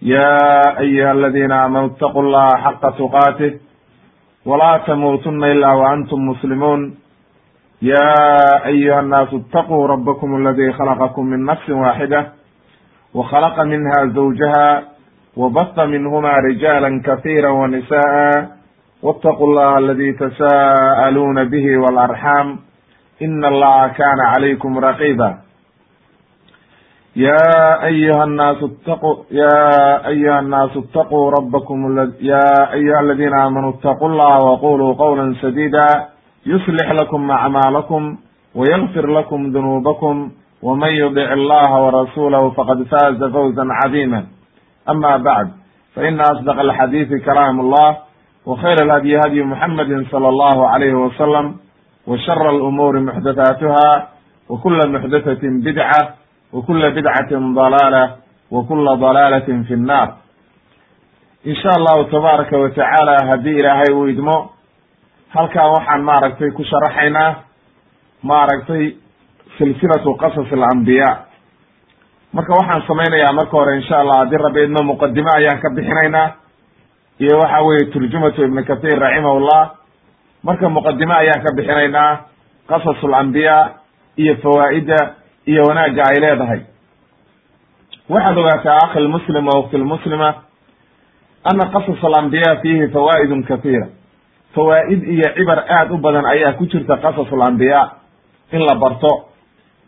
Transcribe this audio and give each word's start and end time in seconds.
ya 0.00 0.76
ayuha 0.78 1.10
aladiina 1.10 1.62
aamanuu 1.62 1.94
itaquu 1.96 2.22
llaha 2.22 2.58
xaqa 2.64 2.92
tuqaatih 2.96 3.52
walaa 4.46 4.78
tamuutuna 4.78 5.48
ilaa 5.48 5.74
waantum 5.76 6.20
muslimuun 6.24 6.96
ya 7.80 8.04
ayuha 8.64 8.98
annaasu 8.98 9.36
itaquu 9.36 9.86
rabbakum 9.86 10.34
aladii 10.34 10.72
khalaqakum 10.72 11.26
min 11.30 11.44
nafsin 11.44 11.74
waaxida 11.74 12.32
wakhalaqa 13.14 13.64
minha 13.64 14.06
zawjaha 14.14 14.82
wabasa 15.36 15.86
minhuma 15.86 16.40
rijaala 16.40 16.90
kahiira 17.00 17.52
wanisa'a 17.52 18.46
wاtaquu 19.02 19.52
llaha 19.54 19.76
aladii 19.76 20.12
tasaa'aluuna 20.12 21.44
bihi 21.44 21.76
waalarxaam 21.76 22.58
ina 23.20 23.48
allaha 23.48 23.88
kana 23.98 24.32
calaykum 24.34 24.78
raqiba 24.78 25.45
ya 27.16 27.80
ayuha 27.80 28.22
annaasu 28.28 28.68
taquu 28.84 29.24
ya 29.32 29.48
ayuha 30.04 30.38
annaasu 30.44 30.78
itaquu 30.84 31.30
rabbakum 31.32 31.80
ya 32.20 32.44
ayuha 32.76 32.98
aladiina 33.00 33.42
aamanuu 33.48 33.80
itaquu 33.80 34.08
llaha 34.12 34.44
waquluu 34.52 34.92
qawla 35.00 35.32
sadiida 35.40 36.12
yuslix 36.44 36.84
lakum 37.00 37.24
acmaalakum 37.30 38.18
wayagfir 38.54 39.08
lakum 39.08 39.48
dunuubakum 39.52 40.30
wman 40.62 40.92
yudic 40.92 41.24
allaha 41.30 41.80
warasuulahu 41.88 42.52
faqad 42.52 42.84
faaza 42.84 43.32
fawzan 43.32 43.68
cadiima 43.80 44.20
ama 44.84 45.16
bacd 45.18 45.56
faina 45.96 46.22
asdaq 46.36 46.58
alxadiidi 46.58 47.20
kalaam 47.24 47.60
allah 47.64 48.04
wkhayr 48.44 48.76
alhadyi 48.84 49.16
hadyi 49.24 49.40
muxamadi 49.42 50.04
salى 50.12 50.28
allahu 50.28 50.68
alayhi 50.68 51.00
wasalam 51.00 51.46
washara 52.06 52.48
alumuuri 52.52 53.00
muxdathaatuha 53.08 53.88
wa 54.48 54.58
kula 54.60 54.84
muxdathatin 54.88 55.64
bidca 55.64 56.25
wa 56.52 56.62
kula 56.62 56.90
bidcatin 56.90 57.54
dalaala 57.54 58.16
wa 58.50 58.64
kula 58.64 58.96
dalaalatin 58.96 59.64
fi 59.64 59.74
nnaar. 59.76 60.08
Insha 61.44 61.70
allahu 61.78 62.04
tabaaraka 62.10 62.58
wa 62.58 62.68
tacaala 62.70 63.16
haddii 63.28 63.58
ilaahay 63.60 63.92
uu 63.94 64.06
idmo 64.08 64.50
halkaa 65.34 65.68
waxaan 65.74 66.02
maaragtay 66.02 66.50
ku 66.50 66.64
sharaxaynaa 66.64 67.34
maaragtay 68.22 68.96
silsilatu 69.58 70.14
qasas 70.22 70.52
alambiyaa 70.52 71.16
marka 72.32 72.52
waxaan 72.60 72.82
samaynayaa 72.86 73.32
marka 73.32 73.50
hore 73.56 73.76
insha 73.76 73.98
allah 74.00 74.16
haddii 74.22 74.36
rabbi 74.46 74.64
idmo 74.64 74.82
muqadimo 74.82 75.30
ayaan 75.36 75.60
ka 75.60 75.70
bixinaynaa. 75.76 76.28
Iyo 77.20 77.38
waxa 77.38 77.62
weeye 77.64 77.86
turjumatu 77.92 78.44
ibni 78.44 78.62
kahiir 78.64 78.98
raximahullah. 78.98 79.62
Marka 80.44 80.68
muqadimo 80.68 81.14
ayaan 81.14 81.42
ka 81.44 81.54
bixinaynaa 81.56 82.20
qasasu 82.68 83.06
alambiyaa 83.06 83.70
iyo 84.16 84.34
fawaa'idda 84.42 84.98
iyo 85.46 85.62
wanaagga 85.68 86.02
ay 86.10 86.20
leedahay. 86.20 86.60
Waxaad 88.08 88.38
ogaataa 88.38 88.78
akhi 88.84 89.00
lmuslim 89.00 89.46
wa 89.46 89.58
ukti 89.58 89.76
lmuslima 89.78 90.34
ana 91.44 91.64
qasas 91.74 92.04
alambiya 92.04 92.56
fiihi 92.62 92.88
fawaa'idun 92.88 93.42
kathiira 93.44 93.86
fawaa'id 94.54 95.02
iyo 95.08 95.28
cibar 95.36 95.58
aad 95.78 95.90
u 95.90 95.98
badan 95.98 96.26
ayaa 96.26 96.52
ku 96.52 96.66
jirta 96.66 96.96
qasas 96.96 97.32
alambiya 97.32 97.90
in 98.52 98.60
la 98.66 98.74
barto. 98.74 99.28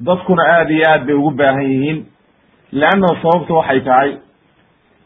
Dadkuna 0.00 0.42
aad 0.58 0.70
iyo 0.70 0.84
aad 0.90 1.06
bay 1.06 1.14
ugu 1.14 1.30
baahan 1.30 1.62
yihiin 1.70 2.06
leanna 2.72 3.08
sababtu 3.22 3.54
waxay 3.56 3.80
tahay 3.80 4.16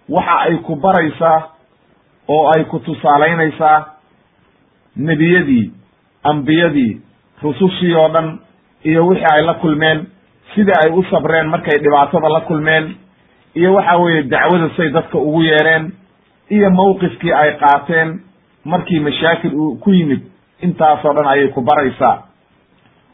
waxa 0.09 0.37
ay 0.47 0.57
ku 0.57 0.77
baraysaa 0.77 1.49
oo 2.29 2.51
ay 2.57 2.65
ku 2.65 2.79
tusaalaynaysaa 2.79 3.87
nebiyadii 4.97 5.73
ambiyadii 6.23 7.01
rusushii 7.43 7.95
oo 7.95 8.09
dhan 8.09 8.39
iyo 8.85 9.07
wixii 9.07 9.27
ay 9.35 9.43
la 9.47 9.55
kulmeen 9.55 10.07
sida 10.55 10.73
ay 10.85 10.91
u 10.93 11.03
sabreen 11.11 11.47
markay 11.49 11.79
dhibaatada 11.79 12.29
la 12.29 12.41
kulmeen 12.41 12.95
iyo 13.55 13.75
waxa 13.75 13.97
weeye 13.97 14.23
dacwada 14.23 14.71
say 14.77 14.91
dadka 14.91 15.19
ugu 15.19 15.43
yeereen 15.43 15.93
iyo 16.51 16.71
mawqifkii 16.71 17.33
ay 17.33 17.57
qaateen 17.59 18.21
markii 18.65 19.01
mashaakil 19.01 19.55
uu 19.55 19.77
ku 19.77 19.91
yimid 19.91 20.21
intaasoo 20.63 21.13
dhan 21.15 21.27
ayay 21.29 21.49
ku 21.49 21.61
baraysaa. 21.61 22.23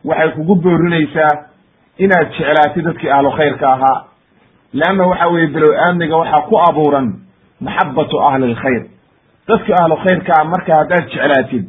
Waxay 0.04 0.30
kugu 0.30 0.54
boorinaysaa 0.54 1.32
inaad 1.98 2.28
jeclaatid 2.38 2.84
dadkii 2.84 3.10
ahlu 3.10 3.30
khayrka 3.30 3.68
ahaa 3.72 4.04
leanna 4.72 5.06
waxa 5.06 5.28
weeye 5.28 5.46
bilow 5.46 5.72
aadmiga 5.86 6.16
waxaa 6.16 6.42
ku 6.48 6.56
abuuran 6.68 7.08
maxabatu 7.60 8.20
ahli 8.28 8.52
lkhayr 8.52 8.82
dadkii 9.48 9.74
ahlu 9.82 9.96
khayrka 10.04 10.32
ah 10.40 10.44
marka 10.44 10.74
haddaad 10.76 11.08
jeclaatid 11.12 11.64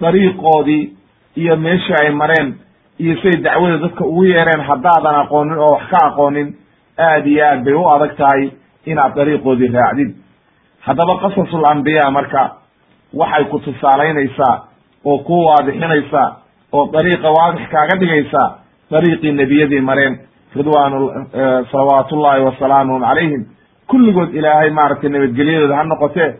dariiqoodii 0.00 0.92
iyo 1.36 1.56
meeshii 1.56 1.94
ay 2.02 2.10
mareen 2.10 2.54
iyo 2.98 3.14
say 3.22 3.40
dacwada 3.42 3.78
dadka 3.78 4.04
ugu 4.04 4.24
yeereen 4.24 4.60
haddaadan 4.68 5.14
aqoonin 5.22 5.58
oo 5.58 5.72
wax 5.74 5.82
ka 5.90 6.06
aqoonin 6.08 6.54
aad 6.98 7.26
iyo 7.26 7.44
aad 7.46 7.64
bay 7.64 7.74
u 7.74 7.88
adag 7.94 8.16
tahay 8.16 8.50
inaad 8.86 9.14
dariiqoodii 9.16 9.68
raacdid. 9.72 10.14
Haddaba 10.80 11.16
qasasul 11.22 11.64
ambiya 11.70 12.10
marka 12.10 12.42
waxay 13.14 13.44
ku 13.50 13.58
tusaalaynaysaa 13.58 14.54
oo 15.04 15.18
ku 15.18 15.44
waadixinaysaa 15.46 16.28
oo 16.72 16.86
dariiqa 16.92 17.28
waadix 17.38 17.68
kaaga 17.70 17.96
dhigaysaa 18.00 18.48
dariiqii 18.90 19.32
nebiyadii 19.32 19.80
mareen 19.80 20.18
ridwaanu 20.56 21.10
salawaatullahi 21.72 22.42
wasalaamuhum 22.44 23.02
calayhim. 23.02 23.44
Kulligood 23.86 24.34
ilaahay 24.34 24.70
maaragtay 24.70 25.10
nabadgelyadooda 25.10 25.76
ha 25.76 25.84
noqotee 25.84 26.30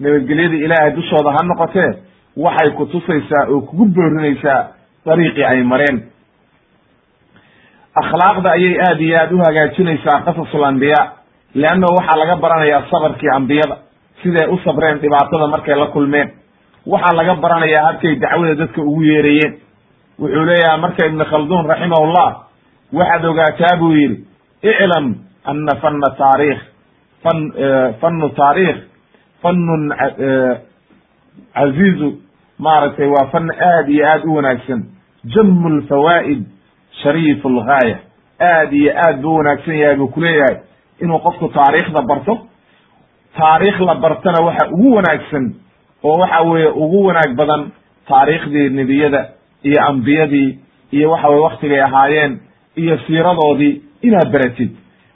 nabadgelyada 0.00 0.56
ilaahay 0.66 0.90
dushooda 0.96 1.30
ha 1.36 1.42
noqotee 1.50 1.90
waxay 2.36 2.70
ku 2.70 2.86
tusaysaa 2.86 3.46
oo 3.50 3.60
kugu 3.60 3.84
boorinaysaa 3.94 4.60
dariiqii 5.06 5.44
ay 5.44 5.62
mareen. 5.62 5.98
Akhlaaqda 8.02 8.50
ayay 8.56 8.78
aad 8.88 9.00
iyo 9.00 9.16
aad 9.20 9.32
u 9.32 9.38
hagaajinaysaa 9.46 10.22
qasasul 10.26 10.64
ambiya 10.64 11.00
leanna 11.54 11.86
waxaa 11.96 12.18
laga 12.20 12.36
baranayaa 12.36 12.82
sabarkii 12.90 13.28
ambiyada 13.36 13.76
siday 14.22 14.48
u 14.48 14.58
sabreen 14.64 14.98
dhibaatada 15.00 15.46
markay 15.46 15.74
la 15.76 15.86
kulmeen. 15.86 16.28
Waxaa 16.86 17.16
laga 17.16 17.34
baranayaa 17.34 17.84
habkay 17.86 18.14
dacwada 18.16 18.54
dadka 18.54 18.80
ugu 18.82 19.02
yeerayeen. 19.02 19.52
Wuxuu 20.18 20.44
leeyahay 20.48 20.80
marka 20.80 21.06
ibn 21.06 21.24
khaldun 21.24 21.66
raximahullah 21.66 22.28
waxaad 22.92 23.24
ogaataa 23.24 23.76
buu 23.80 23.92
yidhi 23.92 24.24
iclam 24.62 25.06
ana 25.44 25.74
fana 25.82 26.08
taarikh 26.18 26.60
fan 27.22 27.38
fanu 28.00 28.28
taarikh 28.28 28.78
fanun 29.42 29.82
caziizu 31.54 32.08
maaragtay 32.58 33.06
waa 33.14 33.26
fan 33.32 33.50
aad 33.50 33.88
iyo 33.88 34.06
aad 34.12 34.24
u 34.24 34.34
wanaagsan 34.34 34.80
jamu 35.24 35.68
lfawaa'id 35.78 36.44
shariifu 37.02 37.48
lgaaya 37.48 37.98
aad 38.40 38.72
iyo 38.72 38.92
aad 39.06 39.20
buu 39.22 39.34
wanaagsan 39.36 39.74
yahay 39.78 39.96
buu 39.96 40.08
kuleeyahay 40.08 40.56
inuu 41.02 41.18
qofku 41.18 41.48
taariikhda 41.48 42.02
barto 42.02 42.38
taariikh 43.38 43.80
la 43.80 43.94
bartana 43.94 44.44
waxa 44.46 44.68
ugu 44.70 44.94
wanaagsan 44.94 45.54
oo 46.04 46.18
waxa 46.18 46.40
weeye 46.42 46.68
ugu 46.68 47.04
wanaag 47.06 47.36
badan 47.36 47.70
taariikhdii 48.08 48.68
nebiyada 48.68 49.28
iyo 49.62 49.82
ambiyadii 49.88 50.58
iyo 50.92 51.10
waxa 51.10 51.28
weye 51.28 51.40
waktigay 51.42 51.80
ahaayeen 51.82 52.40
iyo 52.76 52.98
siiradoodii 53.06 53.82
inaad 54.02 54.30
beratid 54.32 54.70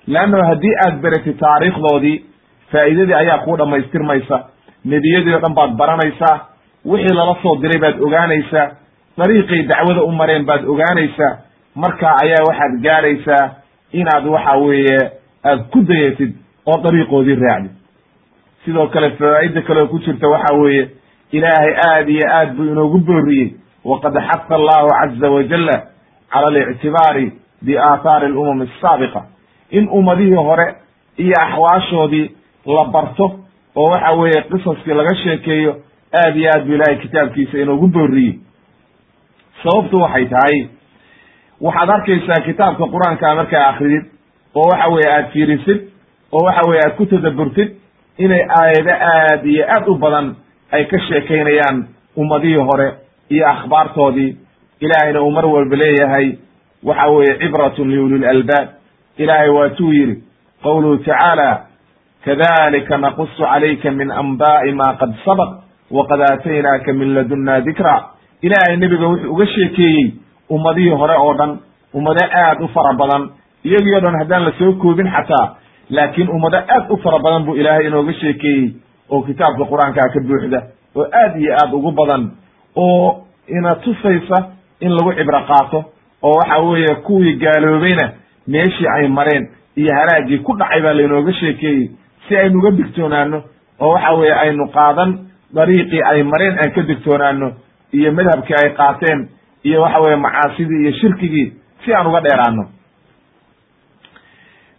leanno 0.07 0.45
haddii 0.47 0.75
aad 0.87 1.01
beratid 1.01 1.39
taariikhdoodii 1.39 2.25
faa'iidadii 2.73 3.15
ayaa 3.15 3.39
kuu 3.39 3.57
dhammaystirmaysa. 3.57 4.45
Nebiyadii 4.85 5.35
o 5.35 5.39
dhan 5.41 5.55
baad 5.55 5.71
baranaysaa. 5.77 6.41
Wixii 6.85 7.15
lala 7.17 7.37
soo 7.43 7.57
diray 7.63 7.79
baad 7.81 8.01
ogaanaysaa 8.03 8.71
dariiqay 9.19 9.63
dacwada 9.67 10.03
u 10.05 10.13
mareen 10.13 10.45
baad 10.47 10.65
ogaanaysaa. 10.69 11.39
Markaa 11.75 12.15
ayaa 12.23 12.45
waxaad 12.49 12.81
gaaraysaa 12.83 13.51
inaad 13.93 14.27
waxa 14.27 14.57
weeye 14.57 14.99
aad 15.45 15.61
ku 15.73 15.83
dayatid 15.83 16.33
oo 16.67 16.81
dariiqoodii 16.83 17.35
raacdid. 17.35 17.71
Sidoo 18.65 18.87
kale 18.87 19.11
fawaa'ida 19.11 19.63
kaleoo 19.63 19.87
ku 19.87 19.99
jirta 19.99 20.29
waxa 20.29 20.55
weeye 20.55 20.89
ilaahay 21.33 21.75
aad 21.89 22.09
iyo 22.09 22.27
aad 22.33 22.55
buu 22.57 22.65
inoogu 22.65 22.99
booriyey. 22.99 23.55
Waqad 23.85 24.15
xafa 24.15 24.55
allahu 24.55 24.89
caza 24.89 25.31
wajala 25.31 25.83
cala 26.33 26.47
alictibaari 26.47 27.33
biaathaari 27.63 28.27
alumam 28.27 28.61
asaabiqa 28.63 29.23
in 29.71 29.89
ummadihii 29.89 30.35
hore 30.35 30.75
iyo 31.19 31.35
axwaashoodii 31.41 32.31
la 32.67 32.85
barto 32.85 33.27
oo 33.77 33.91
waxa 33.91 34.13
weeye 34.13 34.43
qisaskii 34.43 34.95
laga 34.95 35.15
sheekeeyo 35.17 35.77
aad 36.25 36.37
iyo 36.37 36.51
aad 36.55 36.65
buu 36.67 36.75
ilahay 36.75 36.97
kitaabkiisa 36.97 37.59
inoogu 37.59 37.87
booriyey 37.89 38.35
sababtu 39.67 40.01
waxay 40.01 40.27
tahay 40.35 40.57
waxaad 41.61 41.91
arkaysaa 41.91 42.45
kitaabka 42.47 42.85
qur'aankaa 42.95 43.35
markaa 43.41 43.67
akridid 43.69 44.05
oo 44.55 44.69
waxa 44.71 44.89
weye 44.95 45.09
aad 45.17 45.27
fiirisid 45.33 45.81
oo 46.33 46.45
waxa 46.47 46.69
weye 46.71 46.81
aad 46.87 46.97
ku 46.97 47.07
tadaburtid 47.07 47.71
inay 48.19 48.43
aayado 48.61 48.93
aad 49.13 49.47
iyo 49.47 49.65
aad 49.77 49.89
u 49.89 49.95
badan 50.05 50.35
ay 50.73 50.85
ka 50.85 50.99
sheekaynayaan 51.09 51.87
ummadihii 52.17 52.57
hore 52.69 52.89
iyo 53.31 53.49
akhbaartoodii. 53.49 54.37
Ilaahayna 54.81 55.23
uu 55.23 55.31
mar 55.31 55.47
walba 55.47 55.77
leeyahay 55.77 56.29
waxa 56.85 57.07
weeye 57.11 57.39
cibratun 57.39 57.91
liuli 57.91 58.19
lalbaab 58.19 58.69
ilaahay 59.19 59.49
waatuu 59.49 59.93
yidhi 59.93 60.23
qowluhu 60.63 60.97
tacaala 60.99 61.49
kadalika 62.25 62.99
naqusu 62.99 63.43
calayka 63.43 63.91
min 63.91 64.11
anba'i 64.11 64.73
ma 64.73 64.97
qad 65.01 65.15
sabaq 65.25 65.51
waqad 65.91 66.21
aataynaaka 66.21 66.93
min 66.93 67.15
ladunna 67.15 67.61
dikra 67.61 67.95
ilaahay 68.43 68.77
nebiga 68.77 69.07
wuxuu 69.09 69.33
uga 69.33 69.47
sheekeeyey 69.47 70.13
ummadihii 70.51 70.91
hore 71.01 71.15
oo 71.19 71.35
dhan 71.35 71.59
ummado 71.95 72.25
aad 72.43 72.61
u 72.65 72.69
fara 72.69 72.93
badan 72.93 73.29
iyagii 73.65 73.95
o 73.97 74.01
dhan 74.01 74.19
haddaan 74.19 74.45
la 74.45 74.53
soo 74.59 74.73
koobin 74.73 75.11
xataa 75.11 75.57
laakiin 75.91 76.29
ummado 76.31 76.57
aad 76.57 76.91
u 76.91 76.97
fara 76.97 77.19
badan 77.19 77.45
buu 77.45 77.55
ilaahay 77.57 77.87
inooga 77.87 78.13
sheekeeyey 78.13 78.71
oo 79.11 79.23
kitaabka 79.23 79.65
qur'aankaa 79.65 80.09
ka 80.15 80.21
buuxda 80.29 80.63
oo 80.97 81.07
aad 81.23 81.37
iyo 81.41 81.53
aad 81.55 81.73
ugu 81.75 81.91
badan 81.93 82.31
oo 82.77 83.27
ina 83.49 83.75
tusaysa 83.75 84.39
in 84.81 84.91
lagu 84.97 85.13
cibro 85.19 85.41
qaato 85.51 85.85
oo 86.23 86.33
waxa 86.39 86.59
weeye 86.59 86.95
kuwii 87.07 87.37
gaaloobayna 87.37 88.11
meeshii 88.47 88.87
ay 88.97 89.09
mareen 89.09 89.49
iyo 89.77 89.93
halaagii 89.95 90.39
ku 90.39 90.57
dhacay 90.59 90.81
baa 90.83 90.93
lainooga 90.95 91.33
sheekeeyey 91.33 91.91
si 92.29 92.37
aynu 92.37 92.59
uga 92.59 92.71
digtoonaano 92.71 93.43
oo 93.81 93.91
waxa 93.93 94.13
weeye 94.13 94.35
aynu 94.35 94.69
qaadan 94.69 95.19
dariiqii 95.55 96.03
ay 96.03 96.23
mareen 96.23 96.59
aan 96.59 96.73
ka 96.75 96.83
digtoonaano 96.83 97.53
iyo 98.01 98.13
madhabkii 98.13 98.55
ay 98.63 98.71
qaateen 98.81 99.29
iyo 99.65 99.83
waxa 99.83 99.99
weeye 100.01 100.17
macaasidii 100.17 100.81
iyo 100.83 100.93
shirkigii 101.01 101.47
si 101.85 101.95
aan 101.95 102.07
uga 102.07 102.21
dheeraano 102.21 102.65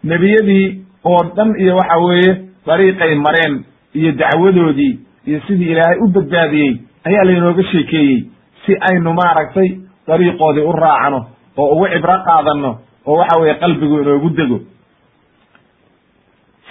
nebiyadii 0.04 0.86
oo 1.06 1.24
dhan 1.36 1.56
iyo 1.62 1.76
waxa 1.78 1.98
weeye 1.98 2.32
dariiqay 2.68 3.16
mareen 3.16 3.66
iyo 3.94 4.12
dacwadoodii 4.12 5.00
iyo 5.28 5.42
sidii 5.48 5.72
ilaahay 5.72 5.98
u 6.00 6.08
badbaadiyey 6.08 6.74
ayaa 7.08 7.24
lainooga 7.24 7.64
sheekeeyey 7.72 8.18
si 8.66 8.78
aynu 8.92 9.14
maaragtay 9.14 9.70
dariiqoodii 10.08 10.62
u 10.70 10.72
raacno 10.72 11.26
oo 11.58 11.68
ugu 11.76 11.88
cibro 11.94 12.16
qaadanno 12.28 12.72
oo 13.06 13.18
waxa 13.18 13.40
weeye 13.40 13.56
qalbigu 13.56 14.02
inoogu 14.02 14.30
dego. 14.30 14.60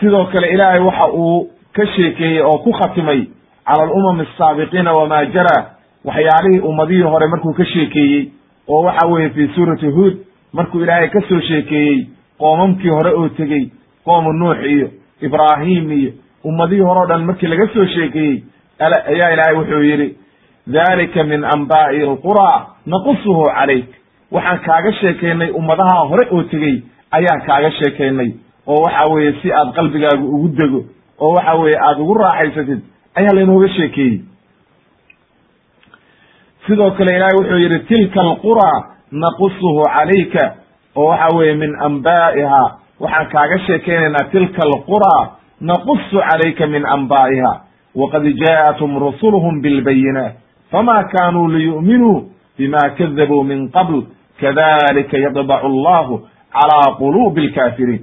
Sidoo 0.00 0.24
kale 0.26 0.48
ilaahay 0.48 0.80
waxa 0.80 1.06
uu 1.12 1.50
ka 1.72 1.86
sheekeeyey 1.86 2.42
oo 2.42 2.58
ku 2.58 2.72
khatimay 2.72 3.20
cala 3.66 3.82
alumami 3.82 4.26
asaabiqiina 4.28 4.92
wamaa 4.92 5.24
jara 5.24 5.56
waxyaalihii 6.06 6.60
ummadihii 6.70 7.02
hore 7.12 7.26
markuu 7.26 7.52
ka 7.52 7.64
sheekeeyey 7.64 8.28
oo 8.68 8.82
waxa 8.86 9.06
weeye 9.12 9.30
fi 9.30 9.48
suurati 9.54 9.86
huod 9.86 10.16
markuu 10.52 10.80
ilaahay 10.82 11.08
ka 11.08 11.20
soo 11.28 11.40
sheekeeyey 11.40 12.06
qoomamkii 12.38 12.88
hore 12.98 13.10
oo 13.20 13.28
tegey 13.28 13.70
qoomu 14.04 14.32
nuux 14.32 14.58
iyo 14.66 14.88
ibraahim 15.20 15.92
iyo 15.92 16.10
ummadihii 16.44 16.82
hore 16.88 17.00
o 17.00 17.06
dhan 17.06 17.24
markii 17.24 17.46
laga 17.48 17.68
soo 17.74 17.86
sheekeeyey 17.94 18.42
ayaa 18.78 19.32
ilaahay 19.34 19.56
wuxuu 19.58 19.82
yidhi 19.82 20.08
dalika 20.66 21.24
min 21.24 21.44
anbaa'i 21.44 22.00
alqura 22.02 22.66
naqusuhu 22.86 23.44
calayk. 23.54 23.86
Waxaan 24.32 24.58
kaaga 24.66 24.92
sheekaynay 24.92 25.50
ummadaha 25.50 25.98
hore 26.10 26.26
oo 26.30 26.42
tegey 26.42 26.82
ayaan 27.10 27.40
kaaga 27.46 27.70
sheekaynay 27.70 28.30
oo 28.66 28.80
waxa 28.84 29.04
weeye 29.12 29.32
si 29.42 29.52
aad 29.52 29.74
qalbigaagu 29.76 30.26
ugu 30.36 30.48
dego 30.48 30.80
oo 31.20 31.30
waxa 31.36 31.54
weeye 31.54 31.78
aad 31.88 31.98
ugu 32.00 32.14
raaxaysatid 32.14 32.80
ayaa 33.14 33.34
laynooga 33.38 33.68
sheekeeyey 33.68 34.20
sidoo 36.66 36.90
kale 36.90 37.16
ilaahay 37.16 37.36
wuxuu 37.38 37.58
yidhi 37.64 37.78
tilka 37.90 38.20
alqura 38.20 38.70
naqusuhu 39.12 39.82
calayka 39.94 40.44
oo 40.96 41.06
waxa 41.08 41.36
weeye 41.36 41.54
min 41.54 41.76
anbaa'iha. 41.86 42.62
Waxaan 43.00 43.26
kaaga 43.32 43.58
sheekaynaynaa 43.66 44.28
tilka 44.32 44.62
alqura 44.68 45.14
naqusu 45.60 46.18
calayka 46.30 46.66
min 46.66 46.86
anbaa'iha 46.86 47.52
waqad 47.94 48.24
jaa'atum 48.42 48.98
rusuluhum 48.98 49.60
bilbayinaat 49.62 50.34
fama 50.70 51.04
kanuu 51.04 51.48
liyu'minuu 51.48 52.24
bima 52.58 52.78
kadabuu 52.98 53.42
min 53.44 53.68
qabl 53.70 54.00
kadalika 54.40 55.18
yadbacu 55.18 55.66
allahu 55.66 56.20
calaa 56.52 56.96
quluubi 56.98 57.40
alkaafiriin 57.46 58.02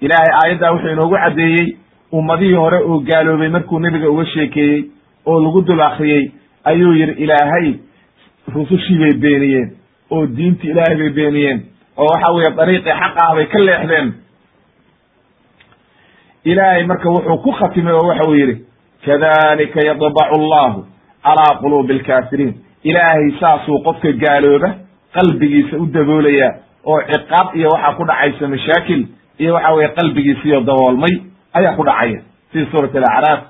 ilaahay 0.00 0.32
aayaddaa 0.42 0.72
wuxuu 0.74 0.92
inoogu 0.92 1.16
caddeeyey 1.24 1.66
ummadihii 2.12 2.54
hore 2.54 2.78
oo 2.84 2.98
gaaloobay 2.98 3.48
markuu 3.48 3.78
nebiga 3.78 4.10
uga 4.10 4.26
sheekeeyey 4.26 4.84
oo 5.26 5.40
lagu 5.44 5.62
dul 5.62 5.80
akriyey 5.82 6.30
ayuu 6.64 6.92
yidhi 6.94 7.22
ilaahay 7.24 7.74
rusushii 8.54 8.98
bay 8.98 9.12
beeniyeen 9.24 9.68
oo 10.10 10.26
diintii 10.26 10.70
ilaahay 10.70 10.96
bay 10.96 11.10
beeniyeen 11.10 11.60
oo 11.96 12.06
waxa 12.12 12.32
weeye 12.32 12.50
dariiqii 12.56 12.92
xaq 13.00 13.16
ah 13.24 13.34
bay 13.34 13.46
ka 13.46 13.58
leexdeen. 13.58 14.12
Ilaahay 16.44 16.84
marka 16.86 17.08
wuxuu 17.10 17.38
ku 17.42 17.52
khatimay 17.52 17.92
oo 17.94 18.06
waxa 18.08 18.28
uu 18.28 18.34
yidhi 18.34 18.56
kadalika 19.04 19.80
yadbacu 19.86 20.34
allahu 20.38 20.84
calaa 21.24 21.58
quluubi 21.60 21.92
alkaafiriin 21.92 22.54
ilaahay 22.84 23.30
saasuu 23.40 23.78
qofka 23.84 24.12
gaalooba 24.12 24.70
qalbigiisa 25.14 25.76
u 25.78 25.86
daboolaya 25.86 26.48
oo 26.84 27.00
ciqaab 27.12 27.54
iyo 27.56 27.68
waxaa 27.74 27.94
ku 27.98 28.04
dhacaysa 28.04 28.48
mashaakil 28.48 29.06
iyo 29.38 29.54
waxa 29.54 29.72
weye 29.74 29.88
qalbigiisiyo 29.88 30.60
daboolmay 30.60 31.14
ayaa 31.54 31.76
ku 31.76 31.84
dhacaya. 31.84 32.20
Fi 32.52 32.66
suurati 32.70 32.98
alacraaf. 32.98 33.40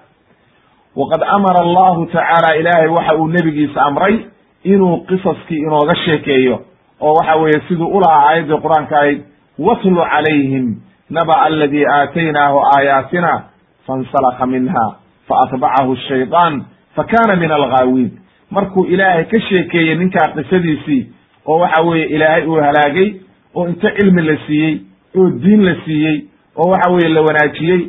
Waqad 0.97 1.23
amara 1.37 1.61
allahu 1.67 2.07
tacaala 2.07 2.57
ilaahay 2.61 2.89
waxa 2.89 3.15
uu 3.17 3.29
nebigiisa 3.29 3.81
amray 3.83 4.15
inuu 4.65 4.97
qisaskii 5.09 5.57
inooga 5.59 5.95
sheekeeyo 6.05 6.61
oo 7.01 7.15
waxa 7.15 7.37
weeye 7.37 7.61
siduu 7.69 7.87
ulahaa 7.87 8.27
aayaddii 8.29 8.61
qur'aanka 8.65 8.97
ahayd 8.99 9.21
watlu 9.59 9.97
calayhim 10.13 10.77
naba 11.11 11.43
aladii 11.43 11.85
aataynaahu 11.87 12.61
aayaatina 12.77 13.43
fansalaka 13.87 14.47
minha 14.47 14.85
faatbacahu 15.29 15.97
shayطaan 16.09 16.65
fakana 16.97 17.37
min 17.37 17.51
alghaawiin 17.53 18.11
markuu 18.51 18.85
ilaahay 18.85 19.25
ka 19.25 19.41
sheekeeyey 19.49 19.95
ninkaa 19.95 20.29
qisadiisii 20.37 21.03
oo 21.47 21.59
waxa 21.59 21.83
weeye 21.83 22.07
ilaahay 22.07 22.47
uu 22.47 22.61
halaagay 22.67 23.13
oo 23.55 23.67
inta 23.69 23.91
cilmi 23.99 24.23
la 24.23 24.37
siiyey 24.47 24.75
oo 25.19 25.31
diin 25.45 25.65
la 25.65 25.75
siiyey 25.85 26.21
oo 26.57 26.71
waxa 26.71 26.91
weeye 26.93 27.09
la 27.09 27.23
wanaajiyey 27.23 27.81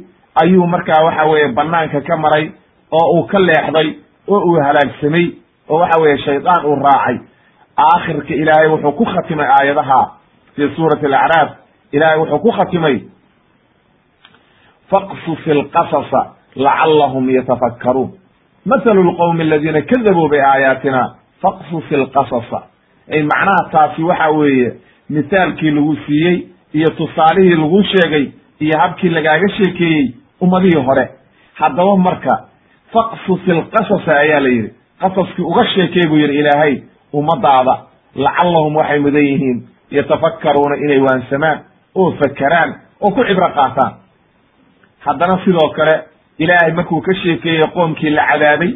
ayuu 0.44 0.68
markaa 0.68 1.04
waxa 1.06 1.26
weeye 1.32 1.48
banaanka 1.48 2.02
ka 2.02 2.18
maray 2.18 2.50
oo 2.92 3.06
uu 3.20 3.24
ka 3.24 3.40
leexday 3.40 3.94
oo 4.28 4.40
uu 4.50 4.60
halaagsamay 4.66 5.28
oo 5.70 5.80
waxa 5.80 6.02
weeye 6.02 6.18
shaydaan 6.18 6.66
uu 6.66 6.76
raacay. 6.76 7.18
Aakhirka 7.78 8.34
ilaahay 8.34 8.68
wuxuu 8.68 8.92
ku 8.92 9.06
khatimay 9.06 9.48
aayadaha 9.48 10.00
fi 10.56 10.70
suurati 10.76 11.06
alacraaf. 11.06 11.50
Ilaahay 11.92 12.20
wuxuu 12.20 12.40
ku 12.40 12.52
khatimay 12.52 12.98
faqsus 14.92 15.48
ilqasasa 15.48 16.22
lacallahum 16.56 17.30
yatafakkaruun. 17.30 18.12
Mathalu 18.66 19.04
lqowmi 19.12 19.44
aladiina 19.44 19.82
kadabuu 19.82 20.30
biaayaatina 20.30 21.02
faqsus 21.42 21.92
ilqasasa 21.92 22.60
ay 23.14 23.22
macnaha 23.24 23.70
taasi 23.72 24.04
waxa 24.04 24.30
weeye 24.32 24.70
mithaalkii 25.10 25.72
lagu 25.72 25.96
siiyey 26.06 26.48
iyo 26.74 26.90
tusaalihii 26.98 27.56
lagu 27.56 27.84
sheegay 27.84 28.32
iyo 28.60 28.80
habkii 28.80 29.10
lagaaga 29.10 29.48
sheekeeyey 29.58 30.14
ummadihii 30.42 30.84
hore. 30.86 31.10
Haddaba 31.54 31.98
marka 31.98 32.34
faqsus 32.94 33.48
ilqasasa 33.48 34.12
ayaa 34.20 34.40
la 34.40 34.50
yidhi 34.50 34.72
qasaskii 35.04 35.44
uga 35.52 35.66
sheekey 35.74 36.08
buu 36.10 36.18
yidhi 36.24 36.40
ilaahay 36.42 36.74
ummadaada 37.14 37.76
lacallahum 38.26 38.76
waxay 38.76 39.00
mudan 39.00 39.26
yihiin 39.30 39.58
yatafakkaruuna 39.92 40.76
inay 40.86 41.00
waansamaan 41.08 41.60
oo 41.96 42.12
fakeraan 42.22 42.76
oo 43.02 43.12
ku 43.12 43.24
cibro 43.28 43.50
qaataan. 43.58 43.94
Haddana 45.06 45.38
sidoo 45.46 45.70
kale 45.76 45.96
ilaahay 46.40 46.72
markuu 46.74 47.02
ka 47.02 47.14
sheekeeyey 47.24 47.64
qoomkii 47.74 48.10
la 48.10 48.26
cadaabay 48.32 48.72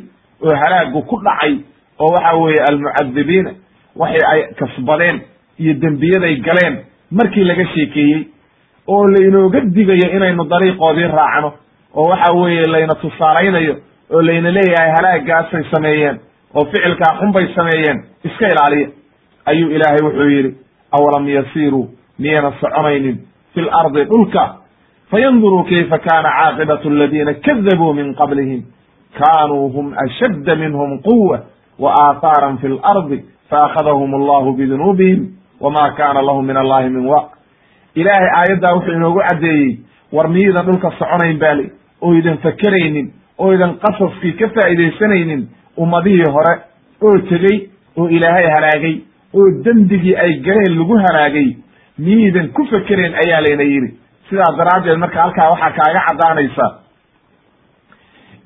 oo 0.46 0.55
halaagu 0.62 1.01
ku 1.10 1.19
dhacay 1.25 1.53
oo 2.00 2.12
waxa 2.15 2.36
weeye 2.38 2.62
almucadibiina 2.69 3.51
waxay 3.96 4.22
ay 4.31 4.41
kasbadeen 4.60 5.22
iyo 5.60 5.74
dembiyaday 5.81 6.36
galeen 6.48 6.75
markii 7.12 7.43
laga 7.43 7.65
sheekeeyey 7.75 8.27
oo 8.88 9.07
lainooga 9.07 9.60
digayo 9.62 10.07
inaynu 10.17 10.43
dariiqoodii 10.46 11.07
raacno 11.17 11.53
oo 11.96 12.10
waxa 12.10 12.34
weeye 12.34 12.65
layna 12.74 12.96
tusaalaynayo 12.96 13.75
oo 14.13 14.21
layna 14.21 14.51
leeyahay 14.51 14.91
halaagaasay 14.97 15.63
sameeyeen 15.71 16.19
oo 16.55 16.65
ficilkaa 16.65 17.17
xun 17.19 17.31
bay 17.33 17.47
sameeyeen 17.55 18.03
iska 18.23 18.47
ilaaliya. 18.47 18.87
Ayuu 19.45 19.69
ilaahay 19.71 20.01
wuxuu 20.03 20.29
yidhi 20.29 20.55
awalam 20.91 21.27
yasiiruu 21.29 21.89
miyayna 22.19 22.51
soconaynin 22.61 23.17
fi 23.53 23.61
lardi 23.61 24.03
dhulka? 24.05 24.55
Fayanduruu 25.11 25.63
kayfa 25.63 25.97
kana 25.99 26.29
caaqibatu 26.37 26.89
aladina 26.89 27.33
kadabuu 27.33 27.93
min 27.93 28.13
qablihim. 28.15 28.63
Kanuu 29.19 29.69
hum 29.69 29.93
ashadda 30.05 30.55
minhum 30.55 30.99
quwa 31.01 31.39
wa 31.79 31.93
aahaaran 32.01 32.57
fi 32.57 32.67
lardi 32.67 33.23
faakadahum 33.49 34.13
allahu 34.15 34.53
bidunuubihim 34.53 35.27
wama 35.61 35.91
kana 35.97 36.21
lahum 36.21 36.45
min 36.45 36.57
allahi 36.57 36.89
min 36.89 37.05
waq 37.07 37.27
ilaahay 37.95 38.29
aayaddaa 38.39 38.73
wuxuu 38.75 38.91
inoogu 38.93 39.19
caddeeyey 39.29 39.77
war 40.11 40.27
miyaydan 40.29 40.65
dhulka 40.65 40.91
soconayn 40.99 41.39
bali 41.39 41.71
oo 42.01 42.13
idan 42.13 42.37
fakeraynin 42.37 43.11
oo 43.38 43.53
idan 43.53 43.74
qasaskii 43.84 44.34
ka 44.39 44.50
faa'iidaysanaynin 44.56 45.48
ummadihii 45.77 46.32
hore 46.36 46.53
oo 47.01 47.17
tegey 47.29 47.58
oo 47.98 48.08
ilaahay 48.10 48.48
halaagay 48.56 48.96
oo 49.34 49.48
dembigii 49.65 50.15
ay 50.15 50.34
galeen 50.48 50.77
lagu 50.79 50.98
halaagay 51.06 51.48
miyaydan 52.00 52.48
ku 52.53 52.65
fekerayn 52.72 53.13
ayaa 53.24 53.41
layna 53.46 53.63
yidhi. 53.63 53.89
Sidaas 54.29 54.58
daraaddeed 54.58 54.98
marka 55.00 55.22
halkaa 55.22 55.50
waxaa 55.51 55.72
kaaga 55.77 56.01
caddaanaysa 56.08 56.65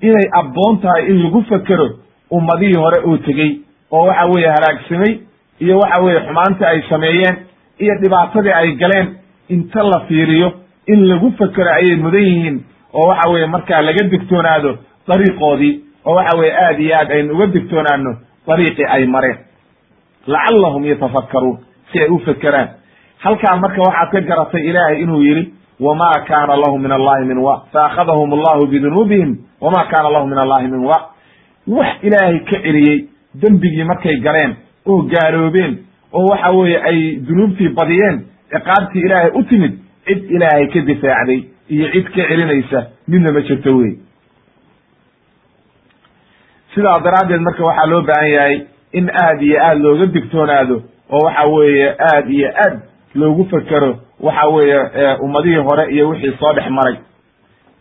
inay 0.01 0.27
abboon 0.39 0.79
tahay 0.81 1.05
in 1.11 1.23
lagu 1.23 1.41
fekero 1.49 1.87
ummadihii 2.31 2.75
hore 2.83 2.99
oo 3.05 3.17
tegey 3.17 3.51
oo 3.91 4.05
waxa 4.07 4.25
weeye 4.33 4.49
halaagsamay 4.55 5.13
iyo 5.59 5.77
waxa 5.79 6.01
weeye 6.03 6.19
xumaantii 6.27 6.65
ay 6.71 6.81
sameeyeen 6.89 7.35
iyo 7.79 7.93
dhibaatadii 8.01 8.53
ay 8.61 8.71
galeen 8.81 9.07
inta 9.49 9.83
la 9.83 9.99
fiiriyo 10.07 10.51
in 10.87 11.05
lagu 11.09 11.31
fekero 11.39 11.69
ayay 11.73 11.95
mudan 11.95 12.23
yihiin 12.29 12.57
oo 12.93 13.07
waxa 13.09 13.29
weeye 13.31 13.47
markaa 13.47 13.81
laga 13.81 14.03
digtoonaado 14.11 14.77
dariiqoodii 15.07 15.73
oo 16.05 16.15
waxa 16.15 16.37
weeye 16.39 16.53
aad 16.65 16.79
iyo 16.79 16.95
aad 16.99 17.11
aynu 17.11 17.33
uga 17.35 17.47
digtoonaano 17.47 18.11
dariiqii 18.47 18.85
ay 18.95 19.05
mareen. 19.05 19.37
Lacallahum 20.27 20.85
yatafakkaruun 20.85 21.57
si 21.91 21.99
ay 21.99 22.09
u 22.09 22.19
fekeraan 22.25 22.69
halkaa 23.23 23.55
marka 23.57 23.81
waxaad 23.81 24.11
ka 24.11 24.21
garatay 24.21 24.61
ilaahay 24.69 25.01
inuu 25.01 25.21
yidhi 25.21 25.53
wma 25.79 26.09
kana 26.27 26.55
lahum 26.55 26.81
min 26.81 26.91
allahi 26.91 27.25
min 27.25 27.37
wa 27.37 27.65
faakhadahum 27.73 28.33
allahu 28.33 28.67
bidunuubihim 28.67 29.37
wama 29.61 29.85
kana 29.91 30.09
lahum 30.09 30.29
min 30.29 30.37
allahi 30.37 30.67
min 30.67 30.83
wa 30.85 30.97
wax 31.67 32.03
ilaahay 32.03 32.39
ka 32.39 32.57
celiyey 32.65 33.07
dembigii 33.41 33.83
markay 33.83 34.15
galeen 34.21 34.55
oo 34.85 35.01
gaaloobeen 35.01 35.77
oo 36.13 36.25
waxa 36.31 36.51
weeye 36.51 36.77
ay 36.89 37.15
dunuubtii 37.27 37.69
badiyeen 37.69 38.21
ciqaabtii 38.53 39.01
ilaahay 39.05 39.31
u 39.33 39.43
timid 39.43 39.73
cid 40.07 40.31
ilaahay 40.31 40.67
ka 40.67 40.79
difaacday 40.81 41.39
iyo 41.75 41.87
cid 41.93 42.07
ka 42.15 42.23
celinaysa 42.29 42.79
midna 43.07 43.31
ma 43.31 43.41
jirto 43.49 43.77
wey 43.77 43.91
sidaa 46.75 46.99
daraaddeed 47.05 47.41
marka 47.41 47.63
waxaa 47.63 47.85
loo 47.91 48.01
baahan 48.01 48.31
yahay 48.35 48.55
in 48.99 49.09
aad 49.23 49.41
iyo 49.41 49.57
aad 49.67 49.77
looga 49.85 50.05
digtoonaado 50.05 50.81
oo 51.09 51.19
waxa 51.25 51.45
weeye 51.53 51.89
aad 52.13 52.29
iyo 52.37 52.49
aad 52.65 52.79
loogu 53.15 53.45
fekero 53.51 53.91
waxa 54.19 54.47
weeye 54.47 54.79
ummadihii 55.21 55.55
hore 55.67 55.85
iyo 55.93 56.09
wixii 56.09 56.37
soo 56.39 56.53
dhex 56.53 56.69
maray. 56.69 56.95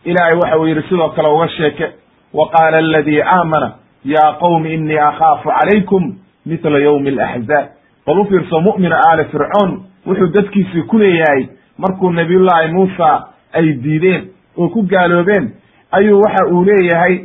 Ilaahay 0.03 0.35
waxa 0.35 0.57
uu 0.59 0.67
yidhi 0.67 0.83
sidoo 0.89 1.09
kale 1.09 1.27
uga 1.29 1.47
sheeke 1.49 1.91
wa 2.33 2.49
qaala 2.49 2.77
aladii 2.77 3.21
aamana 3.21 3.71
ya 4.05 4.33
qowmi 4.39 4.73
inii 4.73 4.97
akhaafu 4.97 5.49
calaykum 5.49 6.15
mithla 6.45 6.79
ywmi 6.79 7.09
alaxzaab 7.09 7.65
bal 8.07 8.19
u 8.19 8.25
fiirso 8.25 8.61
mu'mina 8.61 8.99
aali 9.07 9.25
fircoon 9.25 9.83
wuxuu 10.07 10.27
dadkiisii 10.27 10.81
ku 10.81 10.97
leeyahay 10.97 11.45
markuu 11.77 12.11
nabiyullaahi 12.11 12.71
muusa 12.73 13.27
ay 13.53 13.73
diideen 13.83 14.27
oo 14.57 14.69
ku 14.69 14.83
gaaloobeen 14.83 15.51
ayuu 15.91 16.21
waxa 16.21 16.45
uu 16.51 16.63
leeyahay 16.65 17.19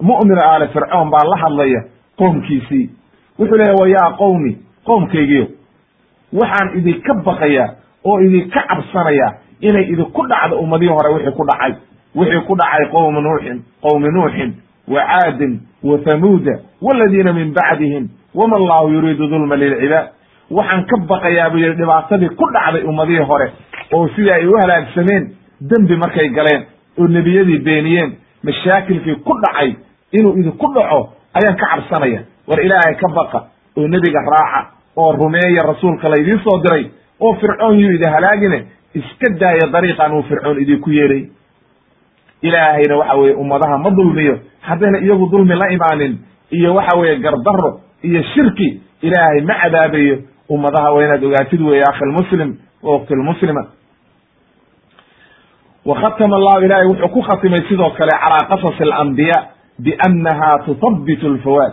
mu'mina 0.00 0.42
aali 0.44 0.68
fircoon 0.68 1.10
baa 1.10 1.24
la 1.30 1.36
hadlaya 1.42 1.82
qoomkiisii. 2.18 2.90
Wuxuu 3.38 3.56
leeyahay 3.56 3.80
wa 3.80 3.88
yaa 3.88 4.10
qowmi 4.18 4.56
qoomkaygiyo 4.84 5.46
waxaan 6.32 6.78
idinka 6.78 7.14
baqayaa 7.14 7.68
oo 8.04 8.20
idinka 8.20 8.60
cabsanaya 8.68 9.28
inay 9.60 9.84
idinku 9.92 10.26
dhacdo 10.28 10.58
ummadihii 10.58 10.92
hore 10.92 11.14
wixii 11.14 11.32
ku 11.36 11.44
dhacay. 11.46 11.72
Wixii 12.14 12.40
ku 12.46 12.54
dhacay 12.56 12.86
qowmi 12.92 13.20
nuuxin 13.22 13.62
qowmi 13.82 14.08
nuuxin 14.14 14.54
wa 14.88 15.00
caadin 15.06 15.60
wa 15.82 15.98
hamuuda 16.06 16.58
waladiina 16.82 17.32
min 17.32 17.52
bacdihim 17.54 18.08
wama 18.34 18.56
allahu 18.56 18.88
yuriidu 18.92 19.26
dulma 19.28 19.56
lilcibaad. 19.56 20.08
Waxaan 20.50 20.84
ka 20.86 20.96
baqayaa 21.08 21.50
buu 21.50 21.58
yidhi 21.58 21.76
dhibaatadii 21.76 22.28
ku 22.28 22.44
dhacday 22.52 22.82
ummadihii 22.82 23.24
hore 23.28 23.52
oo 23.92 24.08
sidai 24.16 24.40
ay 24.40 24.46
u 24.46 24.52
halaagsameen 24.60 25.34
dembi 25.60 25.96
markay 25.96 26.28
galeen 26.28 26.66
oo 26.98 27.06
nebiyadii 27.08 27.58
beeniyeen 27.58 28.12
mashaakilkii 28.44 29.14
ku 29.24 29.32
dhacay 29.42 29.74
inuu 30.12 30.36
idinku 30.38 30.66
dhaco 30.74 31.12
ayaan 31.34 31.56
ka 31.56 31.66
cabsanaya. 31.66 32.20
War 32.46 32.60
ilaahay 32.60 32.94
ka 32.94 33.08
baqa 33.14 33.38
oo 33.76 33.88
nebiga 33.88 34.20
raaca 34.30 34.70
oo 34.96 35.12
rumeeya 35.12 35.62
rasuulka 35.62 36.08
laydiin 36.08 36.40
soo 36.44 36.58
diray 36.62 36.90
oo 37.20 37.34
fircoon 37.34 37.78
yuu 37.80 37.90
idi 37.94 38.04
halaagine 38.08 38.64
iska 38.94 39.30
daaya 39.40 39.66
dariiqan 39.72 40.12
uu 40.12 40.22
fircoon 40.22 40.58
idinku 40.62 40.90
yeeray 40.90 41.28
ilaahayna 42.42 42.96
waxa 42.96 43.16
weeye 43.18 43.34
ummadaha 43.34 43.78
ma 43.78 43.90
dulmiyo 43.90 44.38
haddayna 44.60 44.98
iyagu 44.98 45.26
dulmi 45.30 45.54
la 45.54 45.68
imaanin 45.70 46.18
iyo 46.50 46.74
waxa 46.74 46.98
weeye 46.98 47.16
gardaro 47.18 47.80
iyo 48.02 48.22
shirki 48.22 48.80
ilaahay 49.02 49.40
ma 49.40 49.54
cadaabayo 49.62 50.18
ummadaha 50.48 50.92
waa 50.92 51.04
inaad 51.04 51.24
ogaatid 51.24 51.60
weeye 51.60 51.82
akhi 51.82 52.04
lmuslim 52.04 52.56
wa 52.82 52.96
ukti 52.96 53.14
lmuslima 55.88 55.94
wa 55.94 55.94
khatama 56.00 56.36
allahu 56.36 56.64
ilahay 56.64 56.86
wuxuu 56.86 57.08
ku 57.08 57.22
khatimay 57.22 57.60
sidoo 57.68 57.90
kale 57.90 58.10
calaa 58.10 58.48
qasasi 58.48 58.82
alambiya 58.82 59.46
biannaha 59.78 60.58
tuthabitu 60.66 61.28
lfuaad 61.28 61.72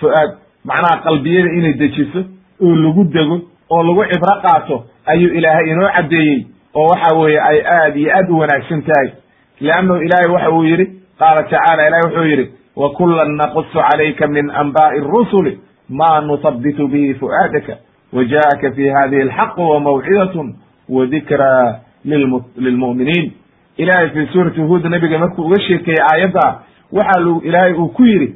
fu'aad 0.00 0.30
macnaha 0.64 1.02
qalbiyada 1.04 1.50
inay 1.58 1.72
dejiso 1.72 2.24
oo 2.62 2.74
lagu 2.76 3.04
dego 3.04 3.40
oo 3.70 3.82
lagu 3.82 4.04
cibro 4.12 4.34
qaato 4.42 4.84
ayuu 5.06 5.34
ilaahay 5.34 5.70
inoo 5.70 5.88
caddeeyey 5.96 6.46
oo 6.74 6.86
waxa 6.86 7.16
weeye 7.16 7.40
ay 7.40 7.60
aad 7.66 7.96
iyo 7.96 8.10
aad 8.16 8.30
u 8.30 8.38
wanaagsan 8.38 8.82
tahay 8.82 9.12
leannahu 9.60 10.02
ilaahay 10.02 10.30
waxa 10.32 10.50
uu 10.50 10.64
yidhi 10.64 10.86
qaala 11.18 11.42
tacaala 11.42 11.86
ilahay 11.88 12.02
wuxuu 12.06 12.24
yidhi 12.24 12.50
wa 12.76 12.90
kullan 12.90 13.36
naqusu 13.36 13.78
calayka 13.90 14.26
min 14.26 14.50
anba'i 14.50 15.00
rusuli 15.00 15.58
ma 15.88 16.20
nuthabitu 16.20 16.88
bihi 16.88 17.14
fu'aadaka 17.14 17.76
wa 18.12 18.24
ja'aka 18.24 18.72
fi 18.76 18.88
hadihi 18.88 19.22
alxaqu 19.22 19.60
wa 19.70 19.80
mawcidatun 19.80 20.54
wa 20.88 21.06
dikra 21.06 21.80
lilmu'miniin 22.04 23.32
ilahay 23.76 24.08
fi 24.10 24.26
suurati 24.32 24.60
huud 24.60 24.84
nabiga 24.86 25.18
markuu 25.18 25.44
uga 25.46 25.60
sheekeeyey 25.66 26.02
aayadda 26.12 26.46
waxa 26.92 27.20
lu 27.20 27.40
ilaahay 27.44 27.72
uu 27.72 27.88
ku 27.88 28.04
yidhi 28.04 28.28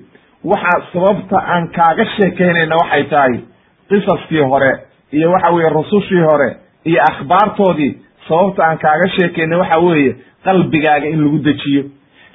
waxa 0.44 0.72
sababta 0.92 1.36
aan 1.54 1.68
kaaga 1.76 2.04
sheekaynayna 2.16 2.76
waxay 2.82 3.04
tahay 3.04 3.40
qisaskii 3.90 4.44
hore 4.52 4.72
iyo 5.12 5.30
waxa 5.32 5.50
weeye 5.54 5.68
rusushii 5.70 6.20
hore 6.30 6.56
iyo 6.84 7.00
akhbaartoodii. 7.10 7.94
Sababta 8.28 8.62
aan 8.66 8.78
kaaga 8.78 9.08
sheekaynay 9.16 9.58
waxa 9.58 9.78
weeye 9.78 10.16
qalbigaaga 10.44 11.06
in 11.08 11.20
lagu 11.24 11.38
dejiyo. 11.38 11.84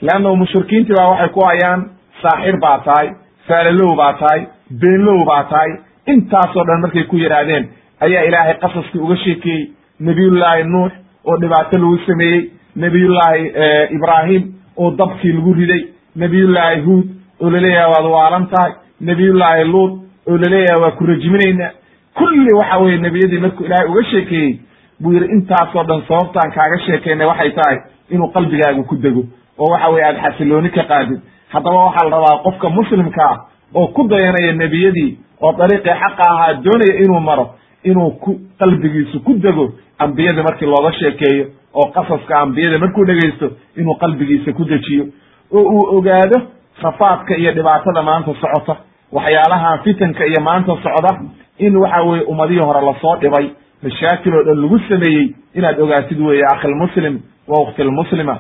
Leannahu 0.01 0.36
mushrikiintii 0.38 0.96
baa 0.98 1.08
waxay 1.12 1.29
ku 1.29 1.46
hayaan 1.46 1.81
saaxir 2.22 2.58
baa 2.60 2.77
tahay 2.88 3.10
faalalow 3.48 3.96
baa 3.96 4.13
tahay 4.13 4.46
beenlow 4.81 5.25
baa 5.25 5.43
tahay. 5.43 5.72
Intaasoo 6.08 6.63
dhan 6.67 6.81
markay 6.81 7.03
ku 7.03 7.17
yidhaahdeen 7.17 7.70
ayaa 8.00 8.24
ilaahay 8.29 8.55
qasaskii 8.63 9.00
uga 9.05 9.15
sheekeeyey 9.24 9.70
nebiyullaahi 10.00 10.63
nuux 10.63 10.91
oo 11.25 11.38
dhibaato 11.41 11.77
lagu 11.77 11.98
sameeyey 12.08 12.41
nebiyullaahi 12.75 13.51
ibraahim 13.96 14.54
oo 14.78 14.92
dabkii 14.92 15.32
lagu 15.34 15.54
riday. 15.54 15.82
Nebiyullaahi 16.16 16.82
huud 16.82 17.06
oo 17.42 17.50
la 17.50 17.60
leeyahay 17.60 17.92
waad 17.92 18.06
waalan 18.06 18.48
tahay. 18.48 18.72
Nebiyullaahi 19.01 19.63
luud 19.66 19.92
oo 20.28 20.38
la 20.38 20.50
leeyahay 20.50 20.82
waa 20.82 20.92
ku 20.92 21.06
rajiminaynaa 21.06 21.72
kulli 22.18 22.54
waxa 22.60 22.78
weye 22.78 22.98
nebiyadii 22.98 23.40
markuu 23.40 23.66
ilaahay 23.66 23.88
uga 23.90 24.04
sheekeeyey 24.12 24.60
buu 25.01 25.13
yidhi 25.13 25.25
intaasoo 25.36 25.84
dhan 25.84 26.01
sababtaan 26.08 26.51
kaaga 26.51 26.80
sheekaynay 26.86 27.28
waxay 27.28 27.51
tahay 27.51 27.78
inuu 28.10 28.28
qalbigaagu 28.28 28.84
ku 28.84 28.96
dego. 28.96 29.24
Oo 29.58 29.72
waxa 29.72 29.90
weye 29.90 30.06
aada 30.06 30.22
xasilooni 30.22 30.70
ka 30.70 30.84
qaadid. 30.84 31.20
Haddaba 31.50 31.86
waxaa 31.86 32.10
la 32.10 32.18
rabaa 32.18 32.44
qofka 32.44 32.70
muslimka 32.70 33.24
ah 33.30 33.38
oo 33.74 33.88
ku 33.88 34.08
dayanaya 34.08 34.54
nebiyadii 34.54 35.18
oo 35.42 35.51
dariiqii 35.58 35.96
xaqa 36.01 36.24
ahaa 36.32 36.54
doonaya 36.54 37.00
inuu 37.04 37.20
maro 37.20 37.46
inuu 37.84 38.12
ku 38.12 38.40
qalbigiisu 38.60 39.20
ku 39.24 39.34
dego 39.34 39.74
ambiyada 40.00 40.44
markii 40.44 40.66
looga 40.68 40.92
sheekeeyo 41.00 41.46
oo 41.74 41.86
qasaska 41.96 42.40
ambiyada 42.40 42.80
markuu 42.80 43.06
dhegaysto 43.06 43.51
inuu 43.78 43.96
qalbigiisa 43.96 44.54
ku 44.54 44.63
dejiyo 44.66 45.06
oo 45.51 45.62
uu 45.62 45.98
ogaado 45.98 46.42
rafaadka 46.82 47.36
iyo 47.38 47.51
dhibaatada 47.51 48.01
maanta 48.04 48.34
socota 48.42 48.75
waxyaalaha 49.12 49.78
fitanka 49.84 50.25
iyo 50.25 50.42
maanta 50.44 50.78
socda 50.84 51.12
in 51.58 51.75
waxa 51.78 52.01
weye 52.04 52.24
ummadihii 52.24 52.60
hore 52.60 52.82
la 52.86 52.96
soo 53.01 53.16
dhibay 53.22 53.50
mashaakil 53.84 54.34
oo 54.36 54.44
dhan 54.44 54.62
lagu 54.62 54.80
sameeyey 54.90 55.28
inaad 55.54 55.80
ogaatid 55.82 56.20
weeye 56.20 56.44
akhilmuslim 56.54 57.20
wa 57.48 57.62
ukhtilmuslima 57.62 58.36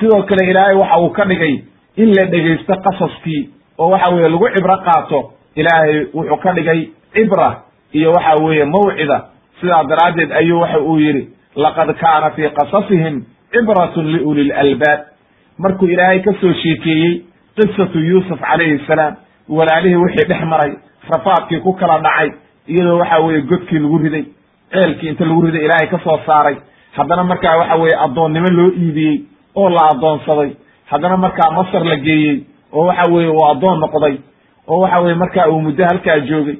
sidoo 0.00 0.22
kale 0.22 0.50
ilaahay 0.50 0.74
waxa 0.76 0.98
uu 1.00 1.10
ka 1.10 1.24
dhigay 1.24 1.54
in 1.96 2.14
la 2.16 2.24
dhegaysto 2.24 2.74
qasaskii 2.86 3.50
oo 3.78 3.90
waxa 3.90 4.14
weeye 4.14 4.28
lagu 4.28 4.48
cibro 4.54 4.76
qaato 4.76 5.32
ilaahay 5.54 6.06
wuxuu 6.14 6.36
ka 6.36 6.52
dhigay 6.52 6.88
cibra 7.14 7.62
iyo 7.92 8.10
waxa 8.12 8.34
weeye 8.44 8.64
mawcida 8.64 9.24
sidaa 9.62 9.84
daraaddeed 9.92 10.32
ayuu 10.40 10.60
waxa 10.60 10.80
uu 10.80 10.98
yidhi 10.98 11.24
laqad 11.64 11.94
kaana 12.02 12.30
fii 12.36 12.50
qasasihim 12.58 13.22
cibratun 13.52 14.06
liuli 14.12 14.44
lalbaab 14.48 15.00
markuu 15.58 15.86
ilaahay 15.94 16.20
ka 16.26 16.32
soo 16.40 16.52
sheekeeyey 16.62 17.12
qisatu 17.56 17.98
yuusuf 18.10 18.40
calayhi 18.40 18.78
salaam 18.86 19.14
walaalihii 19.48 19.96
wixii 20.04 20.28
dhex 20.28 20.42
maray 20.52 20.72
rafaadkii 21.12 21.60
ku 21.60 21.72
kala 21.72 21.98
dhacay 22.06 22.30
iyadoo 22.68 22.98
waxa 22.98 23.18
weeye 23.26 23.40
godkii 23.52 23.78
lagu 23.78 23.98
riday 23.98 24.24
ceelkii 24.72 25.08
inta 25.08 25.24
lagu 25.24 25.42
riday 25.46 25.64
ilaahay 25.64 25.88
ka 25.90 25.98
soo 26.04 26.18
saaray. 26.26 26.56
Haddana 26.96 27.24
markaa 27.24 27.56
waxa 27.60 27.76
weeye 27.76 27.96
addoonnimo 28.04 28.48
loo 28.58 28.70
iibiyey 28.82 29.16
oo 29.56 29.68
la 29.70 29.82
addoonsaday 29.92 30.50
haddana 30.90 31.16
markaa 31.16 31.50
masar 31.58 31.84
la 31.84 31.96
geeyey 31.96 32.44
oo 32.72 32.86
waxa 32.86 33.10
weeye 33.12 33.28
uu 33.30 33.44
addoon 33.50 33.80
noqday 33.80 34.16
oo 34.68 34.80
waxa 34.80 35.00
weye 35.00 35.14
markaa 35.14 35.46
uu 35.48 35.60
muddo 35.60 35.84
halkaa 35.84 36.18
joogay 36.20 36.56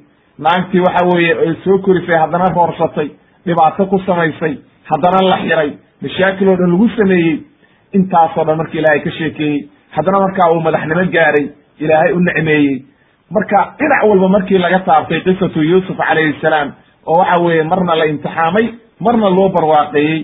naagtii 0.47 0.81
waxa 0.87 1.05
weeye 1.11 1.33
ay 1.45 1.55
soo 1.65 1.79
korisay 1.87 2.19
haddana 2.23 2.49
roorsatay 2.59 3.09
dhibaato 3.47 3.87
ku 3.93 3.99
samaysay 4.07 4.55
haddana 4.91 5.21
la 5.31 5.37
xiray 5.45 5.71
mashaakil 6.03 6.49
oo 6.49 6.57
dhan 6.61 6.71
lagu 6.75 6.89
sameeyey. 6.97 7.37
Intaasoo 7.99 8.45
dhan 8.49 8.57
marka 8.61 8.79
ilaahay 8.79 9.01
ka 9.07 9.11
sheekeeyey 9.19 9.59
haddana 9.97 10.19
markaa 10.25 10.51
uu 10.53 10.61
madaxnimo 10.67 11.05
gaaray 11.17 11.47
ilaahay 11.85 12.13
u 12.13 12.21
necmeeyey 12.29 12.77
marka 13.37 13.59
dhinac 13.79 14.03
walba 14.11 14.29
markii 14.37 14.59
laga 14.65 14.79
taabtay 14.89 15.21
qisatu 15.27 15.63
yuusuf 15.71 15.97
calayhi 15.97 16.35
salaam 16.43 16.73
oo 17.07 17.19
waxa 17.21 17.39
weeye 17.45 17.63
marna 17.73 17.95
la 18.01 18.07
imtixaamay 18.13 18.67
marna 19.07 19.29
loo 19.37 19.49
barwaaqeeyey 19.57 20.19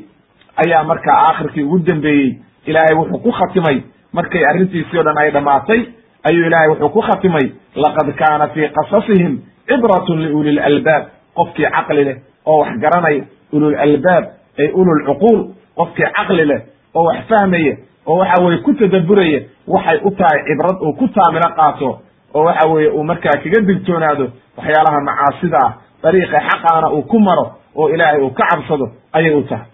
ayaa 0.64 0.84
markaa 0.90 1.16
aakhirkii 1.28 1.62
ugu 1.62 1.78
dambeeyey 1.90 2.28
ilaahay 2.66 2.94
wuxuu 3.00 3.18
ku 3.26 3.30
khatimay. 3.38 3.78
Markay 4.12 4.42
arrintiisii 4.50 4.98
o 4.98 5.02
dhan 5.06 5.18
ay 5.22 5.30
dhammaatay 5.36 5.80
ayuu 6.28 6.46
ilaahay 6.48 6.68
wuxuu 6.72 6.88
ku 6.96 7.00
khatimay. 7.08 7.46
Laqad 7.84 8.08
kaana 8.20 8.48
fii 8.54 8.68
qasasihim 8.78 9.34
cibratun 9.68 10.18
liuli 10.22 10.52
lalbaab 10.54 11.04
qofkii 11.34 11.70
caqli 11.76 12.04
leh 12.04 12.16
oo 12.46 12.58
wax 12.60 12.78
garanaya. 12.80 13.24
Ulul 13.52 13.74
albaab 13.78 14.24
ay 14.58 14.68
ulul 14.74 15.04
cuquul. 15.06 15.38
Qofkii 15.76 16.12
caqli 16.16 16.44
leh 16.44 16.60
oo 16.94 17.04
wax 17.04 17.18
fahmaya 17.28 17.76
oo 18.06 18.16
waxa 18.18 18.42
weye 18.44 18.58
ku 18.58 18.72
tadabburaya 18.74 19.40
waxay 19.66 19.98
u 20.04 20.10
tahay 20.10 20.40
cibrad 20.48 20.76
uu 20.82 20.92
ku 20.92 21.08
taamilo 21.08 21.48
qaato 21.56 22.00
oo 22.34 22.44
waxa 22.44 22.68
weeye 22.68 22.90
uu 22.90 23.04
markaa 23.04 23.36
kaga 23.42 23.60
digtoonaado 23.66 24.26
waxyaalaha 24.56 25.00
macaasida 25.08 25.58
ah. 25.66 25.72
Dariiqa 26.02 26.40
xaqaana 26.48 26.88
uu 26.94 27.02
ku 27.02 27.18
maro 27.20 27.46
oo 27.74 27.88
ilaahay 27.88 28.20
uu 28.22 28.30
ka 28.30 28.46
cabsado 28.50 28.86
ayay 29.12 29.34
u 29.34 29.42
tahay. 29.42 29.66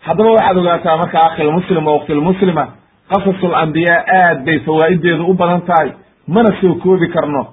Haddaba 0.00 0.30
waxaad 0.30 0.56
ogaataa 0.58 0.96
marka 0.96 1.18
akhilmuslim 1.26 1.86
oo 1.86 1.94
waktilmuslima 1.98 2.64
qasasul 3.10 3.54
ambiyaa 3.54 4.04
aad 4.18 4.44
bay 4.44 4.58
fawaa'ideedu 4.66 5.26
u 5.26 5.34
badan 5.34 5.62
tahay. 5.62 5.90
Mana 6.28 6.50
soo 6.60 6.74
koobi 6.74 7.08
karno 7.08 7.46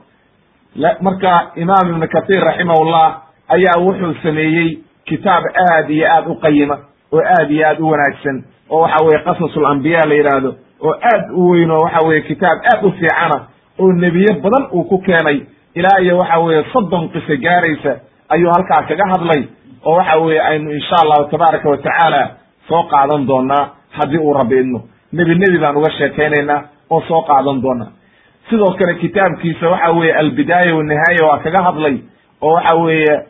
marka 0.75 1.51
imaam 1.55 1.89
ibnu 1.89 2.07
kathir 2.07 2.41
raximahullah 2.43 3.21
ayaa 3.49 3.79
wuxuu 3.85 4.13
sameeyey 4.23 4.79
kitaab 5.05 5.43
aad 5.55 5.89
iyo 5.89 6.07
aad 6.15 6.27
u 6.27 6.35
qayima 6.35 6.77
oo 7.13 7.19
aad 7.21 7.51
iyo 7.51 7.67
aad 7.67 7.79
u 7.79 7.87
wanaagsan 7.89 8.43
oo 8.69 8.81
waxa 8.81 9.05
weye 9.05 9.19
qasasul 9.23 9.65
ambiya 9.65 10.01
la 10.09 10.15
yidhaahdo 10.15 10.55
oo 10.81 10.93
aad 11.11 11.25
u 11.31 11.49
weyn 11.51 11.71
oo 11.71 11.79
waxa 11.83 12.07
weye 12.07 12.21
kitaab 12.21 12.57
aad 12.73 12.85
u 12.85 12.91
fiicana 12.91 13.37
oo 13.79 13.91
nebiye 13.93 14.33
badan 14.43 14.67
uu 14.71 14.83
ku 14.83 14.97
keenay. 15.01 15.41
Ilaa 15.75 15.99
iyo 16.01 16.17
waxa 16.17 16.39
weye 16.39 16.63
soddon 16.73 17.09
qiso 17.09 17.37
gaaraysa 17.45 17.99
ayuu 18.29 18.49
halkaa 18.55 18.83
kaga 18.87 19.05
hadlay 19.13 19.43
oo 19.85 19.95
waxa 19.97 20.17
weye 20.17 20.41
aynu 20.41 20.71
insha 20.71 20.95
allahu 21.03 21.29
tabaaraka 21.31 21.69
wa 21.69 21.77
tacaala 21.77 22.29
soo 22.67 22.83
qaadan 22.83 23.27
doonaa 23.27 23.69
haddii 23.91 24.17
uu 24.17 24.33
rabbi 24.33 24.59
idmo. 24.59 24.81
Nebi 25.13 25.35
nebi 25.35 25.57
baan 25.59 25.77
uga 25.77 25.89
sheekaynaynaa 25.97 26.61
oo 26.89 27.01
soo 27.07 27.21
qaadan 27.21 27.61
doonaa 27.61 27.87
sidoo 28.49 28.71
kale 28.79 28.95
kitaabkiisa 28.95 29.69
waxa 29.69 29.91
weeye 29.91 30.13
albidaaya 30.13 30.75
wanihaaya 30.75 31.25
waa 31.29 31.39
kaga 31.39 31.63
hadlay 31.63 31.97
oo 32.41 32.53
waxa 32.53 32.75
weeye 32.75 33.21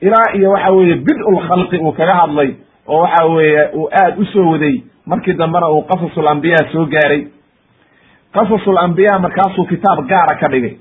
ilaa 0.00 0.32
iyo 0.34 0.50
waxa 0.50 0.70
weeye 0.72 0.94
bid-ul 0.94 1.48
khalqi 1.48 1.76
uu 1.78 1.92
kaga 1.92 2.14
hadlay 2.14 2.54
oo 2.86 3.00
waxa 3.00 3.24
weeye 3.26 3.68
uu 3.74 3.88
aad 3.92 4.18
u 4.18 4.24
waday 4.50 4.82
markii 5.06 5.32
dambena 5.34 5.68
uu 5.70 5.82
qasasul 5.82 6.28
soo 6.72 6.86
gaaray. 6.86 7.26
Qasasul 8.32 8.78
markaasuu 9.18 9.64
kitaab 9.66 10.06
gaara 10.08 10.36
ka 10.40 10.48
dhigay. 10.48 10.76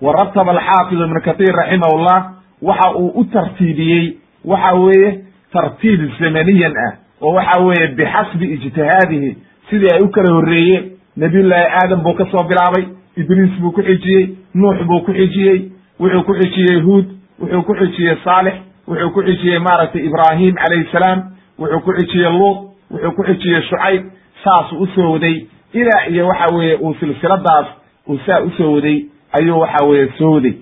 Wa 0.00 0.12
rataba 0.12 0.52
alxaafid 0.52 1.00
ibnu 1.00 1.20
kathir 1.20 1.54
raximahullah 1.56 2.32
waxa 2.62 2.94
uu 2.96 3.12
u 3.20 3.24
tartiibiyey 3.24 4.16
waxa 4.44 4.74
weeye 4.74 5.24
tartiib 5.52 6.00
zamaniyan 6.20 6.74
ah 6.86 6.92
oo 7.20 7.32
waxa 7.34 7.60
weeye 7.60 7.88
bixasbi 7.88 8.46
ijtihaadihi 8.54 9.36
sidii 9.70 9.92
ay 9.94 10.00
u 10.02 10.08
kala 10.08 10.34
horreeyeen 10.34 10.90
nabiyullaahi 11.16 11.66
aadam 11.82 12.02
buu 12.02 12.14
ka 12.14 12.24
soo 12.30 12.44
bilaabay 12.48 12.84
idriis 13.16 13.60
buu 13.60 13.72
ku 13.72 13.82
xijiyey 13.82 14.28
nuux 14.54 14.78
buu 14.86 15.00
ku 15.00 15.12
xijiyey 15.12 15.70
wuxuu 16.00 16.22
ku 16.22 16.34
xijiyey 16.34 16.80
huud 16.82 17.06
wuxuu 17.40 17.62
ku 17.62 17.74
xijiyey 17.74 18.16
saalix 18.24 18.54
wuxuu 18.88 19.10
ku 19.10 19.22
xijiyey 19.22 19.58
maaragtay 19.58 20.02
ibraahim 20.06 20.54
calayhi 20.54 20.88
salaam 20.92 21.22
wuxuu 21.58 21.80
ku 21.80 21.92
xijiyey 21.98 22.30
luut 22.38 22.58
wuxuu 22.90 23.12
ku 23.16 23.22
xijiyey 23.24 23.62
shucayb 23.62 24.02
saasuu 24.44 24.78
u 24.82 24.86
soo 24.94 25.12
waday. 25.12 25.46
Ilaa 25.72 26.06
iyo 26.08 26.26
waxa 26.28 26.54
weeye 26.56 26.74
uu 26.76 26.94
silsiladaas 27.00 27.66
uu 28.08 28.18
saa 28.26 28.40
u 28.40 28.50
soo 28.50 28.72
waday 28.74 29.04
ayuu 29.40 29.60
waxa 29.60 29.84
weeye 29.86 30.08
soo 30.18 30.32
waday. 30.34 30.54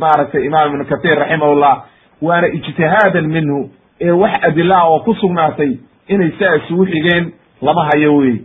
Maaragtay 0.00 0.44
imaam 0.46 0.70
ibnu 0.72 0.84
kathir 0.84 1.18
raximahullah 1.18 1.84
waana 2.22 2.46
ijtihaadan 2.48 3.26
minhu 3.28 3.70
ee 4.00 4.10
wax 4.10 4.32
adilaa 4.42 4.84
oo 4.88 4.98
ku 5.00 5.14
sugnaatay 5.14 5.78
inay 6.08 6.30
saa 6.38 6.54
isugu 6.56 6.86
xigeen 6.86 7.32
lama 7.62 7.84
hayo 7.92 8.16
wey 8.16 8.36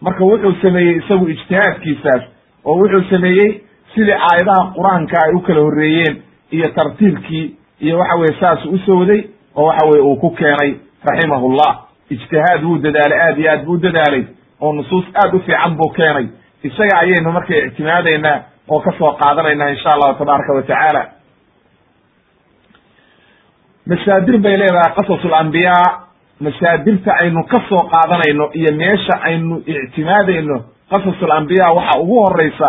marka 0.00 0.24
wuxuu 0.24 0.52
sameeyey 0.62 0.96
isagu 0.98 1.28
ijtihaadkiisaas 1.28 2.22
oo 2.64 2.76
wuxuu 2.82 3.02
sameeyey 3.10 3.50
sidii 3.94 4.12
aayadaha 4.28 4.72
qur'aanka 4.76 5.16
ay 5.26 5.34
u 5.34 5.40
kala 5.40 5.60
horreeyeen 5.60 6.22
iyo 6.50 6.68
tartiibkii 6.68 7.56
iyo 7.80 7.98
waxa 7.98 8.16
weye 8.20 8.40
saasu 8.40 8.70
u 8.70 8.78
soo 8.78 8.98
waday 9.00 9.20
oo 9.56 9.66
waxa 9.66 9.86
weye 9.90 10.02
uu 10.02 10.16
ku 10.16 10.30
keenay 10.30 10.74
raximahullah 11.10 11.70
ijtihaad 12.10 12.64
wuu 12.64 12.78
dadaalay 12.78 13.20
aad 13.26 13.38
iyo 13.38 13.50
aad 13.52 13.64
buu 13.64 13.76
dadaalay 13.76 14.24
oo 14.60 14.72
nusuus 14.72 15.04
aad 15.14 15.34
u 15.34 15.40
fiican 15.40 15.76
buu 15.76 15.90
keenay. 15.96 16.26
Isaga 16.62 16.98
ayaynu 16.98 17.32
marka 17.32 17.56
ictimaadaynaa 17.56 18.38
oo 18.68 18.80
ka 18.80 18.92
soo 18.98 19.12
qaadanaynaa 19.12 19.68
insha 19.70 19.90
allahu 19.94 20.18
tabaaraka 20.18 20.52
wa 20.54 20.62
tacaala. 20.62 21.02
Masaadir 23.86 24.38
bay 24.38 24.56
leedahay 24.56 24.92
qasasul 24.96 25.34
ambiyaa 25.34 26.07
masaadirta 26.40 27.12
aynu 27.22 27.42
ka 27.52 27.60
soo 27.68 27.82
qaadanayno 27.92 28.50
iyo 28.54 28.72
meesha 28.80 29.14
aynu 29.28 29.62
ictimaadayno 29.66 30.56
qasasul 30.90 31.30
ambiya 31.38 31.70
waxa 31.78 32.00
ugu 32.00 32.16
horeysa 32.24 32.68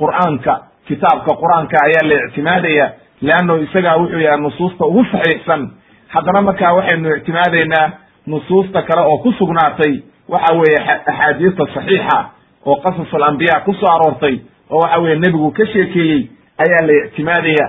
qur'aanka 0.00 0.54
kitaabka 0.88 1.32
qur'aanka 1.42 1.76
ayaa 1.86 2.08
la 2.10 2.16
ictimaadaya 2.28 2.86
leanno 3.22 3.56
isagaa 3.66 3.96
wuxuu 4.00 4.18
yahay 4.26 4.40
nusuusta 4.40 4.84
ugu 4.86 5.04
saxiixsan 5.12 5.70
haddana 6.14 6.42
markaa 6.48 6.72
waxaynu 6.78 7.16
ictimaadaynaa 7.16 7.86
nusuusta 8.26 8.82
kale 8.82 9.02
oo 9.10 9.18
ku 9.18 9.32
sugnaatay 9.38 9.94
waxa 10.28 10.54
weeye 10.60 10.80
axaadiista 10.94 11.64
saxiixa 11.74 12.18
oo 12.66 12.76
qasasul 12.84 13.22
ambiya 13.28 13.60
ku 13.64 13.72
aroortay 13.94 14.36
oo 14.70 14.78
waxa 14.82 14.98
weye 15.02 15.14
nebigu 15.16 15.50
ka 15.50 15.66
sheekeeyey 15.72 16.20
ayaa 16.64 16.86
la 16.86 16.92
ictimaadaya. 17.06 17.66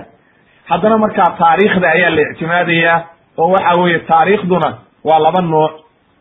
Haddana 0.70 0.98
markaa 0.98 1.30
taariikhda 1.38 1.88
ayaa 1.96 2.10
la 2.10 2.22
ictimaadaya 2.32 2.94
oo 3.38 3.48
waxa 3.54 3.80
weeye 3.82 3.98
taariikhduna 3.98 4.68
waa 5.08 5.18
laba 5.26 5.40
nooc. 5.42 5.72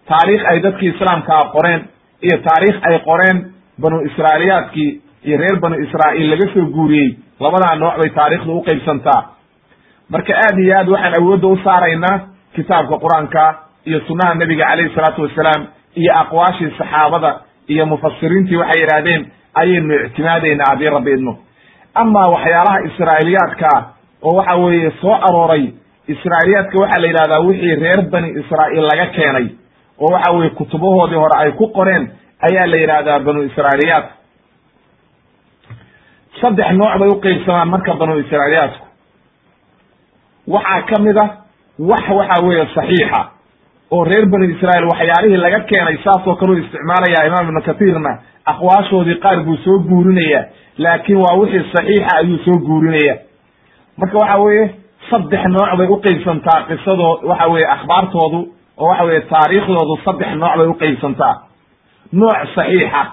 Taariikh 0.10 0.44
ay 0.52 0.60
dadkii 0.66 0.90
islaamkaa 0.94 1.42
qoreen 1.56 1.82
iyo 2.26 2.38
taariikh 2.48 2.78
ay 2.90 3.00
qoreen 3.10 3.38
banu 3.82 3.98
israailiyaadkii 4.10 4.90
iyo 5.28 5.38
reer 5.42 5.60
banu 5.64 5.76
israa'iil 5.86 6.30
laga 6.32 6.48
soo 6.54 6.66
guuriyey. 6.76 7.10
Labadaa 7.40 7.76
nooc 7.84 7.96
bay 8.02 8.10
taariikhdu 8.20 8.58
uqaybsantaa 8.62 9.22
marka 10.10 10.34
aad 10.46 10.58
iyo 10.66 10.74
aad 10.80 10.90
waxaan 10.94 11.14
awoodda 11.20 11.48
u 11.48 11.58
saaraynaa 11.64 12.16
kitaabka 12.56 12.96
qur'aanka 13.04 13.44
iyo 13.90 14.00
sunnaha 14.08 14.36
nebiga 14.42 14.66
calayhi 14.70 14.94
salaatu 14.96 15.22
wasalaam 15.26 15.62
iyo 16.02 16.12
aqwaashii 16.22 16.72
saxaabada 16.78 17.32
iyo 17.74 17.86
mufasiriintii 17.86 18.58
waxay 18.62 18.82
yidhaahdeen 18.82 19.24
ayaynu 19.62 19.94
ictimaadaynaa 20.06 20.70
haddii 20.72 20.90
rabbi 20.96 21.12
idmo. 21.18 21.34
Amaa 22.02 22.28
waxyaalaha 22.36 22.80
israa'iiliyaadka 22.90 23.70
oo 24.22 24.36
waxa 24.40 24.56
weeye 24.64 24.92
soo 25.02 25.16
arooray 25.30 25.64
israa'iiliyaadka 26.14 26.80
waxaa 26.84 27.02
la 27.02 27.08
yidhahdaa 27.12 27.40
wixii 27.48 27.76
reer 27.84 28.02
bani 28.14 28.30
israa'iil 28.42 28.86
laga 28.92 29.06
keenay 29.18 29.48
oo 30.00 30.12
waxa 30.16 30.32
weye 30.38 30.50
kutubahoodii 30.50 31.16
hore 31.24 31.36
ay 31.44 31.52
ku 31.52 31.68
qoreen 31.78 32.04
ayaa 32.50 32.68
la 32.74 32.78
yidhahdaa 32.84 33.20
banu 33.28 33.42
israa'iiliyaadka 33.50 34.14
saddex 36.42 36.72
nooc 36.80 36.94
bay 37.00 37.10
uqaybsamaan 37.16 37.70
marka 37.74 37.94
banu 38.02 38.18
israa'iiliyaadku 38.24 38.86
waxaa 40.56 40.82
ka 40.90 41.00
mid 41.06 41.18
a 41.18 41.26
wax 41.92 42.04
waxa 42.20 42.38
weeye 42.48 42.66
saxiixa 42.76 43.22
oo 43.96 44.04
reer 44.10 44.26
banu 44.34 44.46
israa'iil 44.56 44.88
waxyaalihii 44.92 45.38
laga 45.46 45.60
keenay 45.70 45.98
saasoo 46.06 46.36
kale 46.40 46.52
u 46.52 46.58
isticmaalaya 46.64 47.26
imaam 47.30 47.48
ibnu 47.50 47.62
kathirna 47.70 48.12
aqwaashoodii 48.52 49.16
qaar 49.26 49.40
buu 49.48 49.58
soo 49.66 49.80
guurinaya 49.90 50.42
laakiin 50.78 51.18
waa 51.24 51.36
wixii 51.40 51.64
saxiixa 51.76 52.18
ayuu 52.18 52.38
soo 52.46 52.58
guurinaya 52.68 53.16
marka 53.98 54.18
waxa 54.24 54.38
weeye 54.44 54.66
saddex 55.10 55.44
nooc 55.56 55.78
bay 55.78 55.88
uqaybsantaa 55.96 56.62
qisadoo 56.70 57.20
waxa 57.30 57.48
weye 57.54 57.66
akhbaartoodu 57.76 58.40
oo 58.78 58.88
waxa 58.90 59.04
weye 59.10 59.22
taariikhdoodu 59.22 59.96
saddex 60.06 60.32
nooc 60.42 60.58
bay 60.58 60.68
uqaybsantaa 60.68 61.36
nooc 62.14 62.38
saxiixa. 62.56 63.04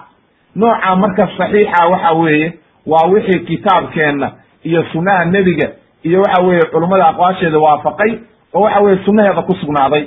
Nooca 0.55 0.95
marka 0.95 1.27
saxiixa 1.37 1.87
waxa 1.91 2.11
weeye 2.21 2.53
waa 2.87 3.07
wixii 3.13 3.39
kitaabkeenna 3.49 4.31
iyo 4.63 4.83
sunnaha 4.91 5.25
nebiga 5.25 5.67
iyo 6.03 6.19
waxa 6.21 6.41
weeye 6.47 6.61
culummada 6.71 7.07
aqwaasheeda 7.07 7.59
waafaqay 7.59 8.11
oo 8.53 8.61
waxa 8.63 8.79
weye 8.81 8.97
sunnaheeda 9.05 9.41
ku 9.41 9.53
sugnaaday. 9.61 10.03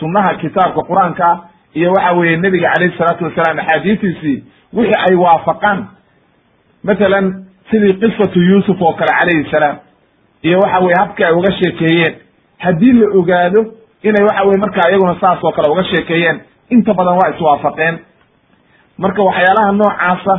Sunnaha 0.00 0.34
kitaabka 0.34 0.80
qur'aanka 0.88 1.38
iyo 1.74 1.92
waxa 1.92 2.12
weeye 2.12 2.36
nebiga 2.36 2.70
calayhi 2.74 2.98
salaatu 2.98 3.24
wasalaam 3.24 3.58
axaadiistiisii 3.58 4.44
wixii 4.74 5.00
ay 5.10 5.16
waafaqaan. 5.16 5.86
Mathalan 6.84 7.44
sidii 7.70 7.94
qisatu 8.00 8.40
yuusuf 8.48 8.82
oo 8.82 8.92
kale 8.92 9.12
calayhi 9.20 9.50
salaam 9.50 9.76
iyo 10.42 10.58
waxa 10.58 10.78
weye 10.84 10.94
habka 10.98 11.26
ay 11.28 11.32
uga 11.34 11.52
sheekeeyeen. 11.52 12.14
Haddii 12.58 12.92
la 12.92 13.06
ogaado 13.18 13.60
inay 14.02 14.24
waxa 14.28 14.44
weye 14.44 14.58
markaa 14.58 14.88
iyaguna 14.90 15.20
saas 15.20 15.44
oo 15.44 15.52
kale 15.52 15.70
uga 15.72 15.84
sheekeeyeen 15.84 16.40
inta 16.70 16.94
badan 16.94 17.16
waa 17.18 17.30
iswaafaqeen. 17.34 17.98
Marka 18.98 19.22
waxyaalaha 19.22 19.72
noocaasa 19.72 20.34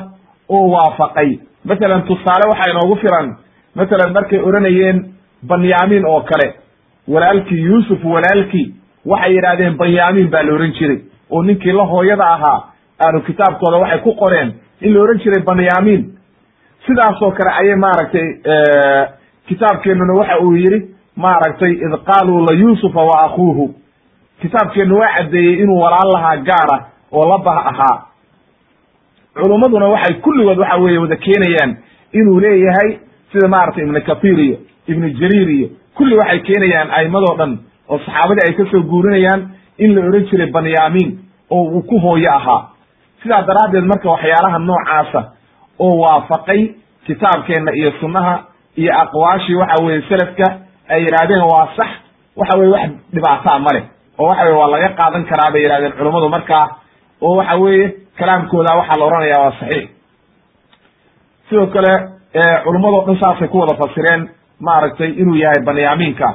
oo 0.49 0.67
waafaqay 0.71 1.39
mathalan 1.65 2.03
tusaale 2.03 2.49
waxaa 2.49 2.71
inoogu 2.71 2.95
filan 2.95 3.35
mathalan 3.75 4.13
markay 4.13 4.39
odhanayeen 4.39 5.05
banyamin 5.47 6.05
oo 6.05 6.21
kale 6.21 6.53
walaalkii 7.07 7.61
yuusuf 7.63 8.05
walaalkii 8.05 8.75
waxay 9.05 9.33
yidhahdeen 9.35 9.77
banyamin 9.77 10.29
baa 10.29 10.43
la 10.43 10.53
ohan 10.53 10.71
jiray. 10.79 10.99
Oo 11.29 11.43
ninkii 11.43 11.71
la 11.71 11.83
hooyada 11.83 12.25
ahaa 12.27 12.63
ahlu 12.99 13.21
kitaabkooda 13.21 13.77
waxay 13.77 13.99
ku 13.99 14.13
qoreen 14.15 14.53
in 14.81 14.93
la 14.93 15.01
ohan 15.03 15.19
jiray 15.19 15.43
banyamin 15.43 16.13
sidaasoo 16.87 17.31
kale 17.31 17.51
ayay 17.59 17.75
maaragtay 17.75 18.27
kitaabkeenuna 19.47 20.13
waxa 20.13 20.39
uu 20.39 20.55
yidhi 20.55 20.79
maaragtay 21.15 21.71
id 21.71 21.93
qaaluu 22.09 22.39
la 22.47 22.53
yuusufa 22.61 23.01
wa 23.09 23.15
akuuhu 23.25 23.65
kitaabkeenna 24.41 24.95
waa 24.95 25.13
caddeeyey 25.17 25.59
inuu 25.63 25.79
walaal 25.81 26.11
lahaa 26.13 26.37
gaara 26.37 26.77
oo 27.11 27.29
la 27.29 27.37
bah 27.37 27.67
ahaa. 27.71 27.97
Culummaduna 29.33 29.87
waxay 29.87 30.13
kulligood 30.21 30.57
waxa 30.59 30.77
weeye 30.77 30.97
wada 30.97 31.15
keenayaan 31.15 31.77
inuu 32.13 32.39
leeyahay 32.39 32.89
sida 33.31 33.47
maaragtay 33.47 33.83
ibnu 33.83 34.01
kathir 34.01 34.39
iyo 34.39 34.57
ibnu 34.87 35.09
jariir 35.19 35.49
iyo 35.49 35.67
kulli 35.95 36.15
waxay 36.17 36.39
keenayaan 36.39 36.89
a'immadoo 36.97 37.35
dhan 37.37 37.51
oo 37.89 37.99
saxaabadii 38.05 38.45
ay 38.47 38.53
ka 38.57 38.65
soo 38.71 38.81
guurinayaan 38.91 39.41
in 39.77 39.95
la 39.95 40.01
odhan 40.09 40.25
jiray 40.29 40.51
banyamin 40.51 41.09
oo 41.49 41.63
uu 41.63 41.81
ku 41.81 41.99
hooyo 41.99 42.31
ahaa. 42.35 42.69
Sidaa 43.23 43.41
daraaddeed 43.47 43.85
marka 43.85 44.09
waxyaalaha 44.09 44.59
noocaasa 44.59 45.21
oo 45.79 45.97
waafaqay 46.01 46.61
kitaabkeenna 47.07 47.71
iyo 47.75 47.91
sunnaha 47.99 48.33
iyo 48.81 48.91
aqwaashii 49.03 49.55
waxa 49.61 49.83
weeye 49.85 50.01
selafka 50.09 50.45
ay 50.93 50.99
yidhaahdeen 51.05 51.41
waa 51.51 51.67
sax 51.77 51.89
waxa 52.39 52.57
weye 52.59 52.71
wax 52.75 52.89
dhibaataa 53.13 53.59
ma 53.65 53.71
leh 53.75 53.83
oo 54.19 54.27
waxa 54.29 54.43
weye 54.45 54.57
waa 54.61 54.69
laga 54.73 54.89
qaadan 54.99 55.23
karaa 55.31 55.51
bay 55.53 55.61
yidhahdeen 55.63 55.91
culummadu 55.99 56.29
markaa 56.35 56.65
oo 57.21 57.35
waxa 57.39 57.55
weeye 57.63 57.87
kalaamkooda 58.19 58.75
waxaa 58.79 58.99
la 58.99 59.05
odhanaya 59.05 59.39
waa 59.43 59.51
saxiix. 59.59 59.89
Sidoo 61.49 61.67
kale 61.75 61.93
culummadoo 62.63 63.05
dhan 63.07 63.17
saasay 63.21 63.47
ku 63.47 63.57
wada 63.59 63.75
fasireen 63.81 64.29
maaragtay 64.59 65.09
inuu 65.21 65.35
yahay 65.43 65.61
banyaminka 65.67 66.27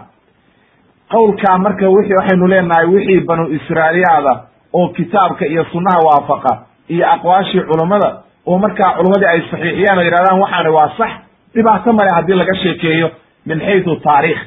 qowlkaa 1.13 1.59
marka 1.65 1.89
wixii 1.95 2.15
waxaynu 2.21 2.47
leenahay 2.53 2.87
wixii 2.95 3.21
banu 3.29 3.45
israa'iyaada 3.59 4.33
oo 4.73 4.89
kitaabka 4.97 5.45
iyo 5.47 5.65
sunnaha 5.73 5.99
waafaqa 6.09 6.53
iyo 6.89 7.07
aqwaashii 7.15 7.61
culummada 7.71 8.09
oo 8.47 8.59
markaa 8.59 8.95
culummadii 8.97 9.27
ay 9.33 9.41
saxiixiyaan 9.51 9.99
oo 9.99 10.05
yidhahdaan 10.09 10.41
waxaani 10.43 10.71
waa 10.79 10.89
sax 10.99 11.11
dhibaato 11.55 11.93
male 11.93 12.11
haddii 12.17 12.35
laga 12.41 12.55
sheekeeyo 12.63 13.09
min 13.47 13.59
xaysu 13.67 13.97
taarikh 14.07 14.41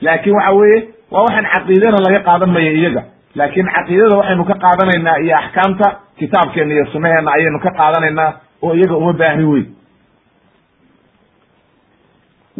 laakin 0.00 0.34
waxa 0.34 0.52
weeye 0.58 0.78
waa 1.10 1.22
waxaan 1.26 1.46
caqiidana 1.54 1.98
laga 2.06 2.20
qaadan 2.28 2.50
maya 2.56 2.72
iyaga. 2.80 3.02
Laakin 3.38 3.66
caqiidada 3.76 4.16
waxaynu 4.20 4.44
ka 4.50 4.54
qaadanaynaa 4.64 5.16
iyo 5.24 5.34
axkaamta 5.42 5.86
kitaabkeena 6.18 6.72
iyo 6.74 6.84
sunnaheena 6.92 7.30
ayaynu 7.36 7.58
ka 7.64 7.70
qaadanaynaa 7.78 8.30
oo 8.62 8.72
iyaga 8.78 8.96
uma 8.96 9.12
baahni 9.20 9.44
weyn. 9.52 9.66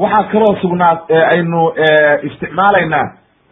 Waxaa 0.03 0.25
kaloo 0.33 0.57
sugnaa 0.63 0.95
aynu 1.35 1.61
isticmaalaynaa. 2.29 3.07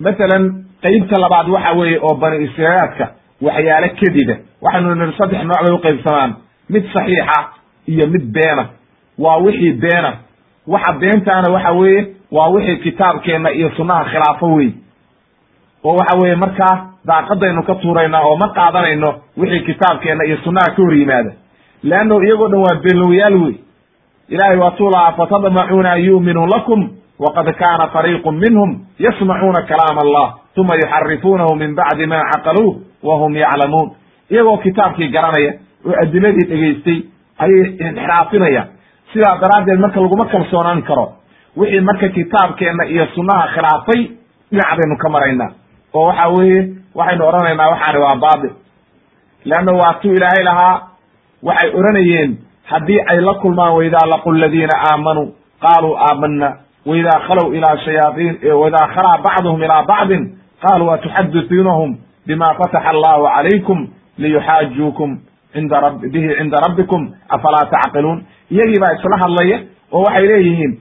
Mathalan 0.05 0.45
qeybta 0.85 1.21
labaad 1.25 1.49
waxa 1.55 1.73
weeye 1.79 1.99
oo 2.07 2.15
bani 2.23 2.45
israayaadka 2.47 3.07
waxyaalo 3.47 3.89
kedida 4.01 4.35
waxaynu 4.65 4.95
niri 4.95 5.13
saddex 5.19 5.43
nooc 5.49 5.61
bay 5.65 5.73
uqaybsamaan 5.79 6.31
mid 6.73 6.85
saxiixa 6.95 7.39
iyo 7.93 8.07
mid 8.15 8.25
beena 8.35 8.65
waa 9.19 9.37
wixii 9.37 9.73
beena. 9.73 10.13
Waxa 10.67 10.93
beentaana 10.93 11.53
waxa 11.53 11.73
weeye 11.73 12.07
waa 12.33 12.49
wixii 12.49 12.77
kitaabkeenna 12.77 13.51
iyo 13.53 13.71
sunnaha 13.77 14.05
khilaafo 14.05 14.47
wey 14.55 14.71
oo 15.85 15.97
waxa 15.97 16.19
weeye 16.19 16.37
markaa 16.37 16.87
daaqadaynu 17.07 17.63
ka 17.63 17.75
tuuraynaa 17.75 18.23
oo 18.25 18.37
ma 18.37 18.49
qaadanayno 18.49 19.15
wixii 19.37 19.61
kitaabkeenna 19.61 20.25
iyo 20.25 20.37
sunnaha 20.45 20.67
ka 20.77 20.83
hor 20.83 20.95
yimaada. 20.95 21.33
Leanno 21.83 22.23
iyagoo 22.23 22.49
dhan 22.49 22.61
waa 22.61 22.81
beenlowyaal 22.83 23.35
wey 23.43 23.55
ilahay 24.29 24.57
waa 24.57 24.71
tuu 24.71 24.91
lahaa 24.91 25.13
fatadmacuuna 25.13 25.91
an 25.93 26.05
yu'minuu 26.05 26.47
lakum 26.47 26.89
waqad 27.19 27.53
kaana 27.55 27.87
fariiqu 27.93 28.33
minhum 28.33 28.87
yasmacuuna 28.99 29.63
kalaam 29.63 29.99
allah 29.99 30.35
uma 30.57 30.75
yuxarifuunahu 30.75 31.55
min 31.57 31.75
bacdi 31.75 32.07
ma 32.07 32.21
caqaluuh 32.33 32.75
wa 33.03 33.17
hum 33.19 33.37
yaclamuun. 33.37 33.91
Iyagoo 34.31 34.57
kitaabkii 34.59 35.09
garanaya 35.09 35.53
oo 35.87 35.93
adiladii 36.03 36.47
dhegaystay 36.51 36.99
ayay 37.39 37.67
inxiraafinayaan 37.79 38.69
sidaa 39.15 39.39
daraaddeed 39.43 39.81
marka 39.81 40.01
laguma 40.01 40.25
kalsoonaan 40.35 40.83
karo 40.83 41.07
wixii 41.57 41.81
marka 41.81 42.09
kitaabkeenna 42.09 42.85
iyo 42.95 43.07
sunnaha 43.15 43.49
khilaafay 43.55 44.01
dhinac 44.51 44.77
baynu 44.79 44.97
ka 45.03 45.09
maraynaa. 45.15 45.51
Oo 45.95 46.07
waxa 46.07 46.29
weeye 46.29 46.61
waxaynu 46.95 47.25
odhanaynaa 47.29 47.69
waxaani 47.73 47.99
waa 48.05 48.17
baatil 48.25 48.53
leanna 49.45 49.73
waa 49.81 49.95
tuu 50.03 50.13
ilaahay 50.19 50.45
lahaa 50.45 50.81
waxay 51.43 51.71
odhanayeen 51.79 52.31
haddii 52.71 53.01
ay 53.13 53.21
la 53.21 53.35
kulmaan 53.35 53.73
waidaa 53.79 54.07
laqu 54.13 54.33
ladiina 54.33 54.75
aamanuu 54.91 55.29
qaaluu 55.65 55.97
aamana 56.09 56.49
waidaa 56.87 57.21
khalow 57.27 57.55
ilaa 57.55 57.77
shayaain 57.85 58.39
waidaa 58.63 58.87
khalaa 58.95 59.19
bacduhum 59.27 59.63
ilaa 59.63 59.83
bacdin 59.91 60.25
qaaluu 60.65 60.91
atuxadithuunahum 60.95 61.97
bima 62.27 62.49
fataxa 62.59 62.89
allahu 62.95 63.25
calaykum 63.37 63.81
liyuxaajuukum 64.19 65.11
cinda 65.55 65.81
rab 65.81 66.01
bihi 66.13 66.29
cinda 66.39 66.59
rabbikum 66.67 67.03
afalaa 67.29 67.67
tacqiluun? 67.75 68.25
Iyagii 68.51 68.81
baa 68.83 68.93
isla 68.99 69.17
hadlaya 69.23 69.59
oo 69.93 70.03
waxay 70.07 70.27
leeyihiin 70.29 70.73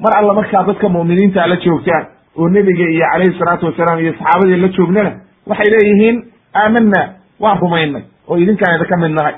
mar 0.00 0.12
alla 0.18 0.34
markaa 0.34 0.64
dadka 0.66 0.88
mu'miniinta 0.88 1.46
la 1.46 1.56
joogtaan 1.64 2.04
oo 2.38 2.48
nebiga 2.48 2.84
iyo 2.90 3.06
calayhi 3.12 3.38
salaatu 3.38 3.66
wasalaam 3.66 3.98
iyo 4.04 4.12
saxaabadii 4.18 4.56
la 4.64 4.68
joognana 4.68 5.12
waxay 5.46 5.70
leeyihiin 5.74 6.16
aamanna 6.54 7.00
waan 7.40 7.58
rumaynay 7.60 8.02
oo 8.28 8.36
idinkaan 8.36 8.76
idinka 8.76 8.96
mid 9.02 9.12
nahay. 9.18 9.34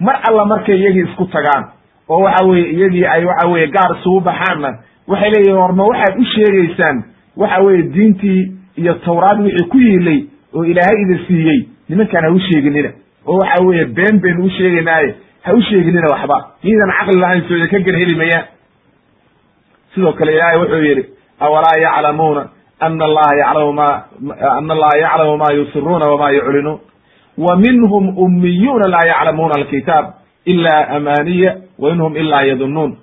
Mar 0.00 0.16
alla 0.28 0.44
markay 0.46 0.76
iyagii 0.80 1.04
isku 1.10 1.24
tagaan 1.26 1.64
oo 2.08 2.20
waxa 2.24 2.44
weye 2.46 2.66
iyagii 2.76 3.04
ay 3.06 3.24
waxa 3.24 3.48
weye 3.48 3.66
gaar 3.68 3.90
isugu 3.98 4.20
baxaanna 4.20 4.70
waxay 5.08 5.30
leeyihiin 5.30 5.56
warma 5.62 5.84
waxaad 5.90 6.18
u 6.18 6.24
sheegaysaan 6.34 7.04
waxa 7.36 7.62
weye 7.66 7.82
diintii 7.82 8.52
iyo 8.76 8.94
tawraad 8.94 9.40
wixii 9.40 9.68
ku 9.68 9.78
yiilay 9.78 10.20
oo 10.54 10.64
ilaahay 10.64 11.02
idin 11.02 11.20
siiyey 11.26 11.58
nimankaan 11.88 12.24
ha 12.24 12.30
u 12.30 12.40
sheeginina 12.40 12.90
oo 13.26 13.38
waxa 13.38 13.62
weeye 13.66 13.84
been 13.84 14.20
baynu 14.20 14.44
u 14.44 14.50
sheegaynaaye 14.50 15.14
ha 15.42 15.52
u 15.54 15.62
sheeginina 15.62 16.08
waxba. 16.14 16.36
Miidan 16.64 16.90
caqli 16.98 17.20
lahayn 17.20 17.42
soo 17.48 17.56
idinka 17.56 17.78
gerheli 17.86 18.14
mayaan 18.14 18.46
sidoo 19.94 20.12
kale 20.12 20.32
ilaahay 20.34 20.58
wuxuu 20.58 20.82
yidhi 20.88 21.04
awalaa 21.40 21.78
yaclamuuna 21.82 22.42
ana 22.80 23.04
allaha 23.04 23.34
yaclamu 23.42 23.72
ma 23.72 23.88
ana 24.58 24.72
allaha 24.74 24.98
yaclamu 25.04 25.36
ma 25.36 25.48
yusiruuna 25.58 26.06
wama 26.12 26.30
yuclinuun 26.30 26.78
wa 27.38 27.56
minhum 27.56 28.18
ummiyuuna 28.18 28.88
laa 28.94 29.06
yaclamuuna 29.08 29.54
alkitaab 29.54 30.06
ila 30.44 30.88
amaniya 30.88 31.56
wa 31.78 31.90
in 31.90 31.98
hum 32.00 32.16
ila 32.16 32.42
yadunuun 32.42 32.96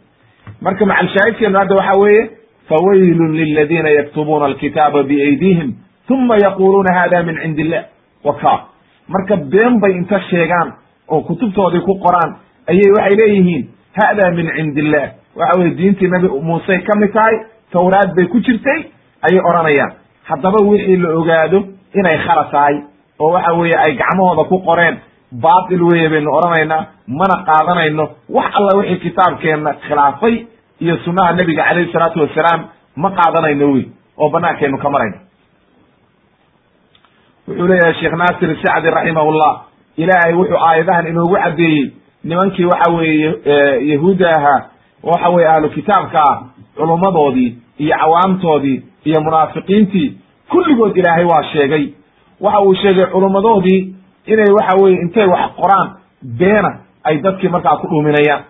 marka 0.62 0.86
macalshaahidkeenu 0.86 1.58
hadda 1.60 1.76
waxa 1.76 1.96
weeye 2.02 2.30
fawaylun 2.70 3.32
liladiina 3.40 3.90
yaktubuuna 3.90 4.46
alkitaaba 4.46 5.04
biaydihim 5.04 5.74
uma 6.10 6.36
yaquluuna 6.44 6.94
hada 7.00 7.24
min 7.24 7.36
cindi 7.42 7.62
illah 7.62 7.84
waka 8.24 8.54
marka 9.14 9.36
been 9.54 9.80
bay 9.84 9.92
inta 10.00 10.20
sheegaan 10.30 10.74
oo 11.08 11.22
kutubtoodii 11.30 11.82
ku 11.88 11.94
qoraan 12.06 12.32
ayay 12.72 12.92
waxay 12.98 13.16
leeyihiin 13.22 13.64
hada 14.00 14.32
min 14.38 14.48
cindi 14.58 14.80
illah 14.86 15.06
waxa 15.40 15.60
weye 15.60 15.76
diintii 15.80 16.08
nabi 16.14 16.28
muusey 16.50 16.80
ka 16.88 17.00
mid 17.02 17.14
tahay 17.14 17.36
tawraad 17.74 18.16
bay 18.18 18.26
ku 18.28 18.40
jirtay 18.40 18.80
ayay 19.28 19.42
odhanayaan. 19.50 19.92
Haddaba 20.30 20.58
wixii 20.70 20.98
la 21.04 21.10
ogaado 21.20 21.60
inay 22.00 22.18
khala 22.26 22.44
tahay 22.52 22.76
oo 23.20 23.32
waxa 23.36 23.54
weeye 23.60 23.76
ay 23.86 23.96
gacmahooda 24.02 24.44
ku 24.50 24.58
qoreen 24.68 24.96
baatil 25.44 25.84
weye 25.90 26.10
baynu 26.10 26.32
odhanaynaa 26.38 26.82
mana 27.08 27.36
qaadanayno 27.50 28.06
wax 28.38 28.52
alla 28.60 28.78
wixii 28.80 29.00
kitaabkeenna 29.06 29.74
khilaafay 29.88 30.36
iyo 30.84 30.98
sunnaha 31.06 31.34
nebiga 31.34 31.64
calayhi 31.70 31.92
salaatu 31.94 32.20
wasalaam 32.26 32.62
ma 32.96 33.10
qaadanayno 33.20 33.72
wey 33.74 33.84
oo 34.18 34.30
bannaankaynu 34.36 34.78
ka 34.84 34.90
marayno 34.96 35.18
wuxuu 37.48 37.68
leeyahay 37.68 37.94
sheekh 38.00 38.14
naasir 38.22 38.56
sacdi 38.64 38.90
raximahullah 38.90 39.52
ilaahay 39.98 40.34
wuxuu 40.34 40.58
aayadahan 40.68 41.08
inoogu 41.08 41.36
caddeeyey. 41.44 41.92
Nimankii 42.24 42.66
waxa 42.66 42.92
weeye 42.92 43.36
yahuudda 43.92 44.30
ahaa 44.38 44.66
waxa 45.04 45.30
weye 45.30 45.48
ahlu 45.48 45.70
kitaabka 45.70 46.22
ah 46.32 46.38
culummadoodii 46.78 47.58
iyo 47.78 47.96
cawaamtoodii 47.98 48.84
iyo 49.06 49.22
munaafiqiintii 49.22 50.18
kulligood 50.50 50.98
ilaahay 50.98 51.26
waa 51.26 51.44
sheegay. 51.44 51.86
Waxa 52.40 52.62
uu 52.62 52.76
sheegay 52.76 53.06
culummadoodii 53.06 53.96
inay 54.26 54.52
waxa 54.60 54.78
weye 54.84 54.96
intay 55.02 55.26
wax 55.26 55.52
qoraan 55.60 55.90
beena 56.24 56.80
ay 57.04 57.18
dadkii 57.18 57.50
markaa 57.50 57.78
ku 57.78 57.88
dhuuminayaan. 57.88 58.44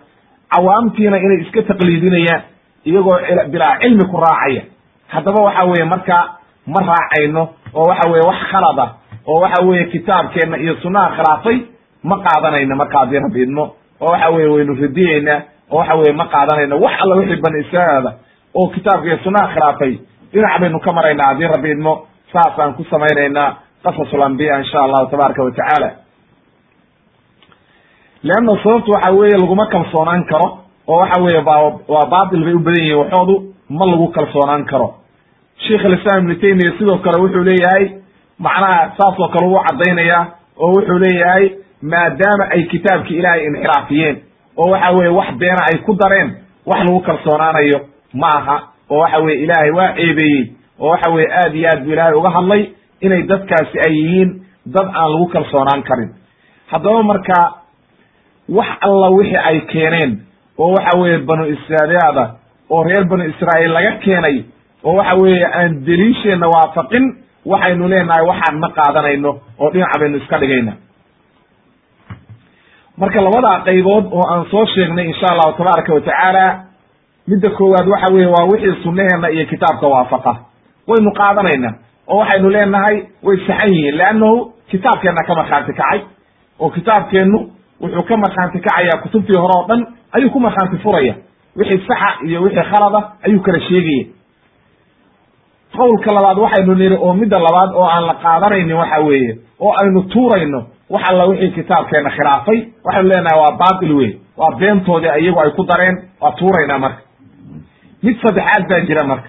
Cawaamtiina 0.54 1.16
inay 1.18 1.40
iska 1.46 1.62
taqliidinayaan 1.62 2.42
iyagoo 2.84 3.18
bilaa 3.50 3.78
cilmi 3.80 4.04
ku 4.10 4.16
raacaya. 4.20 4.62
Haddaba 5.08 5.40
waxa 5.42 5.64
weeye 5.64 5.84
markaa 5.84 6.24
ma 6.66 6.80
raacayno 6.90 7.48
oo 7.74 7.86
waxa 7.88 8.10
weye 8.10 8.24
wax 8.30 8.40
khalad 8.50 8.78
ah 8.78 8.90
oo 9.26 9.40
waxa 9.40 9.64
weeye 9.66 9.84
kitaabkeenna 9.84 10.56
iyo 10.58 10.74
sunnaha 10.82 11.08
khilaafay 11.16 11.58
ma 12.04 12.16
qaadanayno 12.26 12.76
marka 12.76 12.98
haddii 12.98 13.18
rabbi 13.24 13.42
idmo. 13.42 13.64
Oo 14.00 14.10
waxa 14.12 14.30
weye 14.30 14.48
waynu 14.48 14.74
radiyeynaa 14.82 15.40
oo 15.70 15.78
waxa 15.78 15.94
weye 15.94 16.12
ma 16.12 16.24
qaadanayno 16.34 16.80
wax 16.84 16.92
alla 17.02 17.14
wixii 17.16 17.40
bani 17.44 17.60
israaada 17.64 18.12
oo 18.54 18.68
kitaabka 18.74 19.06
iyo 19.08 19.18
sunnaha 19.24 19.48
khilaafay 19.54 19.92
dhinac 20.32 20.60
baynu 20.60 20.78
ka 20.80 20.92
maraynaa 20.92 21.26
haddii 21.28 21.46
rabbi 21.54 21.70
idmo 21.70 22.06
saasaan 22.32 22.74
ku 22.74 22.84
samaynaynaa 22.90 23.48
qasasul 23.84 24.22
ambiya 24.22 24.58
insha 24.58 24.80
allahu 24.84 25.06
tabaaraka 25.10 25.42
wa 25.44 25.50
tacaala. 25.50 25.90
Leanna 28.22 28.56
sababtu 28.62 28.90
waxa 28.92 29.10
weeye 29.12 29.36
laguma 29.38 29.66
kalsoonaan 29.66 30.24
karo 30.24 30.58
oo 30.88 30.98
waxa 30.98 31.22
weeye 31.22 31.40
ba 31.42 31.56
waa 31.88 32.06
baatil 32.10 32.44
bay 32.44 32.54
u 32.54 32.58
badan 32.58 32.80
yihiin 32.84 32.98
waxoodu 32.98 33.34
ma 33.68 33.86
lagu 33.86 34.08
kalsoonaan 34.08 34.64
karo 34.64 34.88
sheikh 35.66 35.84
alislaam 35.84 36.22
ibnu 36.24 36.34
taymiya 36.42 36.72
sidoo 36.78 36.98
kale 36.98 37.18
wuxuu 37.22 37.44
leeyahay 37.48 37.84
macnaha 38.38 38.92
saas 38.98 39.18
oo 39.20 39.28
kale 39.34 39.46
uu 39.48 39.60
caddaynaya 39.68 40.20
oo 40.58 40.70
wuxuu 40.76 40.98
leeyahay 41.04 41.44
maadaama 41.92 42.44
ay 42.54 42.62
kitaabkii 42.72 43.18
ilaahay 43.18 43.44
inxiraafiyeen 43.46 44.16
oo 44.56 44.70
waxa 44.70 44.90
weye 44.96 45.08
wax 45.18 45.30
beena 45.42 45.62
ay 45.72 45.78
ku 45.86 45.94
dareen 46.02 46.30
wax 46.66 46.78
lagu 46.86 47.00
kalsoonaanayo 47.00 47.80
ma 48.14 48.28
aha 48.38 48.56
oo 48.90 48.98
waxa 49.02 49.18
weye 49.18 49.38
ilaahay 49.44 49.70
waa 49.70 49.92
ceebeeyey 49.96 50.42
oo 50.80 50.88
waxa 50.90 51.10
weye 51.14 51.28
aad 51.40 51.54
iyo 51.56 51.68
aad 51.70 51.84
bu 51.84 51.90
ilaahay 51.92 52.14
uga 52.14 52.30
hadlay 52.30 52.62
inay 53.00 53.22
dadkaasi 53.22 53.78
ay 53.86 53.92
yihiin 53.98 54.30
dad 54.66 54.86
aan 54.94 55.10
lagu 55.12 55.26
kalsoonaan 55.26 55.82
karin. 55.82 56.10
Haddaba 56.70 57.02
marka 57.02 57.34
wax 58.48 58.68
alla 58.80 59.08
wixii 59.10 59.36
ay 59.50 59.60
keeneen 59.60 60.18
oo 60.58 60.72
waxa 60.74 60.98
weeye 61.00 61.18
banu 61.18 61.46
israa'iyaada 61.54 62.24
oo 62.70 62.82
reer 62.84 63.04
banu 63.04 63.24
israa'iil 63.24 63.72
laga 63.72 63.92
keenay 64.04 64.44
oo 64.84 64.94
waxa 64.98 65.14
weeye 65.22 65.46
aan 65.60 65.84
deliisheenna 65.86 66.46
waafaqin 66.54 67.04
waxaynu 67.52 67.88
leenahay 67.88 68.24
waxaan 68.30 68.58
ma 68.62 68.68
qaadanayno 68.78 69.30
oo 69.58 69.70
dhinaca 69.72 69.98
baynu 70.00 70.16
iska 70.22 70.38
dhigayna. 70.38 70.72
Marka 72.96 73.20
labadaa 73.20 73.60
qaybood 73.66 74.04
oo 74.12 74.24
aan 74.32 74.44
soo 74.50 74.66
sheegnay 74.74 75.06
insha 75.06 75.26
allahu 75.32 75.56
tabaaraka 75.58 75.94
wa 75.94 76.00
tacaala 76.00 76.44
midda 77.28 77.50
koowaad 77.50 77.88
waxa 77.88 78.14
weeye 78.14 78.26
waa 78.34 78.44
wixii 78.52 78.82
sunnaheena 78.82 79.28
iyo 79.30 79.46
kitaabka 79.46 79.86
waafaqa. 79.88 80.32
Waynu 80.88 81.10
qaadanaynaa 81.20 81.74
oo 82.08 82.18
waxaynu 82.20 82.50
leenahay 82.50 82.96
way 83.22 83.36
saxan 83.46 83.72
yihiin 83.74 83.96
leannahu 84.00 84.52
kitaabkeenna 84.70 85.22
ka 85.26 85.34
markhaanti 85.34 85.72
kacay 85.72 86.00
oo 86.60 86.70
kitaabkeennu 86.70 87.38
wuxuu 87.80 88.02
ka 88.08 88.16
markhaanti 88.16 88.58
kacayaa 88.66 89.02
kutubtii 89.02 89.36
hore 89.42 89.54
oo 89.58 89.66
dhan 89.68 89.86
ayuu 90.12 90.30
ku 90.30 90.40
markhaanti 90.40 90.78
furaya. 90.84 91.14
Wixii 91.56 91.84
saxa 91.88 92.10
iyo 92.26 92.42
wixii 92.42 92.62
khalada 92.70 93.00
ayuu 93.26 93.40
kala 93.46 93.60
sheegaya 93.60 94.04
qowlka 95.76 96.12
labaad 96.14 96.38
waxaynu 96.38 96.74
niri 96.74 96.96
oo 96.96 97.14
midda 97.14 97.38
labaad 97.38 97.70
oo 97.74 97.86
aan 97.86 98.06
la 98.06 98.14
qaadanaynin 98.14 98.76
waxa 98.76 99.00
weeye 99.06 99.38
oo 99.60 99.72
aynu 99.82 100.02
tuurayno 100.02 100.60
wax 100.90 101.02
alla 101.10 101.24
wixii 101.26 101.50
kitaabkeena 101.50 102.10
khilaafay 102.10 102.58
waxaynu 102.84 103.08
leenahay 103.08 103.38
waa 103.40 103.56
baatil 103.62 103.92
wey 103.98 104.10
waa 104.36 104.56
beentoodii 104.58 105.10
iyagu 105.20 105.40
ay 105.40 105.50
ku 105.50 105.64
dareen 105.64 105.96
waa 106.20 106.32
tuuraynaa 106.32 106.78
marka. 106.78 107.02
Mid 108.02 108.16
saddexaad 108.22 108.68
baa 108.68 108.80
jira 108.80 109.04
marka 109.04 109.28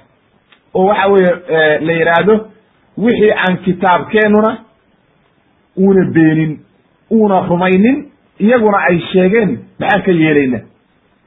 oo 0.74 0.86
waxa 0.86 1.08
weeye 1.08 1.32
la 1.80 1.94
yidhaahdo 1.94 2.36
wixii 2.98 3.32
aan 3.32 3.58
kitaabkeenuna 3.58 4.58
uuna 5.78 6.12
beenin 6.14 6.60
uuna 7.12 7.40
rumaynin 7.50 7.98
iyaguna 8.40 8.78
ay 8.90 9.00
sheegeen 9.12 9.60
maxaan 9.80 10.04
ka 10.06 10.12
yeelayna. 10.12 10.60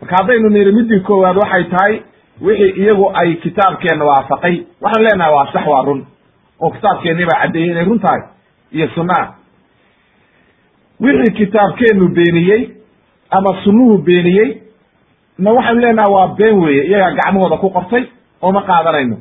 Marka 0.00 0.16
haddaynu 0.20 0.48
niri 0.48 0.72
middii 0.72 1.00
koowaad 1.00 1.36
waxay 1.36 1.64
tahay 1.64 2.00
wixii 2.40 2.70
iyagu 2.82 3.10
ay 3.22 3.34
kitaabkeenna 3.34 4.04
waafaqay. 4.04 4.56
Waxaan 4.80 5.04
leenahay 5.04 5.32
waa 5.34 5.52
sax 5.52 5.66
waa 5.66 5.82
run. 5.82 6.06
Oo 6.60 6.70
kitaabkeennii 6.70 7.24
baa 7.26 7.40
caddeeyey 7.42 7.70
inay 7.70 7.84
run 7.84 7.98
tahay 8.00 8.20
iyo 8.72 8.88
sunnaha 8.94 9.34
wixii 11.00 11.32
kitaabkeennu 11.34 12.08
beeniyey 12.08 12.70
ama 13.30 13.62
sunnuhu 13.64 13.98
beeniyey 13.98 14.62
na 15.38 15.50
waxaynu 15.52 15.80
leenahay 15.80 16.12
waa 16.12 16.28
been 16.28 16.58
weeye 16.64 16.84
iyagaa 16.86 17.14
gacmahooda 17.14 17.56
ku 17.56 17.70
qortay 17.70 18.04
oo 18.42 18.52
ma 18.52 18.62
qaadanayno. 18.62 19.16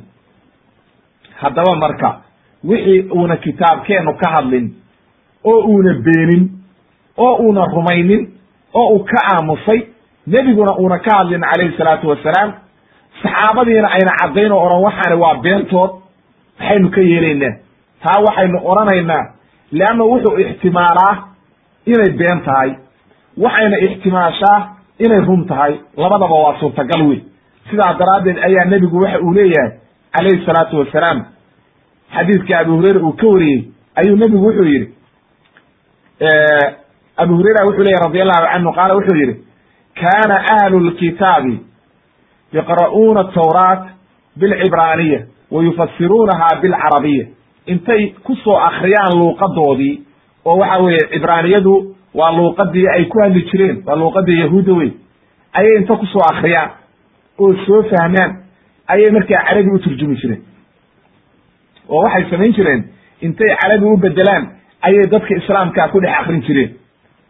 Haddaba 1.36 1.76
marka 1.76 2.20
wixii 2.64 3.00
uuna 3.10 3.36
kitaabkeennu 3.36 4.14
ka 4.16 4.30
hadlin 4.30 4.74
oo 5.44 5.60
uuna 5.68 5.94
beenin 5.94 6.50
oo 7.16 7.34
uuna 7.36 7.64
rumaynin 7.66 8.28
oo 8.74 8.88
uu 8.94 9.04
ka 9.04 9.18
aamusay 9.34 9.80
nebiguna 10.26 10.76
uuna 10.78 10.98
ka 10.98 11.16
hadlin 11.18 11.40
calayhi 11.40 11.76
salaatu 11.76 12.08
wasalaam 12.08 12.52
saxaabadiina 13.22 13.88
ayna 13.96 14.12
caddayn 14.22 14.52
oo 14.52 14.60
odhan 14.66 14.82
waxaani 14.86 15.16
waa 15.22 15.34
beentood 15.44 15.90
maxaynu 16.58 16.90
ka 16.90 17.00
yeelaynaa. 17.00 17.54
Taa 18.02 18.20
waxaynu 18.26 18.58
odhanaynaa 18.70 19.24
leanna 19.72 20.04
wuxuu 20.04 20.36
ixtimaalaa 20.44 21.14
inay 21.86 22.10
been 22.20 22.40
tahay 22.46 22.70
waxayna 23.44 23.76
ixtimaashaa 23.86 24.58
inay 25.04 25.20
run 25.28 25.44
tahay. 25.46 25.72
Labadaba 25.96 26.34
waa 26.44 26.58
suurtagal 26.60 27.02
wey 27.08 27.20
sidaa 27.70 27.94
daraaddeed 27.98 28.38
ayaa 28.48 28.64
nebigu 28.64 29.00
waxa 29.02 29.18
uu 29.20 29.32
leeyahay 29.34 29.70
calayhi 30.16 30.44
salaatu 30.46 30.78
wasalaam 30.78 31.24
xadiidka 32.16 32.58
abu 32.58 32.72
hureyra 32.76 33.00
uu 33.00 33.12
ka 33.12 33.26
wariyey 33.26 33.64
ayuu 34.00 34.16
nebigu 34.16 34.46
wuxuu 34.46 34.64
yidhi 34.64 34.92
abu 37.16 37.34
hureyra 37.36 37.66
wuxuu 37.66 37.82
leyahy 37.82 38.02
radi 38.06 38.20
allahu 38.22 38.46
canhu 38.52 38.72
qaala 38.78 38.94
wuxuu 38.94 39.16
yidhi 39.20 39.34
kaana 40.00 40.36
ahlu 40.56 40.80
lkitaabi 40.88 41.54
yaqra'uuna 42.52 43.24
tawraat 43.34 43.82
bilcibraaniya 44.40 45.20
wa 45.50 45.62
yufasiruunaha 45.64 46.48
bilcarabiya 46.62 47.26
intay 47.66 48.14
ku 48.24 48.34
soo 48.44 48.56
akriyaan 48.68 49.18
luuqadoodii 49.20 49.94
oo 50.44 50.56
waxa 50.58 50.78
weeye 50.84 51.00
cibraaniyadu 51.12 51.74
waa 52.14 52.32
luuqadii 52.32 52.88
ay 52.88 53.04
ku 53.04 53.20
hadli 53.22 53.42
jireen 53.50 53.82
waa 53.86 53.96
luuqadii 53.96 54.38
yahuudda 54.40 54.72
wey 54.74 54.90
ayay 55.52 55.76
inta 55.80 55.96
ku 55.96 56.06
soo 56.06 56.22
akriyaan 56.32 56.70
oo 57.38 57.54
soo 57.66 57.82
fahmaan 57.90 58.36
ayay 58.88 59.10
markaa 59.10 59.42
carabi 59.48 59.70
u 59.70 59.78
turjumi 59.78 60.16
jireen 60.22 60.42
oo 61.88 62.02
waxay 62.04 62.30
samayn 62.30 62.52
jireen 62.52 62.84
intay 63.20 63.56
carabi 63.62 63.84
u 63.86 63.96
bedelaan 63.96 64.46
ayay 64.82 65.06
dadka 65.10 65.36
islaamkaa 65.36 65.88
ku 65.88 66.00
dhex 66.00 66.14
akrin 66.20 66.42
jireen 66.46 66.70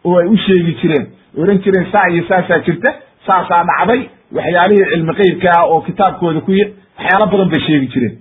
oo 0.04 0.18
ay 0.20 0.26
u 0.28 0.36
sheegi 0.36 0.74
jireen 0.82 1.06
oran 1.38 1.58
jireen 1.64 1.86
saa 1.92 2.06
iyo 2.12 2.24
saasaa 2.28 2.58
jirta 2.66 2.92
saasaa 3.26 3.64
dhacday 3.70 4.08
waxyaalihii 4.32 4.90
cilmi 4.92 5.14
qeybka 5.14 5.50
ah 5.58 5.64
oo 5.72 5.80
kitaabkooda 5.80 6.40
ku 6.40 6.52
waxyaalo 6.52 7.26
badan 7.32 7.48
bay 7.50 7.60
sheegi 7.66 7.86
jireen. 7.92 8.18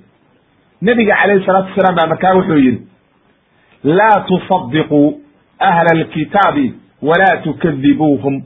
Nebiga 0.82 1.16
calayhi 1.22 1.46
salaatu 1.46 1.70
wasalaam 1.70 1.96
baa 2.00 2.08
markaa 2.08 2.34
wuxuu 2.38 2.58
yidhi 2.66 2.82
laa 3.84 4.20
tusadiquu 4.28 5.22
ahla 5.60 5.90
alkitaabi 5.96 6.74
walaa 7.02 7.38
tukadibuuhum 7.44 8.44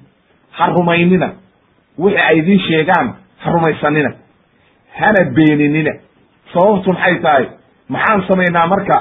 ha 0.52 0.66
rumaynina. 0.68 1.30
Wixii 1.98 2.22
ay 2.30 2.38
idiin 2.40 2.60
sheegaan 2.68 3.16
ha 3.38 3.52
rumaysanina. 3.52 4.12
Hana 5.00 5.32
beeninina. 5.36 5.94
Sababtu 6.54 6.94
maxay 6.94 7.16
tahay? 7.22 7.46
Maxaan 7.90 8.24
samaynaa 8.28 8.68
marka? 8.68 8.98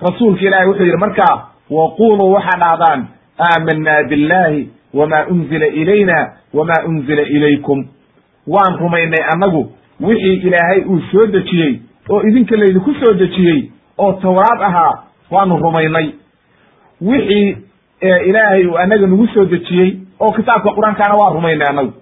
Rasuulka 0.00 0.42
ilaahay 0.46 0.68
wuxuu 0.68 0.84
yidhi 0.84 0.96
markaa 1.06 1.34
waquluu 1.70 2.32
waxaa 2.32 2.58
dhahdaan 2.60 3.00
aamanaa 3.46 4.02
billahi 4.10 4.70
wma 4.94 5.26
unzila 5.26 5.66
ilayna 5.66 6.32
wma 6.54 6.74
unzila 6.86 7.22
ilaykum 7.22 7.86
waan 8.46 8.78
rumaynay 8.78 9.22
annagu 9.34 9.72
wixii 10.00 10.34
ilaahay 10.34 10.80
uu 10.84 11.00
soo 11.12 11.26
dejiyey 11.26 11.78
oo 12.10 12.22
idinka 12.22 12.56
laydinku 12.56 12.94
soo 12.94 13.12
dejiyey 13.14 13.70
oo 13.98 14.12
tawraad 14.12 14.62
ahaa 14.62 15.02
waanu 15.30 15.56
rumaynay. 15.56 16.08
Wixii 17.00 17.56
ilaahay 18.26 18.66
uu 18.66 18.76
annaga 18.78 19.06
nagu 19.06 19.26
soo 19.34 19.44
dejiyey 19.44 19.96
oo 20.20 20.32
kitaabka 20.32 20.70
qur'aankaana 20.70 21.14
waa 21.20 21.32
rumaynay 21.34 21.68
annagu. 21.68 21.92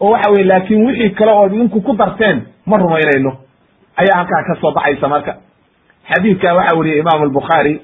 Oo 0.00 0.10
waxa 0.10 0.30
weye 0.30 0.44
laakin 0.44 0.86
wixii 0.86 1.10
kale 1.10 1.32
ood 1.32 1.52
idinku 1.54 1.80
ku 1.80 1.92
darteen 1.96 2.42
ma 2.66 2.76
rumaynayno. 2.76 3.32
Ayaa 3.96 4.16
halkaa 4.18 4.42
ka 4.46 4.60
soo 4.60 4.72
baxaysa 4.72 5.08
marka. 5.08 5.36
Xadiidka 6.08 6.54
waxaa 6.54 6.76
weriyey 6.78 6.98
imaamu 7.00 7.24
albukhaari 7.24 7.80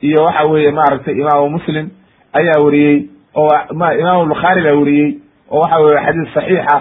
iyo 0.00 0.22
waxa 0.24 0.44
weeye 0.44 0.70
maaragtay 0.70 1.14
imaamu 1.14 1.48
muslim 1.50 1.90
ayaa 2.32 2.60
weriyey 2.64 3.06
oo 3.34 3.48
imam 4.00 4.28
bukhaari 4.32 4.62
baa 4.66 4.74
weriyey 4.80 5.10
oo 5.50 5.60
waxa 5.60 5.78
weye 5.84 6.00
xadiis 6.06 6.34
saxiixa 6.34 6.76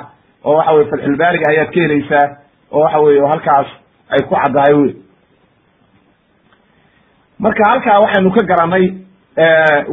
oo 0.45 0.55
waxa 0.57 0.71
weye 0.75 0.85
fatxulbaariga 0.91 1.45
ayaad 1.51 1.69
ka 1.75 1.79
helaysaa 1.85 2.25
oo 2.71 2.81
waxa 2.85 2.99
weye 3.05 3.21
halkaas 3.31 3.67
ay 4.13 4.19
ku 4.29 4.35
caddahay 4.35 4.73
wey 4.81 4.91
marka 7.39 7.63
halkaa 7.69 7.99
waxaynu 8.03 8.31
ka 8.37 8.43
garanay 8.51 8.85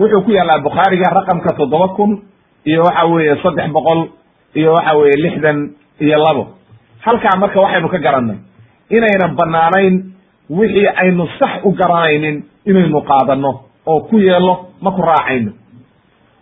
wuxuu 0.00 0.22
ku 0.24 0.30
yaallaa 0.36 0.58
bukhaariga 0.66 1.10
raqamka 1.18 1.52
toddoba 1.58 1.88
kun 1.96 2.22
iyo 2.64 2.82
waxa 2.82 3.04
weeye 3.12 3.36
saddex 3.42 3.68
boqol 3.76 4.00
iyo 4.54 4.72
waxa 4.74 4.94
weye 4.98 5.16
lixdan 5.24 5.58
iyo 6.00 6.18
labo. 6.24 6.44
Halkaa 7.04 7.38
marka 7.40 7.60
waxaynu 7.60 7.88
ka 7.88 7.98
garanay 7.98 8.36
inaynan 8.90 9.34
banaanayn 9.38 9.94
wixii 10.50 10.86
aynu 11.02 11.26
sax 11.38 11.52
u 11.64 11.70
garanaynin 11.72 12.36
inaynu 12.66 13.00
qaadano 13.10 13.52
oo 13.86 14.00
ku 14.10 14.18
yeelo 14.18 14.54
ma 14.82 14.90
ku 14.92 15.02
raacayno 15.02 15.52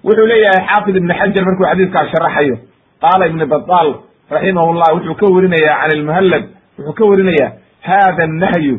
wuxuu 0.06 0.26
leeyahay 0.32 0.62
xaafid 0.70 0.96
ibn 1.00 1.12
xajar 1.20 1.44
markuu 1.48 1.66
xadiidkaa 1.70 2.04
sharaxayo 2.12 2.56
qaala 3.04 3.26
ibn 3.30 3.44
batal 3.52 3.88
raximahullah 4.34 4.88
wuxuu 4.96 5.14
ka 5.20 5.26
warinaya 5.34 5.72
can 5.82 5.90
ilmuhallab 5.98 6.42
wuxuu 6.78 6.92
ka 6.98 7.04
warinaya 7.10 7.46
hada 7.88 8.24
annahyu 8.28 8.76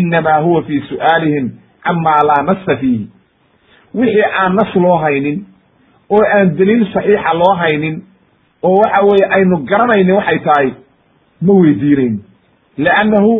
inama 0.00 0.34
huwa 0.44 0.62
fi 0.68 0.80
su'aalihim 0.88 1.50
cama 1.84 2.14
laa 2.28 2.42
nasa 2.48 2.76
fiihi. 2.80 3.06
Wixii 3.94 4.24
aan 4.40 4.54
nas 4.56 4.74
loo 4.84 4.96
haynin 5.04 5.38
oo 6.10 6.22
aan 6.36 6.56
daliil 6.58 6.84
saxiixa 6.94 7.32
loo 7.40 7.54
haynin 7.60 7.96
oo 8.62 8.76
waxa 8.82 9.02
weeye 9.08 9.26
aynu 9.36 9.56
garanaynin 9.70 10.14
waxay 10.18 10.38
tahay 10.46 10.68
ma 11.46 11.52
weydiinayno 11.60 12.18
liannahu 12.84 13.32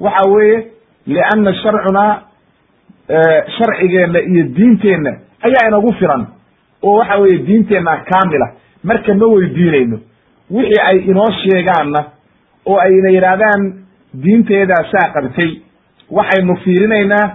waxa 0.00 0.24
weeye 0.32 0.58
lianna 1.06 1.52
sharcunaa 1.62 2.12
sharcigeenna 3.58 4.18
iyo 4.20 4.44
diinteenna 4.56 5.10
ayaa 5.46 5.68
inagu 5.68 5.92
filan 6.00 6.26
oo 6.82 6.96
waxa 6.98 7.16
weeye 7.22 7.38
diinteenna 7.46 7.96
kaamila. 8.10 8.46
Marka 8.84 9.14
ma 9.14 9.26
weydiinayno 9.34 9.98
wixii 10.50 10.80
ay 10.88 10.98
inoo 11.10 11.30
sheegaanna 11.42 12.00
oo 12.66 12.78
ayna 12.86 13.08
yidhaahdaan 13.16 13.62
diinteedaa 14.24 14.84
saa 14.92 15.12
qabtay 15.14 15.50
waxaynu 16.10 16.56
fiirinaynaa 16.64 17.26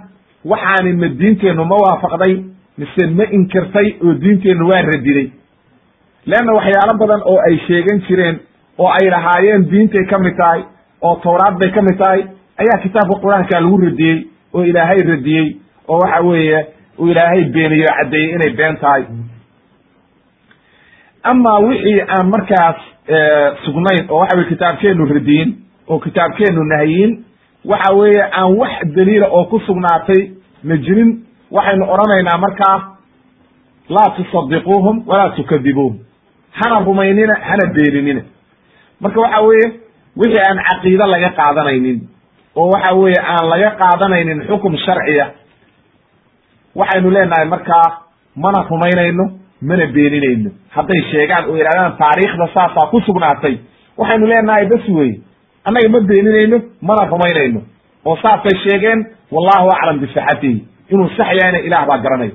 waxaani 0.46 0.94
ma 1.02 1.08
diinteennu 1.22 1.66
ma 1.66 1.76
waafaqday 1.86 2.34
mise 2.78 3.08
ma 3.18 3.24
inkirtay 3.38 3.88
oo 4.06 4.14
diinteennu 4.24 4.68
waa 4.70 4.82
radiday. 4.82 5.28
Leanna 6.26 6.54
waxyaalo 6.54 6.98
badan 7.00 7.22
oo 7.32 7.40
ay 7.48 7.58
sheegan 7.68 8.02
jireen 8.08 8.40
oo 8.78 8.90
ay 9.00 9.10
lahaayeen 9.10 9.70
diintay 9.72 10.06
ka 10.06 10.20
mid 10.20 10.36
tahay 10.38 10.62
oo 11.02 11.16
tawraad 11.24 11.58
bay 11.62 11.72
ka 11.72 11.82
mid 11.82 11.98
tahay 12.04 12.22
ayaa 12.62 12.82
kitaabka 12.84 13.16
qur'aanka 13.24 13.60
lagu 13.64 13.78
radiyey 13.86 14.18
oo 14.54 14.64
ilaahay 14.64 14.98
radiyey 15.12 15.48
oo 15.88 16.00
waxa 16.04 16.22
weeye 16.28 16.66
uu 17.00 17.08
ilaahay 17.12 17.44
beeniyo 17.56 17.88
caddeeyey 17.98 18.32
inay 18.36 18.54
been 18.60 18.78
tahay 18.84 19.04
amaa 21.32 21.60
wixii 21.68 22.02
aan 22.16 22.28
markaas 22.34 22.76
sugnayn 23.66 24.06
oo 24.10 24.20
waxa 24.20 24.38
weye 24.38 24.50
kitaabkeenu 24.50 25.06
radiyin 25.14 25.50
oo 25.88 26.00
kitaabkeenu 26.00 26.64
nahyin 26.74 27.12
waxa 27.72 27.94
weeye 28.00 28.24
aan 28.40 28.58
wax 28.62 28.74
daliila 28.96 29.28
oo 29.38 29.44
ku 29.46 29.60
sugnaatay 29.68 30.22
ma 30.64 30.78
jirin. 30.78 31.12
Waxaynu 31.52 31.86
odhanaynaa 31.94 32.38
markaa 32.38 32.78
laa 33.96 34.10
tusadiquuhum 34.16 35.04
walaa 35.08 35.30
tukadibuuhum 35.36 35.98
hana 36.52 36.80
rumaynina 36.86 37.36
hana 37.50 37.66
beeninina 37.76 38.22
marka 39.02 39.20
waxa 39.22 39.42
weeye 39.48 39.68
wixii 40.18 40.42
aan 40.50 40.60
caqiide 40.70 41.06
laga 41.14 41.30
qaadanaynin 41.40 42.00
oo 42.56 42.70
waxa 42.74 42.94
weeye 42.96 43.20
aan 43.34 43.50
laga 43.50 43.70
qaadanaynin 43.82 44.44
xukum 44.48 44.78
sharciya 44.86 45.26
waxaynu 46.76 47.10
leenahay 47.16 47.46
markaa 47.54 47.88
mana 48.36 48.60
rumaynayno 48.70 49.26
mana 49.62 49.86
beeninayno. 49.96 50.50
Hadday 50.70 51.02
sheegaan 51.12 51.46
oo 51.50 51.56
yidhahdaan 51.58 51.98
taariikhda 51.98 52.48
saasaa 52.54 52.90
ku 52.92 53.02
sugnaatay. 53.02 53.58
Waxaynu 53.98 54.28
leenahay 54.28 54.66
bas 54.66 54.88
weye 54.90 55.22
annaga 55.66 55.90
ma 55.90 56.00
beeninayno 56.00 56.58
mana 56.82 57.06
rumaynayno. 57.12 57.62
Oo 58.06 58.16
saasay 58.22 58.58
sheegeen 58.64 59.06
wallahu 59.32 59.70
aclam 59.76 60.00
bisixatihi 60.00 60.66
inuu 60.90 61.10
sax 61.18 61.28
yahayna 61.40 61.60
ilaah 61.68 61.86
baa 61.88 61.98
garanaya 61.98 62.32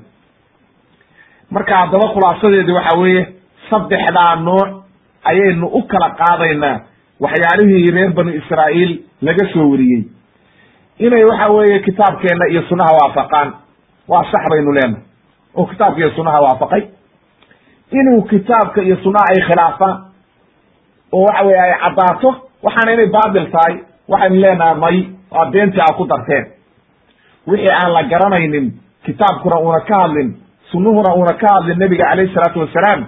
marka 1.51 1.77
haddaba 1.77 2.09
khulaasadeedi 2.15 2.73
waxa 2.73 2.99
weeye 3.01 3.23
saddexdaa 3.71 4.37
nooc 4.37 4.69
ayaynu 5.31 5.67
u 5.67 5.83
kala 5.83 6.09
qaadaynaa 6.21 6.81
waxyaalihii 7.21 7.91
reer 7.97 8.13
banu 8.13 8.31
israa'iil 8.41 8.93
laga 9.23 9.47
soo 9.53 9.71
wariyey. 9.71 10.03
Inay 10.99 11.25
waxa 11.25 11.49
weeye 11.53 11.79
kitaabkeenna 11.79 12.47
iyo 12.51 12.63
sunnaha 12.69 12.93
waafaqaan. 13.01 13.53
Waa 14.09 14.25
sax 14.33 14.43
baynu 14.51 14.73
leenahay. 14.73 15.03
Oo 15.55 15.67
kitaabka 15.67 15.99
iyo 16.01 16.11
sunnaha 16.11 16.41
waafaqay 16.41 16.83
inuu 17.93 18.23
kitaabka 18.23 18.83
iyo 18.83 18.97
sunnaha 18.97 19.27
ay 19.35 19.41
khilaafaan 19.49 19.97
oo 21.13 21.23
waxa 21.25 21.45
weye 21.47 21.61
ay 21.61 21.73
caddaato 21.83 22.31
waxaana 22.63 22.93
inay 22.93 23.07
baatil 23.17 23.47
tahay 23.55 23.75
waxaynu 24.09 24.37
leenahay 24.41 24.75
may 24.85 24.97
waa 25.31 25.47
beentii 25.51 25.81
aa 25.81 25.95
ku 25.97 26.07
darteen. 26.07 26.47
Wixii 27.47 27.71
aan 27.71 27.93
la 27.93 28.03
garanaynin 28.03 28.73
kitaabkuna 29.05 29.59
una 29.61 29.81
ka 29.81 30.01
hadlin 30.03 30.35
sunnuhuna 30.71 31.15
una 31.15 31.35
ka 31.41 31.47
hadlin 31.55 31.79
nebiga 31.79 32.05
calayhi 32.11 32.35
salaatu 32.35 32.61
wasalaam 32.61 33.07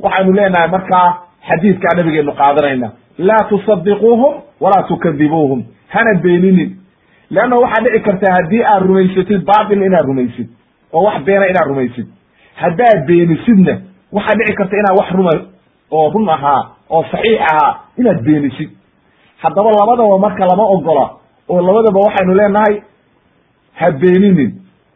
waxaynu 0.00 0.32
leenahay 0.32 0.68
markaa 0.70 1.08
xadiidkaa 1.48 1.96
nabigeenu 1.96 2.32
qaadanayna. 2.32 2.90
Laa 3.18 3.44
tusadiquuhum 3.48 4.34
walaa 4.60 4.82
tukadibuuhum 4.88 5.64
hana 5.88 6.14
beeninin. 6.22 6.76
Leanna 7.30 7.56
waxaa 7.56 7.84
dhici 7.84 8.00
karta 8.00 8.32
haddii 8.32 8.62
aad 8.72 8.82
rumaysatid 8.86 9.44
baatil 9.44 9.82
inaad 9.82 10.06
rumaysid 10.06 10.48
oo 10.92 11.02
wax 11.04 11.22
beena 11.24 11.46
inaad 11.46 11.68
rumaysid. 11.68 12.06
Haddaad 12.62 13.06
beenisidna 13.06 13.74
waxaa 14.12 14.34
dhici 14.38 14.54
karta 14.58 14.76
inaad 14.76 14.96
wax 15.00 15.08
ruma 15.18 15.32
oo 15.90 16.10
run 16.14 16.28
ahaa 16.28 16.62
oo 16.90 17.04
saxiix 17.12 17.40
ahaa 17.50 17.70
inaad 17.98 18.20
beenisid 18.26 18.70
haddaba 19.42 19.70
labadaba 19.78 20.18
marka 20.18 20.46
lama 20.50 20.64
ogola 20.76 21.06
oo 21.48 21.60
labadaba 21.66 22.00
waxaynu 22.06 22.34
leenahay 22.34 22.74
ha 23.74 23.90
beeninin 23.90 24.50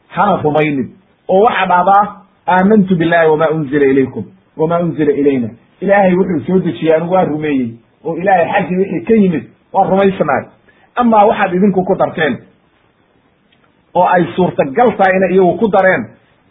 hana 0.08 0.36
rumaynin. 0.42 0.88
Oo 1.28 1.40
waxaa 1.44 1.66
dhahdaa 1.66 2.02
aamantu 2.46 2.96
billahi 2.96 3.28
wama 3.30 3.50
unzila 3.50 3.86
ilaykum 3.86 4.24
wama 4.56 4.78
unzila 4.78 5.12
ilayna. 5.12 5.48
Ilaahay 5.80 6.14
wuxuu 6.14 6.40
soo 6.46 6.58
dejiyey 6.58 6.94
anigu 6.94 7.14
waa 7.14 7.24
rumeeyey. 7.24 7.68
Oo 8.04 8.16
ilaahay 8.16 8.46
xaggii 8.52 8.76
wixii 8.76 9.00
ka 9.08 9.14
yimid 9.14 9.44
waa 9.72 9.84
rumaysanaay 9.90 10.44
amaa 10.96 11.24
waxaad 11.26 11.54
idinku 11.54 11.84
ku 11.84 11.94
darteen 11.98 12.38
oo 13.94 14.06
ay 14.14 14.24
suurtagal 14.36 14.90
tahay 14.98 15.16
inay 15.16 15.32
iyagu 15.34 15.56
ku 15.58 15.68
dareen 15.74 16.02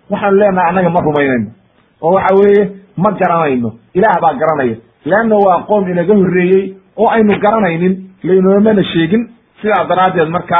waxaanu 0.10 0.38
leenahay 0.38 0.69
annaga 0.69 0.89
ma 0.89 0.99
rumaynayno 1.08 1.47
oo 2.04 2.13
waxa 2.13 2.36
weeye 2.36 2.63
ma 2.98 3.12
garanayno. 3.12 3.70
Ilaah 3.94 4.22
baa 4.22 4.34
garanaya. 4.34 4.76
Leanna 5.06 5.36
waa 5.36 5.63
qoom 5.68 5.88
inaga 5.89 6.13
horreeyey 6.13 6.76
oo 6.98 7.08
aynu 7.12 7.39
garanaynin 7.39 7.94
lainoomana 8.24 8.84
sheegin. 8.84 9.30
Sidaa 9.62 9.86
daraaddeed 9.89 10.30
marka 10.30 10.60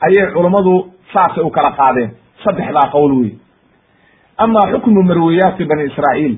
ayay 0.00 0.32
culummadu 0.34 0.90
saasay 1.12 1.44
u 1.44 1.50
kala 1.50 1.70
qaadeen. 1.72 2.10
Saddexdaa 2.44 2.90
qowl 2.92 3.12
wey 3.20 3.32
amaa 4.38 4.70
xukmu 4.72 5.02
marwiyaati 5.02 5.64
bani 5.64 5.84
israa'iil. 5.90 6.36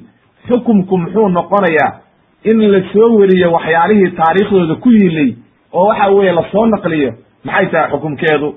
Xukumku 0.49 0.99
muxuu 0.99 1.29
noqonayaa 1.29 1.93
in 2.45 2.59
la 2.73 2.81
soo 2.93 3.17
weriyo 3.19 3.53
waxyaalihii 3.53 4.11
taariikhdooda 4.17 4.75
ku 4.75 4.91
yilay 4.91 5.35
oo 5.73 5.87
waxa 5.89 6.11
weeye 6.13 6.33
la 6.33 6.45
soo 6.53 6.67
naqliyo. 6.67 7.13
Maxay 7.45 7.67
tahay 7.71 7.91
xukumkeedu? 7.91 8.55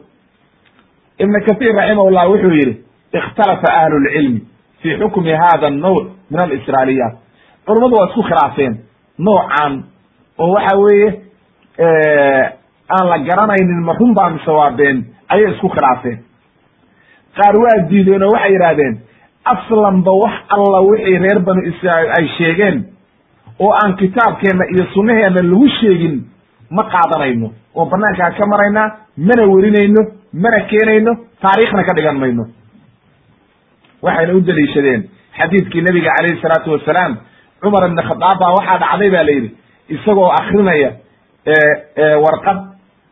Ibn 1.20 1.34
kahiir 1.46 1.76
raximahullah 1.76 2.30
wuxuu 2.32 2.52
yidhi 2.60 2.74
ikhtalafa 3.14 3.68
ahlu 3.82 4.00
lcilmi 4.06 4.42
fi 4.82 4.90
xukmi 5.00 5.32
hada 5.42 5.68
annawc 5.68 6.04
min 6.32 6.40
alisraaliyaat 6.42 7.14
culummadu 7.66 7.96
waa 8.00 8.08
isku 8.10 8.24
khilaafeen 8.30 8.78
noocan 9.28 9.84
oo 10.40 10.52
waxa 10.56 10.78
weeye 10.78 11.10
aan 12.96 13.08
la 13.12 13.18
garanaynin 13.28 13.82
ma 13.86 13.94
run 14.00 14.14
baa 14.14 14.30
mise 14.30 14.52
waa 14.52 14.72
been 14.72 15.06
ayay 15.30 15.52
isku 15.54 15.70
khilaafeen. 15.70 16.20
Qaar 17.38 17.56
waa 17.64 17.78
diideen 17.90 18.24
oo 18.24 18.32
waxay 18.34 18.52
yidhaahdeen 18.54 18.96
aslanba 19.54 20.12
wax 20.24 20.34
alla 20.56 20.80
wixii 20.90 21.18
reer 21.24 21.40
banu 21.40 21.62
israa'iil 21.72 22.12
ay 22.20 22.28
sheegeen 22.38 22.78
oo 23.60 23.72
aan 23.84 23.96
kitaabkeenna 23.98 24.66
iyo 24.74 24.86
sunnaheenna 24.94 25.42
lagu 25.52 25.68
sheegin 25.80 26.16
ma 26.72 26.84
qaadanayno. 26.94 27.48
Oo 27.76 27.86
banaankaan 27.86 28.34
ka 28.38 28.46
maraynaa 28.46 28.88
mana 29.18 29.44
werinayno 29.54 30.02
mana 30.34 30.60
keenayno 30.72 31.12
taariikhna 31.42 31.84
ka 31.84 31.94
dhigan 31.98 32.18
mayno 32.20 32.44
waxayna 34.02 34.34
u 34.34 34.42
daliishadeen 34.42 35.02
xadiidkii 35.40 35.82
nebiga 35.82 36.12
calayhi 36.18 36.42
salaatu 36.42 36.72
wasalaam. 36.72 37.18
Cumar 37.62 37.86
ibn 37.88 37.98
khadaab 38.10 38.40
baa 38.40 38.52
waxaa 38.58 38.78
dhacday 38.84 39.10
ba 39.10 39.24
la 39.24 39.32
yidhi 39.32 39.50
isagoo 39.90 40.30
akrinaya 40.40 40.92
warqad 42.24 42.58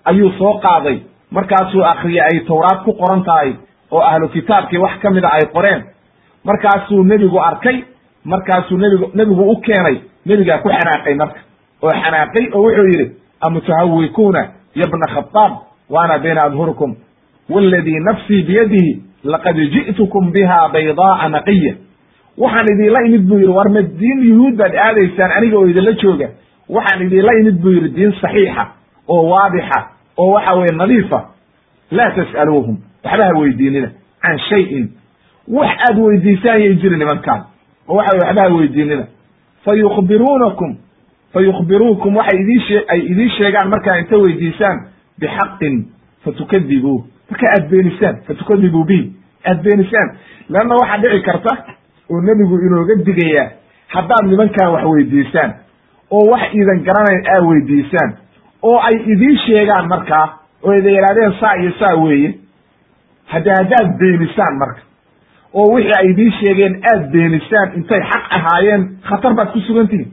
ayuu 0.06 0.32
soo 0.40 0.60
qaaday. 0.60 0.98
Markaasuu 1.32 1.84
akriyay 1.84 2.26
ay 2.32 2.40
towraad 2.48 2.84
ku 2.86 2.94
qoran 2.94 3.24
tahay 3.24 3.56
oo 3.92 4.00
ahlu 4.02 4.30
kitaabkii 4.30 4.78
wax 4.78 5.00
ka 5.02 5.10
mida 5.12 5.28
ay 5.32 5.46
qoreen. 5.54 5.84
Markaasuu 6.44 7.04
nebigu 7.04 7.40
arkay 7.42 7.84
markaasuu 8.26 8.78
nebigu 8.78 9.12
nebigu 9.14 9.44
u 9.52 9.56
keenay 9.62 10.02
nebigaa 10.26 10.58
ku 10.58 10.70
xanaaqay 10.70 11.16
marka. 11.16 11.40
Oo 11.84 11.92
xanaaqay 11.92 12.46
oo 12.54 12.62
wuxuu 12.64 12.88
yidhi 12.92 13.12
amutahawikuuna 13.42 14.42
ya 14.76 14.88
bna 14.88 15.08
khadaab 15.14 15.52
wa 15.90 16.04
ana 16.04 16.20
bayna 16.20 16.44
adhurikum 16.44 16.96
waladii 17.50 18.00
nafsii 18.00 18.44
biyadihi 18.44 19.02
laqad 19.34 19.58
ji'tukum 19.74 20.32
biha 20.32 20.70
baydaaa 20.74 21.30
naqiya. 21.30 21.74
Waxaan 22.38 22.66
idinla 22.74 23.00
imid 23.08 23.24
buu 23.30 23.40
yidhi 23.40 23.52
war 23.58 23.70
ma 23.70 23.82
diin 23.82 24.20
yuhuud 24.30 24.56
baad 24.58 24.76
aadaysaan 24.76 25.32
aniga 25.38 25.58
oo 25.58 25.68
idinla 25.68 25.92
jooga? 26.02 26.28
Waxaan 26.70 27.02
idinla 27.08 27.32
imid 27.42 27.62
buu 27.62 27.72
yidhi 27.72 27.90
diin 27.96 28.12
saxiixa 28.22 28.64
oo 29.08 29.24
waadixa 29.30 29.80
oo 30.18 30.32
waxa 30.32 30.56
weye 30.60 30.76
nadiifa 30.78 31.20
laa 31.92 32.12
tas'aluuhum. 32.16 32.78
Waxba 33.04 33.24
ha 33.26 33.40
weydiinina 33.40 33.90
can 34.22 34.38
shayin. 34.50 34.90
Wax 35.48 35.70
aad 35.90 35.98
weydiisaan 36.00 36.62
yay 36.62 36.74
jiri 36.76 36.98
nimankaan 36.98 37.42
oo 37.88 37.96
waxa 37.98 38.12
weye 38.18 38.26
waxba 38.28 38.42
ha 38.42 38.56
weydiinina 38.56 39.06
fa 39.66 39.74
yukhbiruunakum 39.76 40.78
fa 41.34 41.42
yukhbiruukum 41.42 42.16
waxay 42.16 42.40
ay 42.90 43.00
idiin 43.12 43.30
sheegaan 43.38 43.70
markaa 43.70 43.98
inta 44.00 44.18
weydiisaan 44.18 44.78
bixaqin 45.20 45.86
fatukadibuuh 46.24 47.02
marka 47.32 47.46
aad 47.56 47.70
beenisaan 47.70 48.16
fatukadibuu 48.28 48.84
bihi 48.86 49.12
aad 49.50 49.60
beenisaan 49.64 50.10
leanna 50.50 50.76
waxaa 50.82 50.98
dhici 51.04 51.22
karta 51.30 51.52
oo 52.12 52.22
nebigu 52.22 52.56
inooga 52.68 52.96
digayaa 53.08 53.48
haddaad 53.96 54.26
nimankan 54.32 54.72
wax 54.74 54.84
weydiisaan 54.94 55.52
oo 56.12 56.24
wax 56.32 56.44
iidan 56.54 56.80
garanayn 56.88 57.24
aad 57.36 57.44
weydiisaan 57.50 58.12
oo 58.62 58.78
ay 58.90 58.96
idiin 59.14 59.38
sheegaan 59.46 59.88
markaa 59.94 60.26
oo 60.64 60.74
ida 60.80 60.90
yidhahdeen 60.96 61.34
saa 61.40 61.54
iyo 61.62 61.72
saa 61.80 61.96
weeye 62.04 62.30
hadde 63.26 63.50
haddaad 63.60 63.98
beenisaan 64.00 64.58
marka 64.62 64.82
oo 65.54 65.68
wixii 65.74 65.94
ay 66.00 66.08
idiin 66.12 66.32
sheegeen 66.40 66.76
aad 66.92 67.12
beenisaan 67.12 67.72
intay 67.80 68.02
xaq 68.12 68.24
ahaayeen 68.38 68.84
khatar 69.10 69.34
baad 69.34 69.52
ku 69.54 69.60
sugan 69.68 69.88
tihin 69.88 70.12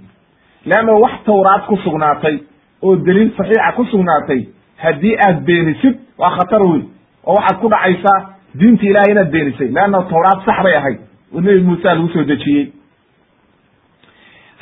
leanna 0.64 0.93
wax 1.05 1.14
tawraad 1.26 1.62
ku 1.68 1.76
sugnaatay 1.85 2.37
oo 2.82 2.97
daliil 3.07 3.30
saxiixa 3.37 3.72
ku 3.76 3.85
sugnaatay 3.85 4.41
haddii 4.85 5.16
aad 5.26 5.39
beenisid 5.47 5.97
waa 6.18 6.30
khatar 6.39 6.62
wey 6.70 6.82
oo 7.26 7.35
waxaad 7.39 7.61
ku 7.61 7.68
dhacaysaa 7.74 8.18
diinta 8.61 8.84
ilahay 8.90 9.11
inaad 9.14 9.30
beenisay 9.34 9.68
leanna 9.76 10.02
tawraad 10.12 10.38
sax 10.46 10.59
bay 10.66 10.74
ahayd 10.80 10.98
oo 11.34 11.40
nebi 11.40 11.61
muuse 11.68 11.84
lagu 11.88 12.09
soo 12.14 12.24
dejiyey. 12.24 12.66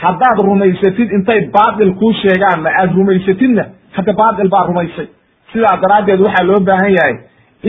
Haddaad 0.03 0.38
rumaysatid 0.47 1.11
intay 1.12 1.40
baatil 1.57 1.93
kuu 2.01 2.12
sheegaanna 2.22 2.70
aad 2.80 2.95
rumaysatidna 2.97 3.64
hadda 3.97 4.12
baatil 4.20 4.49
baa 4.55 4.64
rumaysay. 4.70 5.07
Sidaa 5.53 5.76
daraaddeed 5.82 6.20
waxaa 6.26 6.47
loo 6.49 6.61
baahan 6.68 6.93
yahay 6.99 7.14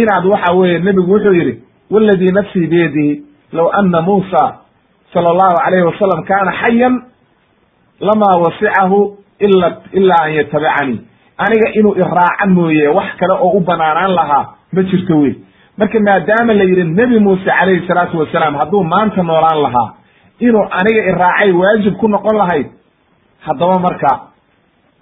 inaad 0.01 0.25
waxa 0.33 0.53
weeye 0.57 0.79
nebigu 0.79 1.11
wuxuu 1.13 1.33
yidhi 1.39 1.53
waladii 1.91 2.31
nafsii 2.31 2.67
biyadihi 2.67 3.23
low 3.53 3.69
ana 3.79 4.01
muusa 4.01 4.43
sala 5.13 5.29
allahu 5.33 5.57
alayhi 5.67 5.85
wasalam 5.85 6.23
kaana 6.25 6.51
xayan 6.61 6.93
lamaa 7.99 8.35
wasicahu 8.43 9.17
ila 9.39 9.67
ilaa 9.91 10.23
an 10.25 10.33
yatabicanii 10.33 10.99
aniga 11.37 11.67
inuu 11.79 11.95
iraaca 11.95 12.45
mooye 12.55 12.87
wax 12.87 13.09
kale 13.19 13.33
oo 13.33 13.51
u 13.57 13.59
banaanaan 13.59 14.13
lahaa 14.15 14.45
ma 14.73 14.83
jirto 14.83 15.17
wey 15.21 15.33
marka 15.77 15.99
maadaama 15.99 16.53
la 16.53 16.63
yidhi 16.63 16.83
nebi 16.83 17.19
muuse 17.19 17.45
calayhi 17.45 17.87
salaatu 17.87 18.17
wasalaam 18.19 18.55
hadduu 18.55 18.83
maanta 18.83 19.23
noolaan 19.23 19.61
lahaa 19.65 19.89
inuu 20.39 20.65
aniga 20.79 21.03
iraacay 21.11 21.51
waajib 21.51 21.95
ku 22.01 22.07
noqon 22.07 22.37
lahayd 22.37 22.67
haddaba 23.47 23.79
marka 23.79 24.11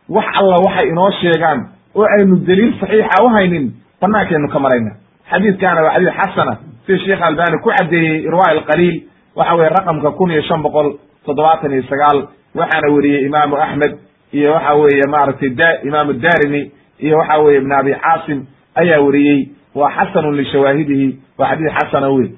wax 0.10 0.26
alla 0.40 0.56
waxay 0.66 0.90
inoo 0.90 1.12
sheegaan 1.22 1.60
oo 1.96 2.06
aynu 2.18 2.36
daliil 2.48 2.74
saxiixa 2.80 3.24
u 3.26 3.30
haynin 3.30 3.72
bannaankaynu 4.02 4.48
ka 4.50 4.60
marayna. 4.60 4.92
Xadiidkaana 5.32 5.82
waa 5.84 5.94
xadiid 5.94 6.14
xasana 6.20 6.54
sida 6.86 6.98
sheekh 7.06 7.22
albani 7.28 7.58
ku 7.64 7.70
caddeeyey 7.70 8.24
irwa 8.28 8.46
alqaliil 8.50 8.98
waxa 9.36 9.56
weye 9.56 9.70
raqamka 9.70 10.12
kun 10.12 10.32
iyo 10.32 10.42
shan 10.42 10.62
boqol 10.64 10.90
toddobaatan 11.26 11.72
iyo 11.74 11.84
sagaal 11.90 12.20
waxaana 12.56 12.88
weriyey 12.96 13.26
imaamu 13.26 13.56
axmed 13.66 13.94
iyo 14.34 14.52
waxa 14.54 14.74
weeye 14.76 15.06
maaragtay 15.14 15.50
da 15.50 15.70
imaamu 15.84 16.14
darimi 16.14 16.72
iyo 17.00 17.18
waxa 17.18 17.38
weye 17.44 17.58
ibn 17.58 17.72
abi 17.72 17.94
caasim 18.04 18.46
ayaa 18.76 19.00
weriyey 19.02 19.40
waa 19.76 19.92
xasanun 19.98 20.36
lishawaahidihi 20.40 21.08
waa 21.38 21.48
xadiid 21.52 21.72
xasana 21.80 22.10
wey 22.16 22.30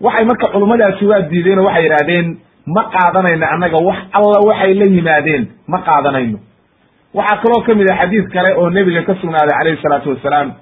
waxay 0.00 0.24
marka 0.24 0.46
culummadaasi 0.52 1.06
waa 1.06 1.20
diideen 1.30 1.58
oo 1.58 1.64
waxay 1.66 1.82
yidhahdeen 1.84 2.28
ma 2.66 2.82
qaadanayno 2.94 3.46
annaga 3.54 3.78
wax 3.88 3.98
alla 4.12 4.38
waxay 4.48 4.74
la 4.74 4.84
yimaadeen 4.84 5.48
ma 5.66 5.78
qaadanayno. 5.88 6.38
Waxaa 7.14 7.40
kaloo 7.42 7.62
ka 7.66 7.74
mid 7.74 7.90
ah 7.92 7.98
xadiid 8.02 8.28
kale 8.32 8.54
oo 8.56 8.70
nebiga 8.70 9.02
ka 9.02 9.14
sugnaaday 9.20 9.54
calayhi 9.58 9.82
salaatu 9.82 10.10
wasalaam 10.10 10.52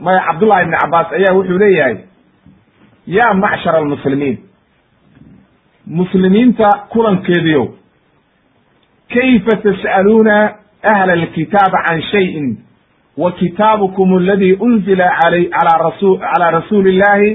maya 0.00 0.20
cabdullahi 0.28 0.62
ibni 0.64 0.76
cabbaas 0.82 1.12
ayaa 1.12 1.34
wuxuu 1.38 1.58
leeyahay 1.58 1.96
ya 3.06 3.34
macshar 3.34 3.76
almuslimiin 3.76 4.38
muslimiinta 5.86 6.68
kulankeediyow 6.92 7.64
kayfa 9.14 9.56
tas'aluuna 9.64 10.36
ahla 10.82 11.12
alkitaab 11.12 11.72
can 11.86 12.02
shayin 12.10 12.48
wa 13.18 13.32
kitaabukum 13.32 14.12
aladi 14.16 14.52
unzila 14.52 15.06
alay 15.26 15.44
ala 15.60 15.72
rasu 15.90 16.10
cala 16.24 16.50
rasuuli 16.50 16.90
illahi 16.94 17.30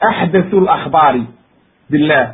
axdathu 0.00 0.58
alakhbaari 0.58 1.22
billah. 1.90 2.24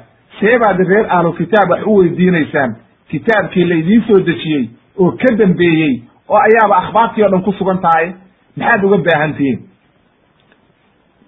See 0.40 0.58
baad 0.62 0.78
reer 0.88 1.06
ahlu 1.16 1.32
kitaab 1.32 1.70
wax 1.70 1.82
u 1.86 1.96
weydiinaysaan. 1.96 2.76
Kitaabkii 3.10 3.64
laydiin 3.64 4.04
soo 4.06 4.20
dejiyey 4.26 4.68
oo 4.98 5.10
ka 5.12 5.34
dambeeyey 5.38 6.02
oo 6.28 6.36
ayaaba 6.46 6.76
akhbaartii 6.82 7.24
o 7.24 7.28
dhan 7.28 7.42
ku 7.42 7.52
sugan 7.52 7.78
tahay 7.80 8.12
maxaad 8.56 8.84
uga 8.84 8.98
baahan 8.98 9.34
tihiin? 9.34 9.58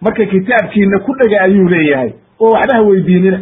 Marka 0.01 0.27
kitaabkiina 0.27 0.99
ku 0.99 1.15
dhega 1.21 1.41
ayuu 1.45 1.69
leeyahay 1.69 2.11
oo 2.41 2.51
waxba 2.53 2.77
ha 2.77 2.83
weydiinina. 2.83 3.39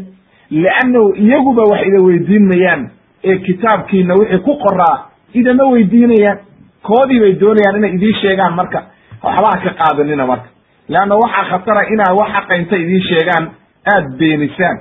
Leannahu 0.50 1.14
iyaguba 1.16 1.62
wax 1.70 1.86
ida 1.86 2.02
weydiinmayaan 2.06 2.90
ee 3.24 3.36
kitaabkiina 3.38 4.14
wixii 4.14 4.38
ku 4.38 4.56
qoraa 4.64 4.98
idama 5.34 5.64
weydiinayaan 5.72 6.38
koodii 6.88 7.20
bay 7.20 7.32
doonayaan 7.40 7.76
inay 7.80 7.92
idiin 7.96 8.14
sheegaan 8.20 8.54
marka. 8.54 8.80
Waxba 9.24 9.48
ha 9.52 9.58
ka 9.64 9.70
qaadanina 9.80 10.26
marka. 10.26 10.48
Leanna 10.88 11.14
waxaa 11.22 11.44
khatara 11.50 11.82
inaad 11.94 12.14
wax 12.20 12.28
xaqa 12.36 12.54
inta 12.60 12.76
idiin 12.84 13.02
sheegaan 13.08 13.44
aad 13.94 14.06
beenisaan 14.18 14.76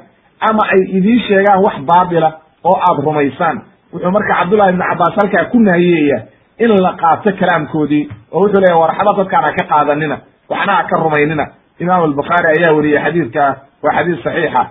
ama 0.49 0.63
ay 0.73 0.81
idiin 0.97 1.19
sheegaan 1.27 1.61
wax 1.65 1.75
baatila 1.89 2.29
oo 2.63 2.75
aad 2.87 2.97
rumaysaan. 3.05 3.57
Wuxuu 3.93 4.11
marka 4.11 4.33
cabdullahi 4.39 4.69
ibnu 4.73 4.83
cabbaas 4.89 5.15
halkaa 5.21 5.45
ku 5.51 5.59
nahiyaya 5.59 6.17
in 6.63 6.71
la 6.85 6.91
qaato 7.01 7.29
kalaamkoodii 7.39 8.03
oo 8.31 8.39
wuxuu 8.43 8.61
leeyahy 8.63 8.81
warxaba 8.81 9.13
dadkaan 9.19 9.43
ha 9.47 9.51
ka 9.57 9.63
qaadanina 9.71 10.17
waxna 10.49 10.73
ha 10.77 10.83
ka 10.89 10.95
rumaynina. 11.03 11.45
Imaam 11.79 12.03
albukhaari 12.03 12.47
ayaa 12.57 12.73
weriyey 12.77 13.01
xadiidka 13.05 13.43
waa 13.83 13.93
xadiis 13.97 14.23
saxiixa 14.23 14.61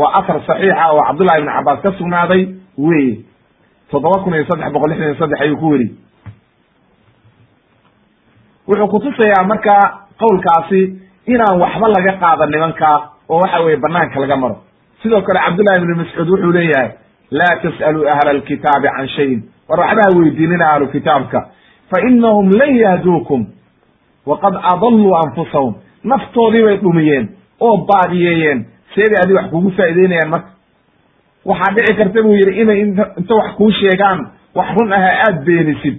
waa 0.00 0.12
asar 0.18 0.36
saxiixa 0.48 0.84
oo 0.92 1.02
cabdullahi 1.08 1.38
ibnu 1.40 1.52
cabbaas 1.56 1.80
ka 1.84 1.90
sugnaaday 1.98 2.42
weye 2.78 3.14
toddoba 3.90 4.18
kun 4.24 4.34
iyo 4.34 4.44
saddex 4.50 4.72
boqol 4.74 4.88
lixdan 4.90 5.08
iyo 5.10 5.18
saddex 5.22 5.40
ayuu 5.44 5.56
ku 5.62 5.68
weriyey 5.72 5.92
wuxuu 8.68 8.88
kutusayaa 8.88 9.44
marka 9.44 9.74
qowlkaasi 10.22 10.80
inaan 11.26 11.60
waxba 11.62 11.88
laga 11.96 12.12
qaadan 12.22 12.50
nimanka 12.50 12.88
oo 13.28 13.40
waxa 13.40 13.60
weye 13.64 13.76
banaanka 13.76 14.20
laga 14.20 14.36
maro. 14.36 14.56
Sidoo 15.02 15.22
kale 15.22 15.40
cabdullahi 15.46 15.78
ibnu 15.82 15.94
mascuud 15.96 16.28
wuxuu 16.30 16.52
leeyahay 16.52 16.90
laa 17.30 17.56
tas'aluu 17.62 18.06
ahla 18.12 18.30
alkitaabi 18.30 18.88
can 18.96 19.08
shayin. 19.08 19.40
War 19.68 19.80
waxba 19.80 20.02
ha 20.06 20.18
weydiinina 20.18 20.66
ahlu 20.72 20.86
kitaabka. 20.88 21.40
Fa 21.90 22.00
inahum 22.08 22.50
lan 22.60 22.76
yahduukum 22.76 23.46
waqad 24.26 24.54
adalluu 24.72 25.14
anfusahum. 25.24 25.74
Naftoodii 26.04 26.62
bay 26.64 26.76
dhumiyeen 26.76 27.28
oo 27.60 27.76
baadiyeeyeen 27.76 28.66
seebay 28.94 29.18
adi 29.24 29.32
wax 29.34 29.46
kugu 29.50 29.70
faa'ideynayaan 29.70 30.30
marka. 30.30 30.48
Waxaa 31.44 31.74
dhici 31.74 31.94
karta 31.96 32.22
buu 32.22 32.34
yidhi 32.34 32.60
inay 32.62 32.80
inta 32.80 33.34
wax 33.34 33.54
kuu 33.56 33.70
sheegaan 33.80 34.18
wax 34.54 34.68
run 34.78 34.92
aha 34.92 35.10
aad 35.26 35.44
beenisid 35.46 35.96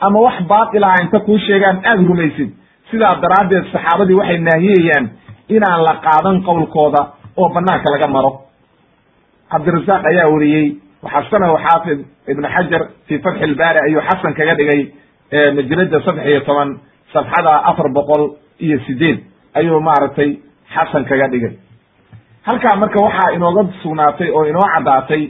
ama 0.00 0.18
wax 0.26 0.36
baatil 0.50 0.84
aha 0.84 1.02
inta 1.04 1.20
kuu 1.20 1.38
sheegaan 1.38 1.80
aad 1.90 2.00
rumaysid. 2.08 2.50
Sidaa 2.90 3.14
daraaddeed 3.22 3.64
saxaabadii 3.72 4.14
waxay 4.20 4.38
naahiyayaan 4.48 5.06
inaan 5.56 5.82
la 5.88 5.94
qaadan 6.06 6.42
qowlkooda 6.48 7.02
oo 7.36 7.48
banaanka 7.54 7.90
laga 7.94 8.08
maro. 8.16 8.32
Cabdirasaaq 9.50 10.04
ayaa 10.10 10.28
weriyey 10.34 10.66
xasanahu 11.14 11.56
xaafid 11.66 11.98
ibn 12.32 12.44
xajar 12.54 12.82
fi 13.06 13.18
fatxi 13.24 13.44
ilbaari 13.48 13.78
ayuu 13.86 14.00
xasan 14.08 14.34
kaga 14.38 14.54
dhigay 14.58 14.80
majalada 15.56 15.98
saddex 16.06 16.26
iyo 16.30 16.40
toban 16.48 16.70
safxada 17.12 17.52
afar 17.70 17.88
boqol 17.96 18.22
iyo 18.66 18.78
sideed 18.86 19.18
ayuu 19.58 19.80
maaragtay 19.88 20.30
xasan 20.74 21.04
kaga 21.10 21.28
dhigay. 21.32 21.54
Halkaa 22.46 22.76
marka 22.82 22.98
waxaa 23.06 23.30
inooga 23.36 23.62
sugnaatay 23.82 24.30
oo 24.30 24.44
inoo 24.50 24.66
caddaatay 24.74 25.22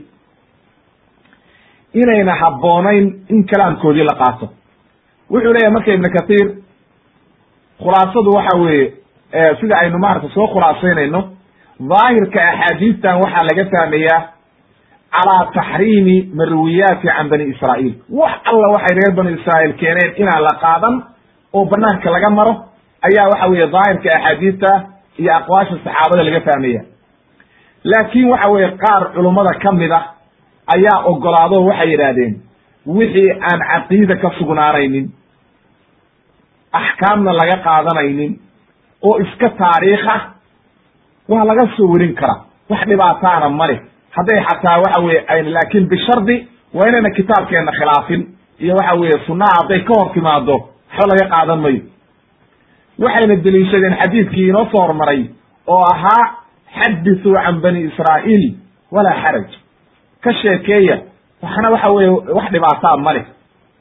inayna 1.95 2.35
habboonayn 2.43 3.07
in 3.29 3.45
kalaamkoodii 3.51 4.05
la 4.11 4.17
qaato 4.23 4.47
wuxuu 5.31 5.53
leeyahay 5.55 5.73
marka 5.77 5.93
ibnu 5.97 6.09
kathiir 6.17 6.47
khulaasadu 7.83 8.31
waxa 8.39 8.57
weeye 8.63 8.87
sida 9.61 9.75
aynu 9.83 9.99
maarata 10.05 10.29
soo 10.35 10.47
khulaasaynayno 10.53 11.21
daahirka 11.93 12.41
axaadiistan 12.53 13.21
waxaa 13.25 13.45
laga 13.51 13.65
fahmayaa 13.75 14.21
calaa 15.17 15.43
taxriimi 15.57 16.17
marwiyaati 16.39 17.07
can 17.09 17.29
bani 17.33 17.45
israa'iil. 17.53 17.95
Wax 18.21 18.33
alla 18.51 18.67
waxay 18.75 18.95
reer 18.99 19.13
bani 19.19 19.33
israa'iil 19.39 19.75
keeneen 19.81 20.13
inaan 20.23 20.43
la 20.49 20.55
qaadan 20.65 20.95
oo 21.57 21.65
banaanka 21.73 22.11
laga 22.17 22.31
maro 22.39 22.55
ayaa 23.09 23.27
waxa 23.33 23.47
weeye 23.53 23.67
daahirka 23.75 24.09
axaadiista 24.19 24.71
iyo 25.21 25.33
aqwaasha 25.39 25.75
saxaabada 25.85 26.23
laga 26.29 26.41
fahmaya 26.49 26.83
laakiin 27.93 28.29
waxa 28.33 28.49
weeye 28.55 28.71
qaar 28.85 29.03
culummada 29.15 29.53
ka 29.63 29.73
mid 29.81 29.93
ah 29.99 30.05
ayaa 30.75 30.99
ogolaado 31.11 31.65
waxay 31.69 31.89
yidhaahdeen 31.93 32.33
wixii 32.87 33.31
aan 33.51 33.61
caqiida 33.71 34.17
ka 34.17 34.31
sugnaanaynin 34.39 35.07
axkaamna 36.81 37.33
laga 37.41 37.57
qaadanaynin 37.67 38.33
oo 39.09 39.17
iska 39.25 39.49
taariikh 39.61 40.07
ah 40.15 40.21
waa 41.29 41.45
laga 41.45 41.67
soo 41.77 41.89
werin 41.93 42.15
karaa. 42.15 42.45
Wax 42.71 42.81
dhibaataana 42.89 43.49
male 43.51 43.77
hadday 44.17 44.41
xataa 44.49 44.79
waxa 44.85 45.01
weye 45.07 45.25
ayna 45.29 45.51
laakin 45.57 45.87
bishardi 45.89 46.37
waa 46.75 46.89
inayna 46.89 47.11
kitaabkeenna 47.11 47.73
khilaafin. 47.79 48.23
Iyo 48.59 48.75
waxa 48.77 48.95
weeye 49.01 49.19
sunnaha 49.27 49.55
hadday 49.63 49.81
ka 49.89 49.95
hor 49.99 50.13
timaado 50.15 50.53
waxba 50.55 51.07
laga 51.13 51.27
qaadan 51.35 51.61
mayo. 51.65 51.81
Waxayna 52.99 53.37
deliishadeen 53.45 53.97
xadiidkii 54.03 54.49
inoo 54.49 54.65
soo 54.73 54.81
hormaray 54.87 55.21
oo 55.67 55.83
ahaa 55.95 56.25
xadithuu 56.79 57.35
can 57.35 57.61
bani 57.61 57.81
israa'iil 57.89 58.45
walaa 58.93 59.23
xaraj. 59.23 59.51
Ka 60.25 60.33
sheekeeya 60.43 60.97
waxna 61.43 61.71
waxa 61.75 61.91
weye 61.97 62.09
wax 62.39 62.47
dhibaataa 62.53 62.97
ma 63.07 63.13
leh. 63.17 63.25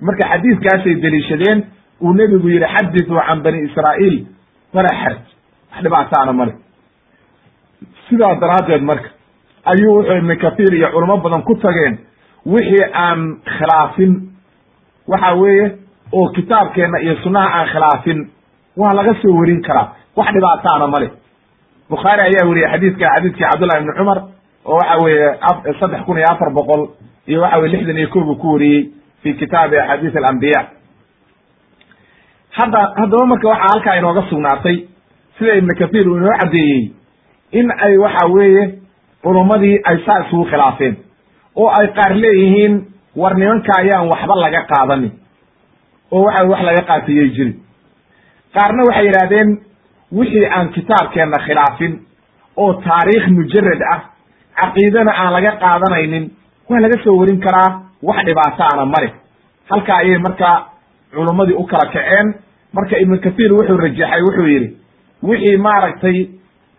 Marka 0.02 0.28
xadiidkaasay 0.32 0.96
deliishadeen 1.04 1.60
uu 2.02 2.14
nebigu 2.14 2.48
yidhi 2.50 2.68
xadithuu 2.76 3.20
can 3.28 3.42
bani 3.44 3.60
israa'iil 3.68 4.18
walaa 4.74 4.96
xaraj. 5.02 5.22
Wax 5.72 5.84
dhibaataana 5.84 6.34
ma 6.34 6.46
leh. 6.46 6.56
Sidaa 8.10 8.36
daraaddeed 8.42 8.82
marka 8.90 9.10
ayuu 9.72 9.94
wuxuu 9.98 10.18
ibnu 10.18 10.36
kathiir 10.44 10.74
iyo 10.74 10.90
culamo 10.94 11.18
badan 11.24 11.42
ku 11.44 11.56
tageen 11.56 11.98
wixii 12.46 12.84
aan 12.94 13.20
khilaafin. 13.58 14.14
Waxa 15.08 15.34
weeye 15.42 15.66
oo 16.14 16.30
kitaabkeenna 16.36 17.00
iyo 17.06 17.16
sunnaha 17.24 17.50
aan 17.60 17.68
khilaafin. 17.74 18.20
Waa 18.78 18.94
laga 18.94 19.14
soo 19.22 19.34
werin 19.40 19.62
karaa. 19.62 19.88
Wax 20.16 20.28
dhibaataana 20.34 20.88
ma 20.88 21.00
leh. 21.00 21.12
Bukhaari 21.90 22.22
ayaa 22.22 22.48
weriyey 22.50 22.70
xadiidka 22.72 23.06
xadiidkii 23.16 23.44
cabdullahi 23.50 23.82
ibni 23.82 23.94
cumar 23.98 24.18
oo 24.66 24.76
waxa 24.80 24.96
weeye 25.04 25.28
saddex 25.80 26.02
kun 26.06 26.18
iyo 26.18 26.26
afar 26.32 26.50
boqol 26.54 26.84
iyo 27.28 27.42
waxa 27.42 27.58
weye 27.58 27.72
lixdan 27.76 27.98
iyo 27.98 28.08
ko 28.10 28.20
buu 28.22 28.36
ku 28.36 28.54
wariyey 28.54 28.82
fi 29.24 29.34
kitaabi 29.34 29.78
axaadiis 29.80 30.16
alambiya 30.16 30.62
hadda 32.58 32.82
haddaba 32.96 33.26
marka 33.26 33.48
waxaa 33.48 33.68
halkaa 33.74 33.96
inooga 34.00 34.24
sugnaatay 34.30 34.78
sida 35.40 35.56
ibnu 35.60 35.74
kathiir 35.80 36.08
uu 36.10 36.18
inoo 36.18 36.38
caddeeyey 36.42 36.92
in 37.52 37.72
ay 37.86 37.98
waxa 37.98 38.26
weeye 38.34 38.64
culummadii 39.24 39.80
ay 39.90 39.98
saa 40.06 40.20
isugu 40.26 40.46
khilaafeen 40.52 40.96
oo 41.56 41.70
ay 41.80 41.88
qaar 41.98 42.14
leeyihiin 42.24 42.76
war 43.16 43.34
nimanka 43.38 43.72
ayaan 43.82 44.08
waxba 44.12 44.36
laga 44.44 44.62
qaadanin 44.72 45.12
oo 46.12 46.24
waxa 46.28 46.46
wax 46.52 46.62
laga 46.70 46.82
qaatiyey 46.90 47.30
jiri. 47.36 47.54
Qaarna 48.56 48.84
waxay 48.88 49.06
yidhahdeen 49.08 49.50
wixii 50.18 50.46
aan 50.58 50.70
kitaabkeenna 50.76 51.38
khilaafin 51.46 51.94
oo 52.58 52.74
taariikh 52.74 53.28
mujarad 53.38 53.82
ah 53.94 54.00
caqiidana 54.60 55.12
aan 55.22 55.34
laga 55.34 55.52
qaadanaynin 55.64 56.26
waa 56.70 56.80
laga 56.80 57.04
soo 57.04 57.18
warin 57.18 57.40
karaa 57.42 57.82
wax 58.04 58.26
dhibaataana 58.26 58.86
male 58.86 59.14
halkaa 59.70 59.98
ayay 59.98 60.18
markaa 60.18 60.66
culummadii 61.14 61.54
u 61.54 61.64
kala 61.66 61.92
kaceen. 61.92 62.34
Marka 62.74 62.98
ibnu 63.00 63.18
kathiir 63.20 63.54
wuxuu 63.54 63.78
rajaxay 63.78 64.22
wuxuu 64.22 64.48
yidhi 64.48 64.78
wixii 65.24 65.58
maaragtay 65.58 66.18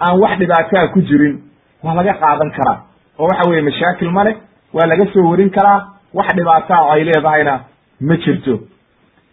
aan 0.01 0.21
wax 0.21 0.39
dhibaataa 0.39 0.89
ku 0.93 1.01
jirin 1.03 1.41
waa 1.83 1.95
laga 1.95 2.15
qaadan 2.15 2.51
karaa. 2.57 2.79
Oo 3.19 3.27
waxa 3.31 3.49
weeye 3.51 3.63
mashaakil 3.63 4.11
ma 4.11 4.25
leh 4.25 4.37
waa 4.75 4.87
laga 4.87 5.07
soo 5.13 5.31
warin 5.31 5.51
karaa 5.51 5.81
wax 6.15 6.27
dhibaataa 6.37 6.91
ay 6.93 7.05
leedahayna 7.05 7.61
ma 8.01 8.17
jirto. 8.17 8.59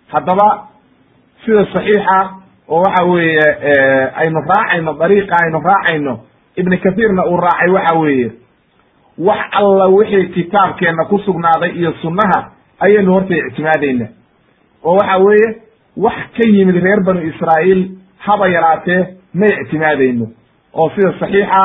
Haddaba 0.08 0.48
sida 1.46 1.66
saxiixa 1.74 2.18
oo 2.70 2.82
waxa 2.86 3.04
weeye 3.06 3.40
aynu 4.22 4.40
raacayno 4.52 4.94
dariiqa 4.94 5.36
aynu 5.44 5.60
raacayno 5.70 6.20
ibnu 6.56 6.78
kathiirna 6.84 7.26
uu 7.26 7.38
raacay 7.38 7.70
waxa 7.76 8.00
weeye 8.00 8.32
wax 9.18 9.40
alla 9.52 9.86
wixii 9.88 10.28
kitaabkeenna 10.34 11.06
ku 11.06 11.20
sugnaaday 11.20 11.72
iyo 11.72 11.94
sunnaha 12.02 12.52
ayaynu 12.80 13.14
horta 13.14 13.36
ictimaadayna. 13.36 14.08
Oo 14.84 14.96
waxa 14.96 15.18
weeye 15.18 15.50
wax 15.98 16.14
ka 16.38 16.48
yimid 16.54 16.84
reer 16.84 17.04
banu 17.04 17.22
israa'iil 17.22 17.82
haba 18.18 18.48
yaraatee 18.48 19.02
ma 19.34 19.46
ictimaadayno. 19.46 20.26
Oo 20.74 20.90
sida 20.96 21.14
saxiixa 21.20 21.62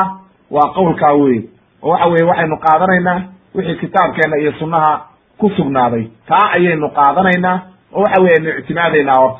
waa 0.51 0.73
qowlkaa 0.75 1.13
weye 1.13 1.43
oo 1.83 1.89
waxa 1.91 2.07
weye 2.09 2.23
waxaynu 2.29 2.57
qaadanaynaa 2.57 3.21
wixii 3.55 3.75
kitaabkeenna 3.75 4.37
iyo 4.37 4.51
sunnaha 4.59 5.05
ku 5.37 5.49
sugnaaday. 5.49 6.07
Taa 6.27 6.51
ayaynu 6.57 6.89
qaadanaynaa 6.89 7.59
oo 7.93 8.01
waxa 8.03 8.21
weye 8.21 8.33
aynu 8.37 8.59
ictimaadaynaa 8.59 9.15
horta. 9.21 9.39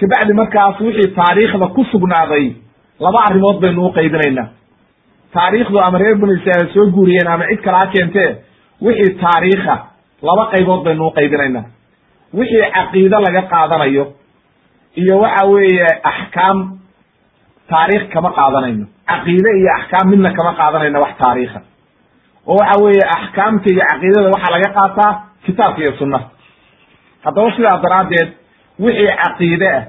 Kabacdi 0.00 0.32
markaas 0.34 0.80
wixii 0.80 1.10
taariikhda 1.14 1.66
ku 1.66 1.84
sugnaaday 1.84 2.52
laba 3.00 3.24
arrimood 3.28 3.60
baynu 3.60 3.86
u 3.86 3.92
qaybinaynaa 3.92 4.48
taariikhdu 5.34 5.78
ama 5.86 5.98
reer 6.02 6.16
banu 6.20 6.32
israa'iil 6.38 6.72
soo 6.74 6.86
guuriyeen 6.96 7.28
ama 7.34 7.44
cid 7.50 7.60
kale 7.64 7.76
ha 7.82 7.86
keentee 7.94 8.30
wixii 8.86 9.14
taariikha 9.24 9.74
laba 10.28 10.44
qaybood 10.52 10.82
baynu 10.86 11.06
u 11.06 11.10
qaybinaynaa. 11.18 11.64
Wixii 12.38 12.70
caqiide 12.76 13.16
laga 13.26 13.42
qaadanayo 13.52 14.04
iyo 15.02 15.14
waxa 15.24 15.46
weeye 15.52 15.86
axkaam 16.12 16.58
taariikh 17.70 18.06
kama 18.14 18.30
qaadanayno. 18.38 18.86
Caqiide 19.10 19.50
iyo 19.60 19.70
axkaam 19.78 20.06
midna 20.10 20.30
kama 20.38 20.52
qaadanayno 20.60 20.98
wax 21.04 21.14
taariikha. 21.22 21.60
Oo 22.46 22.56
waxa 22.60 22.76
weeye 22.84 23.04
axkaamta 23.16 23.66
iyo 23.74 23.82
caqiidada 23.90 24.28
waxaa 24.34 24.52
laga 24.56 24.70
qaataa 24.78 25.12
kitaabka 25.46 25.80
iyo 25.82 25.92
sunnaha 25.98 26.24
haddaba 27.24 27.50
sidaa 27.56 27.78
daraaddeed 27.84 28.28
wixii 28.84 29.12
caqiide 29.22 29.68
ah 29.78 29.82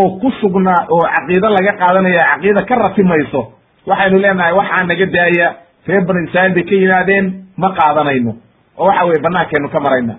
oo 0.00 0.08
ku 0.20 0.28
sugnaa 0.40 0.80
oo 0.94 1.04
caqiide 1.14 1.48
laga 1.56 1.72
qaadanaya 1.82 2.22
caqiida 2.32 2.62
ka 2.68 2.74
ratimayso 2.84 3.40
waxaynu 3.86 4.18
leenahay 4.18 4.52
waxaa 4.52 4.84
naga 4.84 5.06
daaya 5.06 5.54
reer 5.86 6.04
banu 6.04 6.26
bay 6.54 6.64
ka 6.64 6.74
yimaadeen 6.74 7.26
ma 7.56 7.68
qaadanayno. 7.78 8.32
Oo 8.78 8.86
waxa 8.86 9.04
weye 9.04 9.20
bannaankaynu 9.22 9.68
ka 9.68 9.80
marayna. 9.80 10.14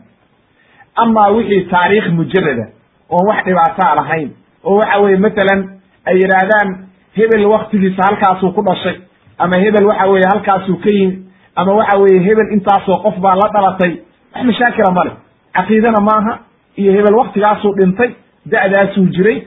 Amaa 0.95 1.29
wixii 1.29 1.67
taariikh 1.69 2.07
mujarada 2.11 2.65
oon 3.09 3.27
wax 3.27 3.45
dhibaataa 3.45 3.95
lahayn 3.95 4.29
oo 4.63 4.77
waxa 4.77 4.99
weye 4.99 5.17
matalan 5.17 5.61
ay 6.05 6.15
yidhaahdaan 6.21 6.87
hebel 7.15 7.45
waktigiisa 7.45 8.01
halkaasuu 8.07 8.51
ku 8.51 8.61
dhashay 8.61 8.95
ama 9.37 9.57
hebel 9.57 9.85
waxa 9.85 10.05
weye 10.07 10.25
halkaasuu 10.33 10.77
ka 10.83 10.89
yimi 10.89 11.25
ama 11.55 11.73
waxa 11.73 11.97
weye 11.97 12.19
hebel 12.19 12.53
intaasoo 12.53 12.97
qof 13.03 13.15
baa 13.19 13.35
la 13.35 13.49
dhalatay 13.53 13.91
wax 14.35 14.43
mashaakila 14.45 14.91
male 14.91 15.11
caqiidana 15.53 16.01
maaha 16.09 16.39
iyo 16.75 16.91
hebel 16.91 17.15
waktigaasuu 17.15 17.73
dhintay 17.77 18.11
da'daasuu 18.45 19.05
jiray 19.15 19.37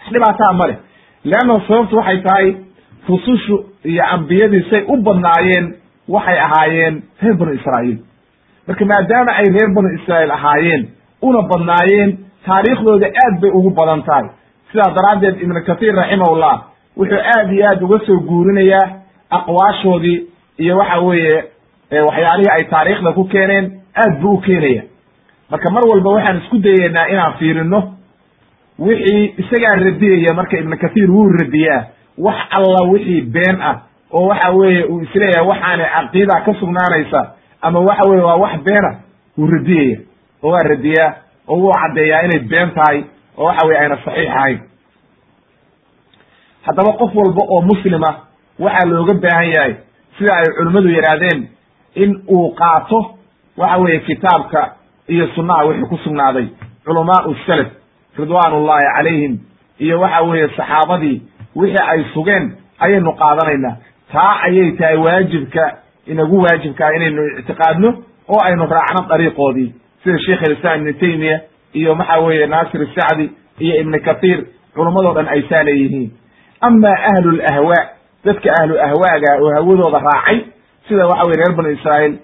wax 0.00 0.12
dhibaataa 0.12 0.52
male 0.52 0.74
leanna 1.24 1.60
sababtu 1.68 1.96
waxay 1.96 2.18
tahay 2.22 2.56
rusushu 3.08 3.64
iyo 3.84 4.04
ambiyadii 4.14 4.64
say 4.70 4.82
u 4.88 4.96
badnaayeen 4.96 5.74
waxay 6.08 6.38
ahaayeen 6.46 7.02
reer 7.22 7.36
banu 7.36 7.52
israa'iil. 7.54 7.98
Marka 8.68 8.84
maadaama 8.84 9.32
ay 9.40 9.44
reer 9.56 9.70
banu 9.76 9.88
israa'iil 9.98 10.30
ahaayeen 10.30 10.82
una 11.22 11.42
badnaayeen 11.52 12.18
taariikhdooda 12.46 13.06
aad 13.24 13.40
bay 13.40 13.50
ugu 13.50 13.70
badan 13.70 14.02
tahay 14.02 14.28
sidaa 14.72 14.94
daraaddeed 14.98 15.42
ibnu 15.42 15.64
kathiir 15.68 15.94
raximahullah 16.00 16.54
wuxuu 16.96 17.22
aad 17.36 17.52
iyo 17.52 17.66
aad 17.70 17.82
uga 17.82 17.98
soo 18.06 18.18
guurinayaa 18.28 18.86
aqwaashoodii 19.38 20.18
iyo 20.58 20.76
waxa 20.78 20.98
weeye 21.00 21.44
waxyaalihii 22.08 22.52
ay 22.56 22.64
taariikhda 22.64 23.12
ku 23.12 23.24
keeneen 23.24 23.72
aad 24.02 24.20
buu 24.20 24.32
u 24.34 24.40
keenaya. 24.40 24.82
Marka 25.50 25.70
mar 25.70 25.82
walba 25.90 26.10
waxaan 26.10 26.36
isku 26.42 26.58
dayeynaa 26.58 27.06
inaan 27.12 27.34
fiirino 27.38 27.80
wixii 28.78 29.34
isagaa 29.38 29.74
radiyaya 29.76 30.34
marka 30.34 30.58
ibnu 30.58 30.76
kathiir 30.78 31.10
wuu 31.10 31.28
radiyaa 31.40 31.82
wax 32.18 32.36
alla 32.50 32.82
wixii 32.92 33.20
been 33.20 33.62
ah 33.62 33.76
oo 34.12 34.26
waxa 34.28 34.50
weeye 34.50 34.84
uu 34.84 35.00
is 35.02 35.14
leeyahay 35.14 35.46
waxaanay 35.48 35.86
caqiida 35.94 36.40
ka 36.44 36.54
sugnaanaysa 36.60 37.32
ama 37.62 37.80
waxa 37.80 38.08
weye 38.10 38.22
waa 38.22 38.36
wax 38.36 38.60
beena 38.62 38.90
wuu 39.38 39.46
radiyaya. 39.46 39.98
Oo 40.42 40.50
waa 40.50 40.62
radiyaa 40.62 41.14
oo 41.48 41.56
wuu 41.58 41.72
caddeeyaa 41.72 42.22
inay 42.22 42.38
been 42.40 42.70
tahay 42.74 43.04
oo 43.38 43.44
waxa 43.44 43.66
weye 43.66 43.78
ayna 43.80 43.96
saxiix 44.04 44.28
ahayn. 44.30 44.58
Haddaba 46.66 46.92
qof 46.98 47.14
walba 47.14 47.42
oo 47.48 47.60
muslima 47.62 48.10
waxaa 48.58 48.86
looga 48.88 49.14
baahan 49.14 49.48
yahay 49.54 49.74
sida 50.18 50.32
ay 50.36 50.44
culimmadu 50.56 50.88
yidhaahdeen 50.88 51.48
in 51.94 52.10
uu 52.28 52.54
qaato 52.54 53.00
waxa 53.56 53.76
weeye 53.82 54.00
kitaabka 54.00 54.74
iyo 55.08 55.26
sunnaha 55.34 55.64
wixii 55.64 55.88
ku 55.88 55.96
sugnaaday. 56.04 56.46
Culamaau 56.84 57.34
salaf 57.46 57.66
ridwaan 58.18 58.52
ullahi 58.52 58.84
calayhim 58.96 59.38
iyo 59.78 60.00
waxa 60.00 60.20
weeye 60.22 60.48
saxaabadii 60.56 61.22
wixii 61.56 61.84
ay 61.88 62.04
sugeen 62.14 62.52
ayaynu 62.78 63.12
qaadanaynaa. 63.12 63.76
Taa 64.12 64.40
ayay 64.46 64.70
tahay 64.72 64.96
waajibka 64.96 65.64
inagu 66.06 66.42
waajibkaa 66.42 66.90
inaynu 66.96 67.22
ictiqaadno 67.38 67.88
oo 68.28 68.40
aynu 68.44 68.66
raacno 68.66 69.08
dariiqoodii. 69.08 69.74
Sida 70.04 70.18
sheikh 70.18 70.42
alislaam 70.42 70.80
ibnu 70.80 70.92
taymiya 71.00 71.40
iyo 71.72 71.92
waxa 71.92 72.18
weeye 72.20 72.46
naasir 72.46 72.82
isacdi 72.82 73.30
iyo 73.58 73.80
ibnu 73.80 74.00
kathiir 74.00 74.44
culummadoo 74.74 75.14
dhan 75.14 75.28
ay 75.28 75.42
saa 75.50 75.62
leeyihiin 75.62 76.10
ama 76.60 76.88
ahlu 77.12 77.30
lahwaa 77.30 77.84
dadka 78.24 78.50
ahlu 78.60 78.74
ahwaaga 78.86 79.30
oo 79.42 79.50
hawadooda 79.54 79.98
raacay 79.98 80.38
sida 80.88 81.06
waxa 81.06 81.24
weye 81.26 81.36
reer 81.40 81.56
banu 81.56 81.70
israa'iil 81.70 82.14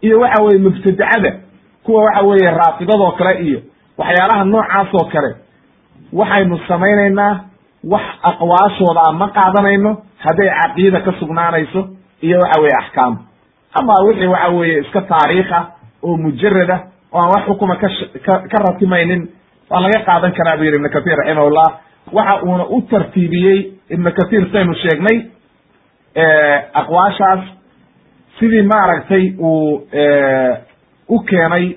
iyo 0.00 0.20
waxa 0.20 0.42
weye 0.44 0.58
mubtadacada 0.58 1.32
kuwa 1.84 2.04
waxa 2.04 2.22
weeye 2.26 2.50
raafidadoo 2.50 3.10
kale 3.12 3.38
iyo 3.46 3.60
waxyaalaha 3.98 4.44
noocaas 4.44 4.94
oo 4.94 5.04
kale 5.12 5.34
waxaynu 6.12 6.58
samaynaynaa 6.68 7.40
wax 7.84 8.02
aqwaashooda 8.30 9.12
ma 9.20 9.28
qaadanayno 9.28 9.90
hadday 10.24 10.48
caqiida 10.62 11.00
ka 11.00 11.12
sugnaanayso 11.20 11.88
iyo 12.22 12.38
waxa 12.40 12.60
weye 12.62 12.74
axkaam. 12.80 13.18
Ama 13.80 13.94
wixii 14.06 14.26
waxa 14.26 14.48
weeye 14.48 14.80
iska 14.80 15.00
taariikha 15.00 15.60
oo 16.02 16.16
mujarada 16.16 16.76
oo 17.12 17.20
aan 17.20 17.30
wax 17.34 17.44
xukuma 17.46 17.76
ka 17.76 18.58
ratimaynin 18.68 19.28
waa 19.70 19.80
laga 19.80 20.00
qaadan 20.08 20.32
karaa 20.32 20.56
bu 20.56 20.64
yidhi 20.64 20.76
ibnu 20.76 20.90
kathiir 20.90 21.16
raximahullah. 21.18 21.68
Waxa 22.12 22.42
uuna 22.44 22.64
u 22.66 22.80
tartiibiyey 22.90 23.58
ibnu 23.90 24.12
kathiir 24.12 24.44
saynu 24.52 24.74
sheegnay 24.74 25.16
aqwaashaas 26.80 27.40
sidii 28.38 28.62
maaragtay 28.62 29.24
uu 29.38 29.86
u 31.08 31.20
keenay 31.20 31.74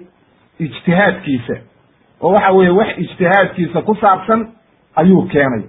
ijtihaadkiisa. 0.60 1.54
Oo 2.22 2.32
waxa 2.34 2.52
weeye 2.52 2.72
wax 2.72 2.88
ijtihaadkiisa 2.98 3.82
ku 3.82 3.96
saabsan 4.02 4.48
ayuu 4.96 5.22
keenay 5.32 5.64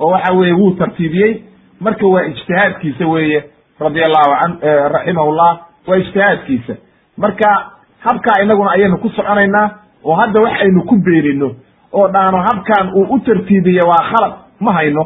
oo 0.00 0.10
waxa 0.10 0.32
weeye 0.34 0.52
wuu 0.54 0.70
tartiibiyey. 0.78 1.42
Marka 1.80 2.06
waa 2.06 2.22
ijtihaadkiisa 2.24 3.06
weeye 3.06 3.44
radi 3.80 4.00
allahu 4.04 4.32
an 4.44 4.58
raximahullah 4.92 5.58
waa 5.88 5.96
ijtihaadkiisa. 5.96 6.74
Marka 7.16 7.70
habkaa 8.00 8.42
inaguna 8.42 8.70
ayaynu 8.70 8.98
ku 8.98 9.08
soconaynaa 9.08 9.70
oo 10.04 10.14
hadda 10.14 10.40
wax 10.40 10.60
aynu 10.60 10.82
ku 10.82 10.96
beenino 10.96 11.54
oo 11.92 12.08
dhaano 12.08 12.38
habkan 12.38 12.92
uu 12.94 13.06
u 13.14 13.18
tartiibiye 13.20 13.80
waa 13.88 14.04
khalad 14.10 14.32
ma 14.60 14.72
hayno. 14.74 15.04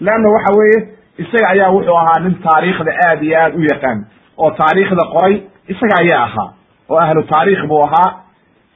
Leanna 0.00 0.28
waxa 0.28 0.54
weeye 0.58 0.88
isaga 1.18 1.48
ayaa 1.48 1.70
wuxuu 1.70 1.96
ahaa 1.96 2.20
nin 2.24 2.34
taariikhda 2.42 2.92
aad 3.08 3.22
iyo 3.22 3.38
aad 3.42 3.54
u 3.54 3.62
yaqaan 3.72 4.04
oo 4.38 4.50
taariikhda 4.50 5.04
qoray 5.14 5.42
isaga 5.68 5.94
ayaa 6.02 6.24
ahaa 6.24 6.48
oo 6.88 6.98
ahlu 6.98 7.22
taariikh 7.22 7.66
buu 7.68 7.82
ahaa. 7.86 8.10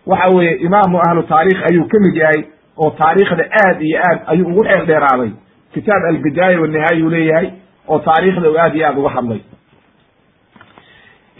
Waxa 0.07 0.29
weeye 0.37 0.53
imaamu 0.67 1.01
ahlu 1.09 1.23
taarikh 1.23 1.63
ayuu 1.71 1.85
ka 1.89 1.99
mid 2.01 2.17
yahay 2.17 2.45
oo 2.77 2.91
taariikhda 2.91 3.45
aad 3.65 3.83
iyo 3.83 3.99
aad 4.09 4.19
ayuu 4.27 4.49
ugu 4.51 4.65
xeel 4.65 4.87
dheeraaday 4.87 5.31
kitaab 5.75 6.03
albidaaya 6.11 6.61
wanihaaya 6.61 7.05
uu 7.05 7.11
leeyahay 7.15 7.49
oo 7.89 7.99
taariikhda 7.99 8.51
uu 8.51 8.59
aad 8.65 8.75
iyo 8.77 8.87
aad 8.89 8.99
uga 8.99 9.11
hadlay. 9.17 9.41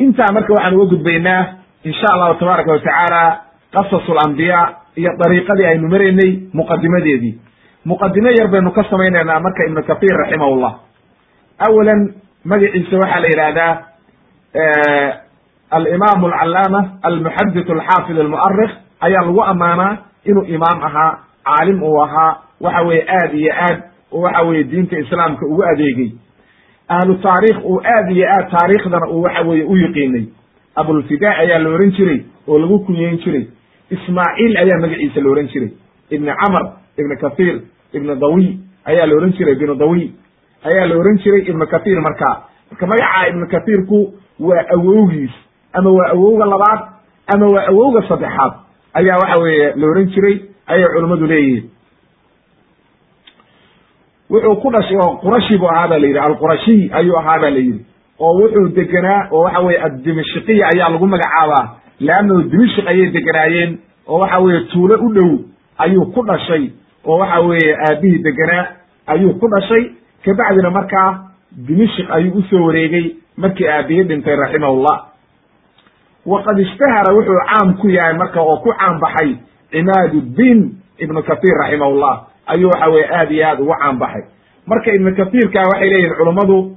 Intaa 0.05 0.33
marka 0.35 0.53
waxaan 0.55 0.75
uga 0.77 0.87
gudbaynaa 0.93 1.43
insha 1.89 2.07
allahu 2.15 2.35
tabaaraka 2.41 2.71
watacaala 2.73 3.23
qasas 3.75 4.07
alambiyaa 4.15 4.67
iyo 5.01 5.11
dariiqadii 5.23 5.67
aynu 5.71 5.89
maraynay 5.89 6.31
muqadimadeedii 6.59 7.35
muqadimo 7.91 8.29
yar 8.39 8.49
baynu 8.53 8.71
ka 8.77 8.83
samaynaynaa 8.91 9.41
marka 9.47 9.67
ibnu 9.69 9.83
kathir 9.91 10.15
raximahullah. 10.23 10.73
Awalan 11.67 12.01
magaciisa 12.45 12.97
waxaa 13.03 13.21
la 13.25 13.29
yidhahdaa 13.33 13.73
alimaam 15.77 16.25
alcalaama 16.25 16.81
almuxadith 17.09 17.71
alxaafid 17.77 18.19
almu'arikh 18.25 18.73
ayaa 19.07 19.23
lagu 19.27 19.43
ammaanaa 19.53 19.93
inuu 20.31 20.45
imaam 20.57 20.79
ahaa 20.89 21.11
caalim 21.47 21.83
uu 21.83 22.03
ahaa 22.05 22.31
waxa 22.61 22.83
weye 22.89 23.03
aad 23.19 23.33
iyo 23.35 23.53
aad 23.67 23.79
oo 24.15 24.21
waxa 24.23 24.43
weye 24.49 24.65
diinta 24.65 24.99
islaamka 24.99 25.47
ugu 25.47 25.63
adeegay. 25.73 26.11
Ahlu 26.89 27.15
taarikh 27.23 27.59
uu 27.65 27.81
aad 27.85 28.11
iyo 28.13 28.27
aad 28.29 28.51
taariikhdana 28.51 29.07
uu 29.11 29.23
waxa 29.23 29.43
weye 29.49 29.65
u 29.65 29.77
yiqiinay 29.77 30.25
abulfida 30.77 31.31
ayaa 31.39 31.59
la 31.59 31.71
ohan 31.71 31.91
jiray 31.97 32.21
oo 32.49 32.59
lagu 32.59 32.79
kunyeyn 32.87 33.19
jiray. 33.25 33.47
Ismaaciil 33.91 34.57
ayaa 34.57 34.79
magaciisa 34.81 35.21
la 35.21 35.31
ohan 35.31 35.49
jiray. 35.49 35.71
Ibni 36.11 36.33
camr 36.43 36.63
ibni 36.99 37.17
kathir 37.17 37.55
ibni 37.93 38.15
dawiy 38.21 38.49
ayaa 38.85 39.07
la 39.07 39.15
ohan 39.17 39.33
jiray. 39.39 39.55
Ibnu 39.55 39.75
dawiy 39.75 40.11
ayaa 40.65 40.87
la 40.87 40.97
ohan 40.97 41.19
jiray. 41.25 41.43
Ibnu 41.51 41.67
kathir 41.67 42.01
markaa 42.01 42.37
marka 42.71 42.87
magaca 42.87 43.29
ibnu 43.31 43.47
kathirku 43.49 44.15
waa 44.41 44.65
awowgiis 44.75 45.31
ama 45.73 45.91
waa 45.91 46.09
awowga 46.15 46.45
labaad 46.45 46.81
ama 47.35 47.47
waa 47.55 47.67
awowga 47.71 48.03
saddexaad 48.09 48.53
ayaa 48.95 49.17
waxa 49.23 49.41
weeye 49.43 49.73
la 49.77 49.87
ohan 49.87 50.07
jiray. 50.15 50.37
Ayay 50.67 50.89
culummadu 50.95 51.27
leeyihiin 51.27 51.71
wuxuu 54.31 54.57
ku 54.63 54.71
dhashay 54.71 54.97
oo 55.05 55.17
qurashi 55.23 55.59
buu 55.59 55.69
ahaa 55.69 55.89
ba 55.89 55.99
la 55.99 56.07
yidhi 56.07 56.19
alqurashiy 56.19 56.91
ayuu 56.93 57.17
ahaa 57.19 57.39
ba 57.39 57.51
la 57.51 57.59
yidhi 57.67 57.85
oo 58.21 58.33
wuxuu 58.41 58.69
degenaa 58.77 59.29
oo 59.31 59.43
waxa 59.45 59.61
weye 59.61 59.81
addimashqiya 59.87 60.69
ayaa 60.75 60.89
lagu 60.95 61.07
magacaabaa 61.07 61.65
leannahu 62.01 62.43
dimashq 62.53 62.87
ayay 62.93 63.11
deganaayeen 63.17 63.79
oo 64.09 64.19
waxa 64.19 64.39
weeye 64.39 64.61
tuulo 64.73 64.95
u 65.07 65.13
dhow 65.15 65.31
ayuu 65.79 66.07
ku 66.15 66.23
dhashay 66.27 66.71
oo 67.05 67.19
waxa 67.19 67.41
weeye 67.41 67.77
aabihii 67.89 68.19
degenaa 68.29 68.67
ayuu 69.07 69.35
ku 69.41 69.49
dhashay. 69.49 69.85
Kabacdina 70.25 70.71
markaa 70.71 71.11
dimashq 71.67 72.11
ayuu 72.17 72.39
u 72.39 72.43
soo 72.51 72.65
wareegay 72.67 73.07
markii 73.37 73.69
aabihii 73.69 74.03
dhintay 74.09 74.37
raximahullah. 74.37 74.97
Waqad 76.27 76.59
ishtahara 76.59 77.13
wuxuu 77.15 77.41
caam 77.51 77.75
ku 77.81 77.89
yahay 77.89 78.17
marka 78.17 78.41
oo 78.41 78.57
ku 78.65 78.73
caam 78.73 78.97
baxay 79.01 79.37
cimaad 79.71 80.15
uddiin 80.17 80.61
ibnu 80.99 81.23
kathir 81.23 81.53
raximahullah 81.63 82.15
ayuu 82.47 82.69
waxa 82.73 82.89
weye 82.91 83.07
aad 83.19 83.31
iyo 83.33 83.47
aad 83.49 83.61
ugu 83.61 83.75
caanbaxay. 83.83 84.23
Marka 84.67 84.93
ibnu 84.97 85.11
kahiirka 85.17 85.61
waxay 85.71 85.89
leeyihiin 85.91 86.15
culummadu 86.19 86.77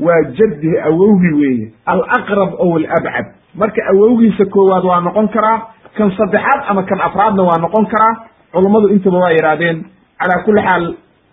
waa 0.00 0.22
jaddi 0.38 0.70
awowgii 0.88 1.34
weeye. 1.40 1.66
Alaqrab 1.86 2.50
ow 2.64 2.76
alabcad 2.76 3.26
marka 3.54 3.80
awowgiisa 3.92 4.44
koowaad 4.54 4.84
waa 4.84 5.00
noqon 5.00 5.28
karaa 5.28 5.58
kan 5.96 6.10
saddexaad 6.18 6.60
ama 6.68 6.82
kan 6.82 7.00
afraadna 7.00 7.42
waa 7.42 7.58
noqon 7.64 7.86
karaa 7.92 8.14
culummadu 8.52 8.88
intaba 8.94 9.18
waa 9.18 9.30
yidhahdeen 9.36 9.78
calaa 10.20 10.42
kulli 10.44 10.62
xaal 10.68 10.84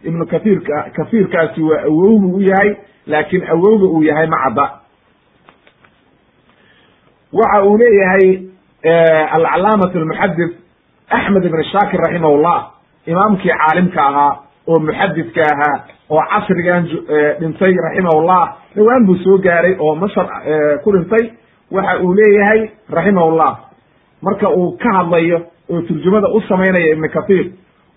ibnu 0.04 0.26
kahiirka 0.34 0.76
kahiirkaasi 0.98 1.62
waa 1.70 1.82
awowgu 1.90 2.36
u 2.38 2.42
yahay 2.42 2.70
laakiin 3.08 3.44
awowga 3.54 3.86
uu 3.96 4.04
yahay 4.04 4.28
ma 4.28 4.38
cadda. 4.44 4.66
Waxa 7.34 7.64
uu 7.66 7.78
leeyahay 7.78 8.28
alcalaamat 9.36 9.96
almuxadis 9.96 10.52
axmed 11.18 11.46
ibn 11.50 11.64
shaakir 11.72 12.00
raximahullah 12.06 12.58
imaamkii 13.06 13.49
caalimka 13.51 14.01
ahaa 14.08 14.38
oo 14.68 14.80
muxadidka 14.80 15.41
ahaa 15.54 15.84
oo 16.10 16.22
casrigan 16.32 16.84
dhintay 17.39 17.74
raximahullah 17.86 18.41
dhowaan 18.76 19.06
buu 19.06 19.16
soo 19.24 19.38
gaaray 19.38 19.76
oo 19.80 19.95
masar 19.95 20.28
ku 20.84 20.91
dhintay. 20.91 21.32
Waxa 21.72 21.99
uu 22.04 22.14
leeyahay 22.14 22.70
raximahullah. 22.89 23.58
Marka 24.22 24.49
uu 24.49 24.78
ka 24.78 24.89
hadlayo 24.97 25.39
oo 25.70 25.82
turjumada 25.82 26.28
u 26.30 26.41
samaynaya 26.41 26.93
ibnu 26.93 27.10
kathir 27.10 27.45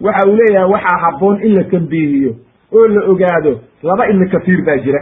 waxa 0.01 0.27
uu 0.29 0.37
leeyahay 0.37 0.71
waxaa 0.73 0.99
habboon 1.05 1.41
in 1.43 1.55
la 1.57 1.65
tambiihiyo 1.65 2.33
oo 2.73 2.87
la 2.89 3.01
ogaado 3.13 3.61
laba 3.83 4.09
ibnu 4.09 4.29
kathir 4.31 4.65
baa 4.67 4.77
jira. 4.85 5.01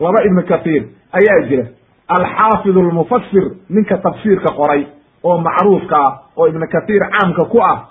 Laba 0.00 0.22
ibnu 0.24 0.42
kathir 0.42 0.82
ayaa 1.12 1.48
jira. 1.48 1.64
Alxaafid 2.08 2.76
almufasir 2.76 3.44
ninka 3.70 3.96
tafsiirka 3.98 4.52
qoray 4.56 4.86
oo 5.24 5.38
macruufka 5.38 5.96
ah 5.96 6.12
oo 6.36 6.46
ibnu 6.48 6.66
kathir 6.68 7.00
caamka 7.10 7.44
ku 7.44 7.58
ah 7.62 7.88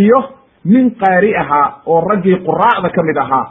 iyo 0.00 0.18
nin 0.64 0.90
qaari 1.00 1.34
ahaa 1.42 1.68
oo 1.86 2.00
raggii 2.10 2.36
quraa'da 2.46 2.88
ka 2.96 3.02
mid 3.02 3.16
ahaa 3.24 3.46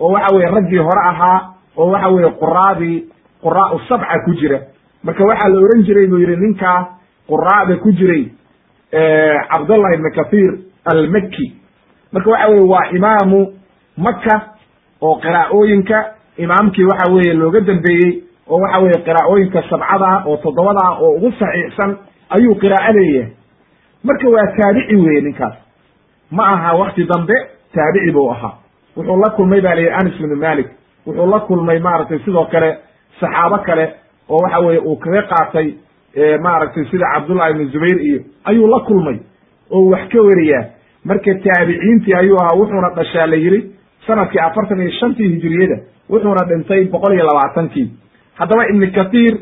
oo 0.00 0.12
waxa 0.12 0.34
weye 0.36 0.48
raggii 0.56 0.78
hore 0.78 1.02
ahaa 1.10 1.38
oo 1.76 1.90
waxa 1.92 2.08
weye 2.08 2.30
quraadii 2.40 2.96
quraa'u 3.42 3.78
sabca 3.88 4.18
ku 4.24 4.34
jira. 4.40 4.58
Marka 5.04 5.24
waxaa 5.24 5.48
la 5.48 5.58
ohan 5.58 5.82
jiray 5.86 6.06
buu 6.06 6.18
yidhi 6.18 6.36
ninkaa 6.36 6.78
quraa'da 7.28 7.76
ku 7.82 7.92
jiray 7.92 8.24
cabdullah 9.50 9.90
ibn 9.94 10.10
kathir 10.16 10.50
almakki. 10.84 11.46
Marka 12.12 12.30
waxa 12.30 12.48
weye 12.50 12.60
waa 12.72 12.88
imaamu 12.96 13.40
maka 13.96 14.36
oo 15.00 15.14
qiraa'ooyinka 15.20 15.98
imaamkii 16.38 16.84
waxa 16.84 17.12
weeye 17.12 17.34
looga 17.34 17.60
dambeeyey 17.60 18.22
oo 18.48 18.58
waxa 18.60 18.80
weye 18.82 18.98
qiraa'ooyinka 19.04 19.62
sabcada 19.70 20.22
oo 20.26 20.36
toddobada 20.36 20.90
oo 21.00 21.16
ugu 21.16 21.32
saxiixsan 21.38 21.96
ayuu 22.30 22.54
qiraa'o 22.54 22.92
marka 24.04 24.28
waa 24.28 24.46
taabici 24.56 24.96
weye 24.96 25.20
ninkaas. 25.20 25.54
Ma 26.30 26.44
aha 26.54 26.74
wakti 26.76 27.04
dambe 27.04 27.34
taabici 27.74 28.12
buu 28.12 28.30
ahaa. 28.30 28.52
Wuxuu 28.96 29.16
la 29.20 29.30
kulmay 29.30 29.60
ba 29.60 29.74
layihi 29.74 29.90
anas 29.90 30.18
bnu 30.20 30.36
malik 30.36 30.68
wuxuu 31.06 31.26
la 31.30 31.40
kulmay 31.40 31.78
maaragtay 31.80 32.18
sidoo 32.24 32.44
kale 32.44 32.76
saxaabo 33.20 33.58
kale 33.58 33.84
oo 34.28 34.36
waxa 34.42 34.58
weye 34.60 34.78
uu 34.78 34.96
kaga 34.96 35.22
qaatay 35.22 35.74
maaragtay 36.42 36.84
sida 36.90 37.06
cabdullah 37.14 37.50
ibnu 37.50 37.64
zubayr 37.72 37.98
iyo 38.02 38.20
ayuu 38.44 38.66
la 38.66 38.80
kulmay 38.80 39.18
oo 39.70 39.90
wax 39.90 40.08
ka 40.12 40.20
weriyaa 40.22 40.64
marka 41.04 41.34
taabiciintii 41.34 42.14
ayuu 42.14 42.36
ahaa 42.40 42.56
wuxuuna 42.58 42.90
dhashaa 42.96 43.26
la 43.26 43.36
yidhi 43.36 43.60
sannadkii 44.06 44.38
afartan 44.40 44.80
iyo 44.80 44.90
shantii 45.00 45.28
hijiriyada 45.28 45.76
wuxuuna 46.10 46.44
dhintay 46.48 46.84
boqol 46.84 47.14
iyo 47.14 47.24
labaatankii 47.26 47.88
haddaba 48.38 48.66
ibnu 48.70 48.92
kathiir 48.92 49.34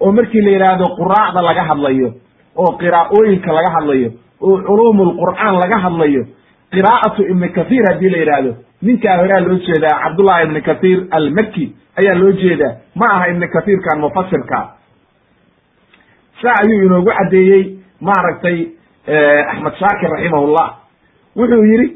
oo 0.00 0.12
markii 0.12 0.40
la 0.40 0.50
yidhaahdo 0.50 0.84
quraacda 0.96 1.42
laga 1.42 1.62
hadlayo 1.70 2.12
oo 2.56 2.72
qiraa'ooyinka 2.80 3.52
laga 3.52 3.70
hadlayo 3.76 4.10
oo 4.40 4.56
culuum 4.66 4.98
lqur'aan 5.10 5.54
laga 5.62 5.78
hadlayo 5.84 6.22
qiraa'atu 6.72 7.22
ibni 7.32 7.48
kathir 7.48 7.84
haddii 7.92 8.10
la 8.10 8.18
yidhaahdo 8.18 8.52
ninkaa 8.82 9.16
horaa 9.20 9.40
loo 9.46 9.58
jeedaa 9.66 9.96
cabdullahi 10.04 10.44
ibni 10.46 10.60
kathir 10.68 10.98
almakki 11.10 11.64
ayaa 12.00 12.14
loo 12.20 12.32
jeedaa. 12.42 12.72
Ma 12.94 13.06
aha 13.14 13.26
ibni 13.32 13.48
kathirkan 13.48 14.00
mufasirka 14.00 14.58
saa 16.42 16.54
ayuu 16.62 16.82
inoogu 16.86 17.10
caddeeyey 17.18 17.62
maaragtay 18.00 18.58
axmed 19.52 19.74
shaakir 19.80 20.10
raximahullah. 20.14 20.68
Wuxuu 21.36 21.64
yidhi 21.70 21.88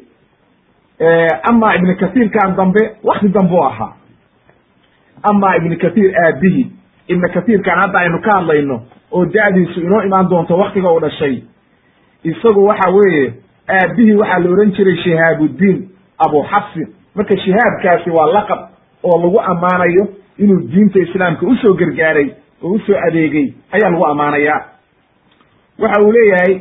ama 1.50 1.74
ibni 1.76 1.94
kathirkan 1.96 2.57
dambe 2.57 2.82
wakti 3.05 3.28
dambe 3.28 3.55
u 3.55 3.62
ahaa. 3.64 3.92
Ama 5.30 5.57
ibni 5.57 5.76
kathir 5.76 6.11
aabihi 6.24 6.64
ibni 7.09 7.28
kathirkan 7.34 7.78
hadda 7.80 7.98
aynu 7.98 8.18
ka 8.26 8.30
hadlayno 8.38 8.76
oo 9.16 9.24
da'diisu 9.36 9.80
inoo 9.80 10.02
imaan 10.08 10.28
doonto 10.30 10.56
waktiga 10.62 10.90
uu 10.92 11.00
dhashay. 11.00 11.36
Isagu 12.24 12.64
waxa 12.66 12.90
weeye 12.96 13.32
aabihii 13.68 14.14
waxaa 14.20 14.38
la 14.44 14.50
ohan 14.54 14.72
jiray 14.76 14.96
shihaabudiin 15.04 15.78
abu 16.26 16.42
xafsin 16.50 16.88
marka 17.16 17.36
shihaabkaasi 17.44 18.10
waa 18.10 18.26
laqab 18.36 18.60
oo 19.02 19.16
lagu 19.22 19.40
ammaanayo 19.52 20.04
inuu 20.38 20.60
diinta 20.72 20.98
islaamka 21.06 21.46
u 21.46 21.56
soo 21.62 21.74
gargaaray 21.74 22.28
oo 22.62 22.70
u 22.74 22.78
soo 22.86 22.96
adeegay 23.08 23.46
ayaa 23.72 23.90
lagu 23.90 24.04
ammaanayaa 24.06 24.60
waxa 25.78 26.02
uu 26.02 26.12
leeyahay 26.12 26.54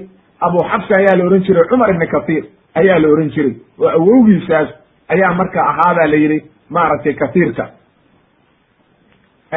abu 0.48 0.58
xafsi 0.72 0.94
ayaa 1.00 1.16
la 1.20 1.26
ohan 1.28 1.44
jiray 1.48 1.64
cumar 1.70 1.90
ibni 1.94 2.08
kathir 2.08 2.44
ayaa 2.82 3.00
la 3.04 3.08
ohan 3.14 3.30
jiray 3.36 3.54
oo 3.80 3.90
awowgiisaas 3.98 4.70
ayaa 5.14 5.34
marka 5.40 5.60
ahaabaa 5.72 6.08
la 6.08 6.16
yidhi 6.24 6.40
maaragtay 6.70 7.14
kathiirka 7.14 7.70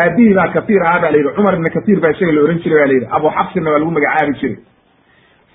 aabihii 0.02 0.34
baa 0.38 0.48
kathir 0.56 0.82
ahaa 0.86 1.00
ba 1.04 1.10
la 1.10 1.16
yidhi 1.18 1.34
cumar 1.36 1.54
ibna 1.54 1.70
kathir 1.76 2.00
baa 2.00 2.10
isaga 2.14 2.32
la 2.36 2.42
ohan 2.44 2.58
jiray 2.64 2.78
ba 2.80 2.86
la 2.86 2.92
yidhi 2.94 3.06
abu 3.16 3.28
xafsinna 3.36 3.70
waa 3.70 3.78
lagu 3.78 3.90
magacaabi 3.96 4.34
jiray. 4.40 4.56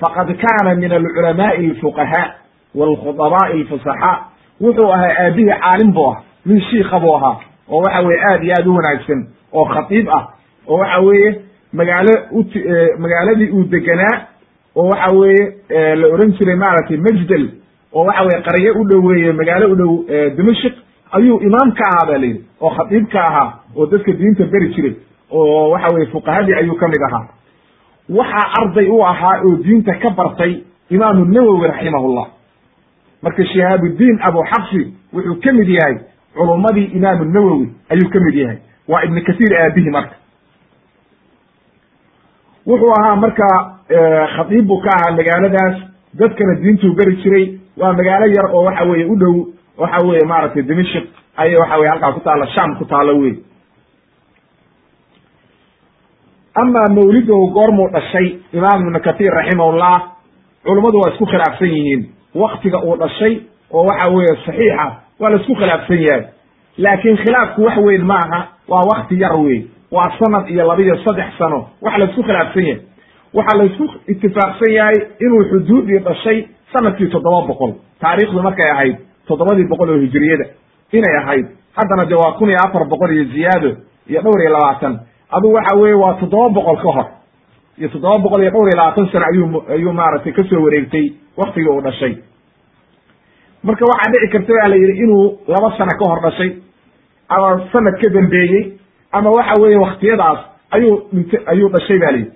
Faqad 0.01 0.29
kaana 0.43 0.75
min 0.75 0.91
alculamaai 0.91 1.65
alfuqahaa 1.69 2.27
walkhudabaa'i 2.75 3.59
alfusaxaa 3.61 4.15
wuxuu 4.61 4.91
ahaa 4.95 5.13
aabihii 5.25 5.53
caalim 5.61 5.91
buu 5.93 6.07
ah 6.11 6.17
nin 6.45 6.61
shiika 6.69 6.99
buu 6.99 7.15
ahaa 7.15 7.35
oo 7.69 7.81
waxa 7.85 8.01
weye 8.07 8.19
aad 8.29 8.43
iyo 8.43 8.53
aad 8.57 8.67
u 8.67 8.73
wanaagsan 8.75 9.19
oo 9.53 9.65
khatiib 9.65 10.09
ah 10.09 10.23
oo 10.67 10.77
waxa 10.77 10.99
weeye 11.01 11.31
magaalo 11.73 12.13
ut 12.31 12.51
magaaladii 12.99 13.49
uu 13.51 13.63
deganaa 13.63 14.15
oo 14.75 14.87
waxa 14.89 15.15
weeye 15.19 15.95
la 15.95 16.07
ohan 16.07 16.31
jiray 16.37 16.55
maaragtay 16.55 16.97
majdel 16.97 17.45
oo 17.93 18.05
waxa 18.05 18.23
weye 18.23 18.41
qaryo 18.47 18.73
u 18.81 18.83
dhow 18.89 19.33
magaalo 19.41 19.65
u 19.71 19.75
dhow 19.75 19.93
dimashik 20.37 20.73
ayuu 21.11 21.39
imaam 21.47 21.71
ka 21.79 21.83
ahaa 21.91 22.05
ba 22.07 22.17
la 22.17 22.25
yidhi 22.25 22.43
oo 22.61 22.69
khatiib 22.77 23.07
ka 23.11 23.19
ahaa 23.29 23.53
oo 23.75 23.85
dadka 23.85 24.11
diinta 24.11 24.43
beri 24.53 24.73
jiray 24.75 24.95
oo 25.31 25.69
waxa 25.71 25.93
weye 25.95 26.05
fuqahadii 26.11 26.53
ayuu 26.61 26.75
ka 26.75 26.87
mid 26.87 27.01
ahaa. 27.09 27.27
Waxaa 28.09 28.51
arday 28.61 28.87
u 28.89 29.01
ahaa 29.05 29.41
oo 29.45 29.55
diinta 29.63 29.93
ka 30.01 30.09
bartay 30.09 30.63
imaamu 30.89 31.25
nawowi 31.25 31.67
raximahullah. 31.67 32.27
Marka 33.23 33.45
shihaabudiin 33.45 34.19
abu 34.21 34.43
xabsi 34.51 34.81
wuxuu 35.13 35.35
ka 35.43 35.51
mid 35.53 35.69
yahay 35.69 35.95
culummadii 36.35 36.89
imaamu 36.97 37.25
nawowi 37.25 37.69
ayuu 37.89 38.09
ka 38.09 38.19
mid 38.19 38.35
yahay. 38.35 38.57
Waa 38.87 39.03
ibnu 39.05 39.21
kasiir 39.23 39.53
aabihi 39.61 39.89
marka. 39.89 40.15
Wuxuu 42.67 42.93
ahaa 42.99 43.15
marka 43.15 43.47
khatiib 44.35 44.65
buu 44.67 44.81
ka 44.81 44.89
ahaa 44.95 45.15
magaaladaas. 45.15 45.75
Dadkana 46.13 46.55
diintuu 46.61 46.93
beri 46.95 47.15
jiray. 47.23 47.59
Waa 47.77 47.93
magaalo 47.93 48.25
yar 48.35 48.47
oo 48.55 48.63
waxa 48.63 48.83
weye 48.85 49.05
u 49.05 49.15
dhow 49.15 49.35
waxa 49.81 50.05
weye 50.07 50.25
maaragtay 50.31 50.63
dimashik 50.71 51.05
ayay 51.37 51.55
waxa 51.61 51.77
weye 51.79 51.89
halkaa 51.93 52.11
ku 52.13 52.19
taalla 52.27 52.47
sham 52.55 52.75
ku 52.79 52.85
taalo 52.85 53.13
wey 53.21 53.33
amaa 56.61 56.87
mawlidahu 56.95 57.47
goormuu 57.57 57.89
dhashay 57.93 58.27
imaam 58.53 58.81
ibnu 58.87 58.99
kathir 59.07 59.31
raximahullah 59.39 59.95
culummadu 60.65 60.97
waa 61.01 61.11
isku 61.13 61.25
khilaafsan 61.25 61.67
yihiin. 61.75 62.01
Waktiga 62.35 62.79
uu 62.83 62.95
dhashay 62.97 63.33
oo 63.71 63.83
waxa 63.89 64.09
weeye 64.15 64.35
saxiixa 64.45 64.85
waa 65.19 65.29
la 65.29 65.37
isku 65.41 65.55
khilaafsan 65.55 66.01
yahay. 66.07 66.23
Laakiin 66.77 67.17
khilaafku 67.23 67.63
wax 67.65 67.77
weyn 67.87 68.03
ma 68.05 68.17
aha 68.25 68.41
waa 68.67 68.83
wakti 68.91 69.19
yar 69.21 69.35
wey 69.45 69.65
waa 69.91 70.11
sanad 70.19 70.49
iyo 70.49 70.67
laba 70.67 70.81
iyo 70.83 70.95
saddex 71.05 71.37
sano 71.39 71.59
waxa 71.81 71.97
laysku 71.97 72.23
khilaafsan 72.23 72.63
yahay. 72.67 72.81
Waxaa 73.33 73.57
laysku 73.61 73.85
itifaaqsan 74.07 74.71
yahay 74.77 74.97
inuu 75.25 75.43
xuduudii 75.51 75.99
dhashay 75.99 76.47
sannadkii 76.73 77.07
toddoba 77.15 77.41
boqol. 77.47 77.73
Taariikhdu 77.99 78.41
markay 78.43 78.69
ahayd 78.75 78.95
toddobadii 79.31 79.67
boqol 79.71 79.89
oo 79.89 79.99
hijiriyada 80.05 80.45
inay 80.91 81.15
ahayd. 81.23 81.45
Haddana 81.77 82.05
de 82.05 82.15
waa 82.15 82.31
kun 82.37 82.49
iyo 82.49 82.57
afar 82.65 82.85
boqol 82.93 83.11
iyo 83.15 83.25
ziyaado 83.33 83.69
iyo 84.09 84.21
dhowr 84.21 84.41
iyo 84.41 84.51
labaatan. 84.55 84.99
Adugu 85.31 85.53
waxa 85.55 85.75
weeye 85.79 85.95
waa 86.03 86.13
toddoba 86.19 86.49
boqol 86.57 86.77
ka 86.83 86.91
hor. 86.97 87.07
Iyo 87.79 87.89
toddoba 87.89 88.17
boqol 88.25 88.41
iyo 88.41 88.51
dhowr 88.51 88.67
iyo 88.69 88.77
labaatan 88.77 89.07
sano 89.11 89.25
ayuu 89.31 89.63
ayuu 89.75 89.93
maaragtay 89.93 90.33
ka 90.33 90.43
soo 90.43 90.61
wareegtay 90.65 91.05
waktigii 91.37 91.69
uu 91.69 91.81
dhashay. 91.81 92.13
Marka 93.63 93.85
waxaa 93.85 94.11
dhici 94.11 94.27
karta 94.33 94.53
baa 94.57 94.67
la 94.69 94.75
yidhi 94.75 94.97
inuu 95.03 95.25
laba 95.47 95.69
sano 95.77 95.93
ka 95.99 96.05
hor 96.09 96.21
dhashay 96.25 96.51
ama 97.29 97.49
sanad 97.71 97.95
ka 98.01 98.09
dambeeyey 98.09 98.63
ama 99.11 99.29
waxa 99.29 99.61
weeye 99.61 99.77
waktiyadaas 99.77 100.39
ayuu 100.71 100.95
dhint 101.13 101.31
ayuu 101.53 101.69
dhashay 101.69 101.99
ba 101.99 102.11
layidhi 102.11 102.31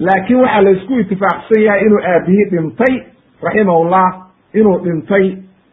laakiin 0.00 0.40
waxaa 0.40 0.62
la 0.66 0.70
isku 0.70 0.98
itifaaqsan 1.04 1.62
yahay 1.66 1.80
inuu 1.86 2.00
aabihii 2.12 2.44
dhintay 2.50 2.94
raximahullah 3.42 4.06
inuu 4.54 4.78
dhintay 4.84 5.24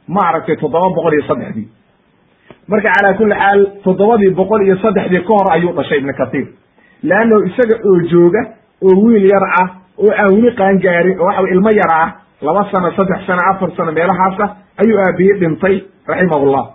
maaragtay 0.08 0.56
toddoba 0.56 0.90
boqol 0.96 1.14
iyo 1.14 1.26
saddexdii. 1.28 1.68
Marka 2.68 2.90
calaa 2.96 3.14
kulli 3.18 3.36
xaal 3.36 3.62
toddobadii 3.84 4.30
boqol 4.36 4.62
iyo 4.66 4.76
saddexdii 4.82 5.22
ka 5.28 5.34
hor 5.34 5.52
ayuu 5.54 5.74
dhashay 5.74 5.98
ibnu 6.00 6.14
katiir 6.14 6.48
leanno 7.04 7.38
isaga 7.50 7.76
oo 7.90 8.02
jooga 8.12 8.42
oo 8.84 8.96
wiil 9.04 9.26
yar 9.32 9.46
ah 9.62 9.68
oo 9.98 10.12
aan 10.12 10.34
weli 10.36 10.52
qaangaarin 10.56 11.20
oo 11.20 11.26
waxa 11.26 11.42
ilmo 11.54 11.70
yar 11.80 11.92
ah 12.02 12.10
laba 12.42 12.64
sano 12.72 12.92
saddex 12.98 13.26
sano 13.28 13.42
afar 13.52 13.72
sano 13.78 13.92
meelahaasa 13.92 14.46
ayuu 14.82 14.98
aabihii 15.06 15.40
dhintay 15.40 15.76
raximahullah. 16.08 16.66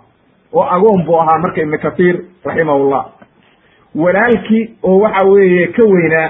Oo 0.53 0.63
agoon 0.75 1.05
buu 1.05 1.17
ahaa 1.21 1.39
marka 1.43 1.61
ibnu 1.61 1.77
katiir 1.79 2.15
raximahullah. 2.45 3.03
Walaalkii 3.95 4.77
oo 4.83 4.99
waxa 4.99 5.25
weeye 5.27 5.67
ka 5.67 5.83
weynaa 5.83 6.29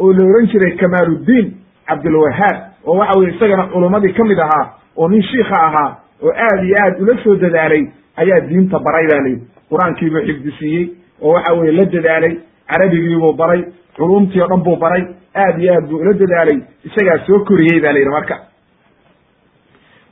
oo 0.00 0.12
la 0.12 0.24
ohan 0.24 0.46
jiray 0.52 0.76
kamaaluddiin 0.76 1.46
cabdulwahaab 1.88 2.56
oo 2.86 2.96
waxa 2.98 3.18
weye 3.18 3.34
isagana 3.34 3.66
culummadii 3.72 4.12
ka 4.12 4.24
mid 4.24 4.38
ahaa 4.38 4.66
oo 4.96 5.08
nin 5.08 5.22
shiikha 5.22 5.56
ahaa 5.66 5.96
oo 6.22 6.32
aad 6.46 6.64
iyo 6.64 6.76
aad 6.84 7.00
ula 7.02 7.22
soo 7.24 7.34
dadaalay 7.36 7.84
ayaa 8.16 8.40
diinta 8.48 8.78
baray 8.78 9.06
ba 9.10 9.16
layidhi. 9.22 9.42
Qur'aankiibuu 9.70 10.22
xifdisiiyey 10.28 10.84
oo 11.22 11.32
waxa 11.34 11.52
weye 11.54 11.72
la 11.72 11.84
dadaalay 11.84 12.34
carabigiibuu 12.72 13.32
baray 13.32 13.62
culumtii 13.96 14.40
o 14.42 14.46
dhan 14.46 14.62
buu 14.64 14.76
baray 14.76 15.02
aad 15.34 15.58
iyo 15.62 15.74
aad 15.74 15.86
buu 15.88 15.96
ula 16.00 16.12
dadaalay 16.12 16.58
isagaa 16.84 17.18
soo 17.26 17.38
koriyey 17.44 17.80
ba 17.80 17.92
layidhi 17.92 18.10
marka. 18.10 18.36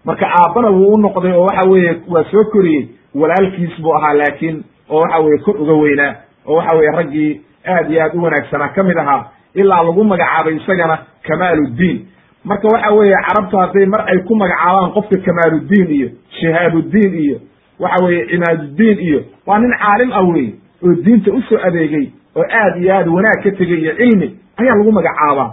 Marka 0.05 0.27
aabbana 0.39 0.71
wuu 0.71 0.95
u 0.95 0.99
noqday 0.99 1.33
oo 1.33 1.45
waxa 1.47 1.69
weeye 1.71 1.93
waa 2.09 2.25
soo 2.31 2.45
koriyey 2.53 2.89
walaalkiis 3.15 3.81
buu 3.83 3.95
ahaa 3.97 4.15
laakiin 4.15 4.65
oo 4.91 5.01
waxa 5.01 5.19
weye 5.25 5.39
kor 5.45 5.57
uga 5.63 5.73
weynaa 5.83 6.15
oo 6.47 6.57
waxa 6.57 6.77
weye 6.77 6.91
raggii 6.97 7.41
aad 7.67 7.91
iyo 7.91 8.03
aad 8.05 8.15
u 8.15 8.23
wanaagsanaa 8.23 8.69
ka 8.69 8.83
mid 8.83 8.99
ahaa 8.99 9.25
ilaa 9.55 9.83
lagu 9.83 10.05
magacaabay 10.05 10.57
isagana 10.57 10.99
kamaaluddiin 11.29 11.99
marka 12.45 12.69
waxa 12.69 12.91
weeye 12.95 13.15
carabtu 13.29 13.57
hadday 13.57 13.87
mar 13.87 14.05
ay 14.09 14.19
ku 14.29 14.35
magacaabaan 14.35 14.93
qofka 14.97 15.17
kamaaluddiin 15.27 15.91
iyo 15.91 16.09
shihaabudiin 16.41 17.15
iyo 17.25 17.37
waxa 17.79 18.05
weeye 18.05 18.27
cimaaduddiin 18.27 18.99
iyo 19.09 19.21
waa 19.47 19.59
nin 19.59 19.73
caalim 19.83 20.13
ah 20.13 20.23
weye 20.29 20.55
oo 20.85 20.95
diinta 21.05 21.31
u 21.33 21.43
soo 21.49 21.59
adeegay 21.69 22.07
oo 22.37 22.45
aad 22.61 22.83
iyo 22.83 22.95
aad 22.97 23.09
wanaag 23.09 23.43
ka 23.45 23.51
tegay 23.51 23.81
iyo 23.81 23.95
cilmi 23.97 24.29
ayaa 24.57 24.75
lagu 24.77 24.93
magacaabaa. 24.93 25.51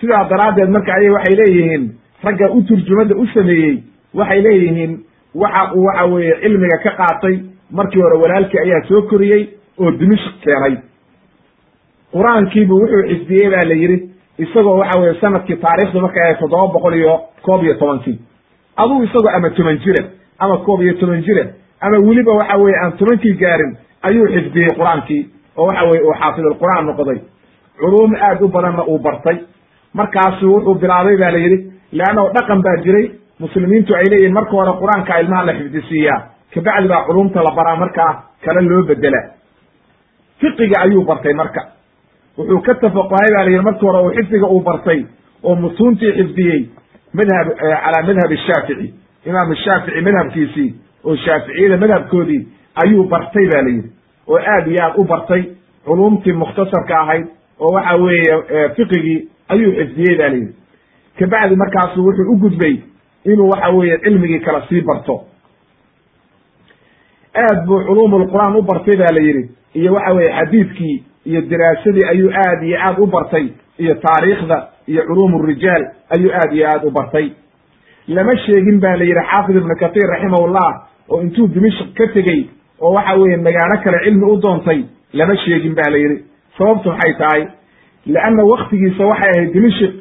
Sidaa 0.00 0.24
daraaddeed 0.28 0.68
marka 0.70 0.92
ayay 0.94 1.10
waxay 1.10 1.36
leeyihiin 1.36 1.84
ragga 2.24 2.50
u 2.52 2.62
turjumada 2.62 3.14
u 3.16 3.26
sameeyey 3.34 3.82
waxay 4.14 4.40
leeyihiin 4.42 4.98
waxa 5.34 5.72
uu 5.74 5.84
waxa 5.84 6.04
weeye 6.04 6.34
cilmiga 6.42 6.78
ka 6.84 6.90
qaatay 7.00 7.38
markii 7.70 8.00
hore 8.02 8.16
walaalkii 8.22 8.58
ayaa 8.64 8.82
soo 8.88 9.02
koriyey 9.02 9.48
oo 9.78 9.90
dimishk 9.90 10.40
keenay. 10.44 10.76
Qur'aankiibu 12.12 12.74
wuxuu 12.80 13.02
xifdiyey 13.08 13.50
ba 13.50 13.60
la 13.68 13.74
yidhi 13.74 13.98
isagoo 14.38 14.76
waxa 14.78 14.98
weye 15.00 15.14
sannadkii 15.20 15.56
taarikhdu 15.64 16.00
markay 16.00 16.22
ahayd 16.22 16.38
toddoba 16.42 16.72
boqol 16.76 16.94
iyo 16.94 17.14
koob 17.46 17.62
iyo 17.64 17.74
tobankii 17.74 18.16
adugu 18.76 19.02
isagoo 19.04 19.30
ama 19.36 19.50
toban 19.50 19.78
jira 19.84 20.04
ama 20.38 20.56
koob 20.66 20.80
iyo 20.82 20.94
toban 21.00 21.22
jira 21.26 21.44
ama 21.80 21.96
weliba 22.08 22.32
waxa 22.40 22.56
weye 22.62 22.76
aan 22.82 22.92
tobankii 23.00 23.34
gaarin 23.42 23.76
ayuu 24.08 24.26
xifdiyey 24.34 24.70
qur'aankii 24.78 25.22
oo 25.56 25.66
waxa 25.66 25.84
weye 25.90 26.02
uu 26.02 26.14
xaafidulqur'aan 26.20 26.86
noqday. 26.90 27.18
Culuum 27.80 28.14
aad 28.26 28.42
u 28.42 28.48
badanna 28.48 28.82
uu 28.88 28.98
bartay. 28.98 29.36
Markaasu 29.94 30.46
wuxuu 30.54 30.74
bilaabay 30.74 31.16
ba 31.16 31.30
la 31.30 31.38
yidhi 31.38 31.58
leannao 31.92 32.28
dhaqan 32.36 32.60
baa 32.66 32.76
jiray 32.84 33.06
muslimiintu 33.40 33.94
ay 33.96 34.04
leeyihiin 34.10 34.34
marka 34.34 34.50
hore 34.50 34.72
qur'aanka 34.80 35.20
ilmaha 35.20 35.44
la 35.48 35.52
xifdisiiyaa 35.58 36.20
kabacdi 36.54 36.88
baa 36.88 37.04
culumta 37.06 37.42
la 37.46 37.50
baraa 37.58 37.76
markaa 37.76 38.12
kale 38.44 38.60
loo 38.68 38.82
bedela 38.90 39.20
fiqiga 40.40 40.80
ayuu 40.84 41.04
bartay 41.04 41.32
marka 41.34 41.60
wuxuu 42.38 42.60
ka 42.66 42.74
tafaquhay 42.74 43.28
ba 43.34 43.44
la 43.44 43.50
yidhi 43.50 43.64
markii 43.64 43.86
hore 43.86 43.98
uu 44.06 44.12
xifdiga 44.16 44.46
uu 44.48 44.60
bartay 44.60 45.04
oo 45.42 45.54
mutuuntii 45.54 46.12
xifdiyey 46.18 46.68
madhab 47.14 47.46
calaa 47.58 48.02
madhab 48.06 48.32
shaafici. 48.46 48.94
Imaam 49.26 49.54
shaafici 49.64 50.00
madhabkiisii 50.00 50.74
oo 51.04 51.16
shaaficiyada 51.16 51.76
madhabkoodii 51.76 52.46
ayuu 52.84 53.04
bartay 53.08 53.46
ba 53.52 53.62
la 53.62 53.68
yidhi 53.70 53.90
oo 54.28 54.38
aad 54.38 54.66
iyo 54.68 54.82
aad 54.84 54.94
u 54.96 55.04
bartay 55.04 55.42
culumtii 55.84 56.32
mukhtasarka 56.32 56.94
ahayd 57.00 57.26
oo 57.60 57.72
waxa 57.74 57.96
weeye 57.96 58.68
fiqigii 58.76 59.28
ayuu 59.48 59.72
xifdiyey 59.72 60.16
ba 60.18 60.28
la 60.28 60.34
yidhi. 60.36 60.54
Kabacdi 61.18 61.56
markaasu 61.56 62.04
wuxuu 62.06 62.32
u 62.32 62.36
gudbay 62.38 62.76
inuu 63.24 63.48
waxa 63.50 63.68
weeye 63.70 63.98
cilmigii 63.98 64.40
kala 64.40 64.66
sii 64.68 64.80
barto. 64.82 65.20
Aad 67.34 67.66
buu 67.66 67.80
culuumulqur'aan 67.86 68.56
u 68.56 68.62
bartay 68.62 68.96
ba 68.96 69.12
la 69.12 69.20
yidhi 69.20 69.50
iyo 69.74 69.92
waxa 69.94 70.12
weye 70.14 70.30
xadiidkii 70.38 71.02
iyo 71.30 71.40
diraasadii 71.50 72.04
ayuu 72.12 72.30
aad 72.44 72.62
iyo 72.62 72.76
aad 72.86 72.98
u 72.98 73.06
bartay 73.06 73.46
iyo 73.78 73.94
taariikhda 74.04 74.56
iyo 74.88 75.02
culuum 75.08 75.32
rijaal 75.46 75.82
ayuu 76.16 76.30
aad 76.40 76.52
iyo 76.56 76.66
aad 76.72 76.84
u 76.84 76.90
bartay. 76.90 77.26
Lama 78.08 78.36
sheegin 78.44 78.78
ba 78.80 78.96
la 78.96 79.04
yidhi 79.04 79.22
xaafid 79.30 79.56
ibnu 79.56 79.74
katir 79.80 80.06
raximahullah 80.14 80.68
oo 81.10 81.20
intuu 81.22 81.48
dimishk 81.48 81.94
ka 81.98 82.06
tegey 82.14 82.40
oo 82.80 82.92
waxa 82.94 83.14
weeye 83.20 83.36
magaalo 83.36 83.76
kale 83.84 83.98
cilmi 84.04 84.24
u 84.32 84.36
doontay 84.44 84.80
lama 85.12 85.36
sheegin 85.44 85.74
ba 85.74 85.90
la 85.90 85.98
yidhi. 85.98 86.18
Sababtu 86.58 86.88
maxay 86.90 87.14
tahay 87.18 87.42
leanna 88.06 88.44
waktigiisa 88.52 89.06
waxay 89.06 89.30
ahayd 89.34 89.52
dimishk 89.52 89.92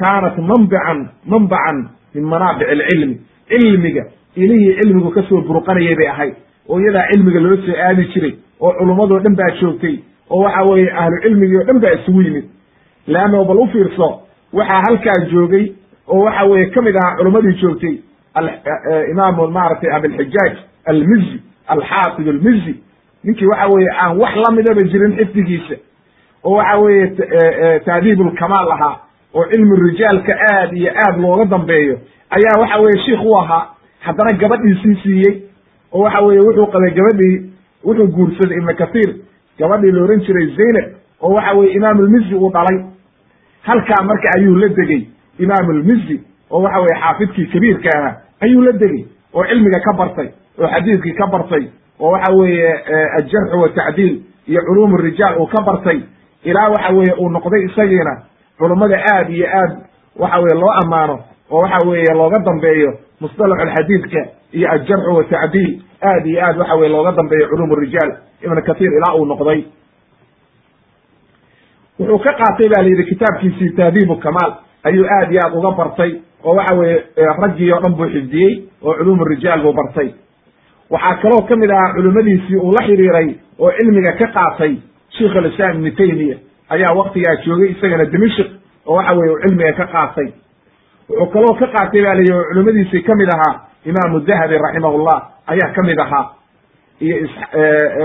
kaanat 0.00 0.36
manbican 0.38 1.08
manbacan 1.26 1.78
min 2.14 2.24
manaabic 2.24 2.68
alcilmi. 2.68 3.16
Cilmiga 3.48 4.04
ilihii 4.36 4.76
cilmigu 4.80 5.10
ka 5.10 5.22
soo 5.28 5.40
burqanayay 5.48 5.94
bay 5.96 6.08
ahayd 6.08 6.34
oo 6.68 6.78
iyadaa 6.80 7.06
cilmiga 7.12 7.40
loo 7.40 7.56
soo 7.66 7.76
aadi 7.86 8.04
jiray 8.12 8.34
oo 8.60 8.72
culummadoo 8.78 9.18
dhan 9.24 9.34
baa 9.40 9.50
joogtay 9.60 9.96
oo 10.30 10.42
waxa 10.42 10.62
weeye 10.70 10.90
ahlu 10.92 11.20
cilmigii 11.22 11.56
o 11.56 11.64
dhan 11.64 11.80
baa 11.80 11.92
isugu 11.94 12.22
yimid. 12.22 12.44
Leanno 13.06 13.44
bal 13.44 13.56
u 13.56 13.66
fiirso 13.72 14.20
waxaa 14.52 14.82
halkaa 14.86 15.18
joogay 15.32 15.72
oo 16.08 16.20
waxa 16.24 16.44
weeye 16.44 16.66
ka 16.66 16.82
mid 16.82 16.96
ahaa 16.96 17.16
culummadii 17.16 17.52
joogtay 17.62 17.94
imaamu 19.10 19.46
maaragtay 19.48 19.90
abilxijaaj 19.96 20.56
almizi 20.84 21.40
alxaafid 21.66 22.28
almizi 22.28 22.74
ninkii 23.24 23.46
waxa 23.46 23.66
weeye 23.66 23.90
aan 24.00 24.18
wax 24.20 24.36
lamidaba 24.36 24.82
jirin 24.82 25.16
xifdigiisa 25.16 25.74
oo 26.44 26.54
waxa 26.56 26.78
weeye 26.78 27.06
taadiib 27.84 28.20
ulkamaal 28.20 28.70
ahaa 28.72 28.96
oo 29.34 29.44
cilmi 29.50 29.76
rijaalka 29.90 30.32
aad 30.52 30.72
iyo 30.76 30.92
aad 31.06 31.20
looga 31.20 31.44
dambeeyo 31.44 31.98
ayaa 32.30 32.60
waxa 32.60 32.78
weye 32.80 32.98
shiikh 33.06 33.24
u 33.24 33.36
ahaa 33.38 33.66
haddana 34.00 34.32
gabadhiisii 34.38 34.96
siiyey 35.02 35.34
oo 35.92 36.00
waxa 36.02 36.20
weye 36.20 36.40
wuxuu 36.40 36.66
qabay 36.66 36.90
gabadhii 36.90 37.50
wuxuu 37.84 38.06
guursaday 38.06 38.58
ibnu 38.58 38.74
kathir 38.76 39.14
gabadhii 39.58 39.90
la 39.92 40.02
ohan 40.04 40.20
jiray 40.26 40.46
zaynab 40.56 40.86
oo 41.22 41.34
waxa 41.34 41.54
weye 41.58 41.72
imaam 41.72 41.98
ulmizi 41.98 42.34
uu 42.34 42.50
dhalay. 42.52 42.78
Halkaa 43.62 44.04
marka 44.04 44.28
ayuu 44.38 44.54
la 44.56 44.68
degey 44.68 45.08
imaam 45.38 45.68
ulmizi 45.68 46.20
oo 46.50 46.62
waxa 46.62 46.80
weye 46.80 47.00
xaafidkii 47.00 47.46
kabiirka 47.52 47.90
ahaa 47.98 48.14
ayuu 48.40 48.62
la 48.62 48.72
degey 48.72 49.04
oo 49.34 49.44
cilmiga 49.44 49.80
ka 49.80 49.92
bartay 49.98 50.28
oo 50.58 50.68
xadiidkii 50.68 51.12
ka 51.14 51.26
bartay 51.26 51.64
oo 52.00 52.10
waxa 52.12 52.32
weeye 52.40 52.70
aljarxu 53.18 53.60
watacdiil 53.62 54.20
iyo 54.48 54.60
culuum 54.68 54.96
rijaal 54.96 55.38
uu 55.40 55.46
ka 55.46 55.62
bartay. 55.66 56.00
Ilaa 56.44 56.68
waxa 56.68 56.92
weeye 56.94 57.14
uu 57.18 57.28
noqday 57.28 57.64
isagiina 57.64 58.22
culummada 58.58 58.96
aad 59.14 59.30
iyo 59.30 59.46
aad 59.46 59.72
waxa 60.18 60.38
weye 60.40 60.54
loo 60.60 60.72
ammaano 60.84 61.18
oo 61.50 61.60
waxa 61.62 61.88
weeye 61.88 62.12
looga 62.14 62.38
dambeeyo 62.44 62.92
musطalax 63.20 63.58
alxadiidka 63.60 64.20
iyo 64.52 64.68
aljarxu 64.70 65.10
watacdiil 65.16 65.82
aad 66.02 66.26
iyo 66.26 66.40
aad 66.46 66.58
waxa 66.58 66.74
weye 66.76 66.88
looga 66.92 67.12
dambeeyo 67.12 67.48
culuum 67.48 67.74
rijaal 67.80 68.12
ibn 68.42 68.62
kathir 68.62 68.92
ilaa 68.92 69.14
uu 69.16 69.24
noqday. 69.26 69.64
Wuxuu 71.98 72.18
ka 72.18 72.32
qaatay 72.40 72.68
ba 72.68 72.82
la 72.82 72.88
yidhi 72.88 73.04
kitaabkiisii 73.04 73.70
tahdiibu 73.76 74.16
kamaal. 74.16 74.52
Ayuu 74.84 75.06
aad 75.16 75.32
iyo 75.32 75.40
aad 75.44 75.54
uga 75.56 75.70
bartay 75.70 76.12
oo 76.44 76.54
waxa 76.54 76.74
weye 76.74 77.04
raggii 77.42 77.72
oo 77.72 77.80
dhan 77.80 77.94
buu 77.96 78.08
xifdiyey 78.12 78.62
oo 78.82 78.94
culuum 78.94 79.24
rijaal 79.28 79.60
buu 79.62 79.72
bartay. 79.72 80.10
Waxaa 80.90 81.14
kaloo 81.22 81.42
ka 81.48 81.56
mid 81.56 81.70
ahaa 81.70 81.92
culimmadiisii 81.94 82.56
uu 82.56 82.72
la 82.72 82.86
xiriiray 82.86 83.28
oo 83.58 83.70
cilmiga 83.78 84.12
ka 84.12 84.26
qaatay 84.36 84.76
sheikh 85.16 85.36
alislaam 85.36 85.76
ibnu 85.76 85.90
taymiya 85.96 86.36
ayaa 86.68 86.94
waktigaa 86.96 87.36
joogay 87.46 87.70
isagana 87.70 88.04
dimishik 88.04 88.46
oo 88.86 88.94
waxa 88.96 89.12
weye 89.14 89.32
uu 89.32 89.40
cilmiga 89.46 89.72
ka 89.72 89.86
qaatay 89.86 90.28
wuxuu 91.08 91.26
kaloo 91.32 91.54
ka 91.60 91.66
qaatay 91.76 92.02
ba 92.06 92.14
layihi 92.14 92.32
oo 92.32 92.44
culimmadiisii 92.52 93.02
ka 93.02 93.14
mid 93.14 93.28
ahaa 93.34 93.54
imaamu 93.84 94.20
dahabi 94.20 94.58
raximahullah 94.58 95.18
ayaa 95.46 95.72
ka 95.76 95.82
mid 95.82 95.98
ahaa. 95.98 96.24
Iyo 97.00 97.16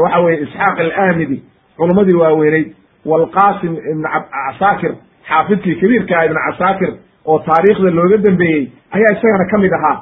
waxa 0.03 0.19
weye 0.19 0.41
isxaaq 0.43 0.79
alaamidi 0.79 1.43
culummadii 1.77 2.13
waaweyneyd 2.21 2.67
walqasim 3.05 3.73
ibn 3.91 4.03
casaakir 4.31 4.91
xaafidkii 5.29 5.75
kabiirkaa 5.81 6.23
ibn 6.25 6.35
casaakir 6.47 6.91
oo 7.25 7.39
taariikhda 7.39 7.89
looga 7.91 8.17
dambeeyey 8.17 8.71
ayaa 8.91 9.13
isagana 9.17 9.45
ka 9.51 9.57
mid 9.57 9.73
ahaa. 9.73 9.97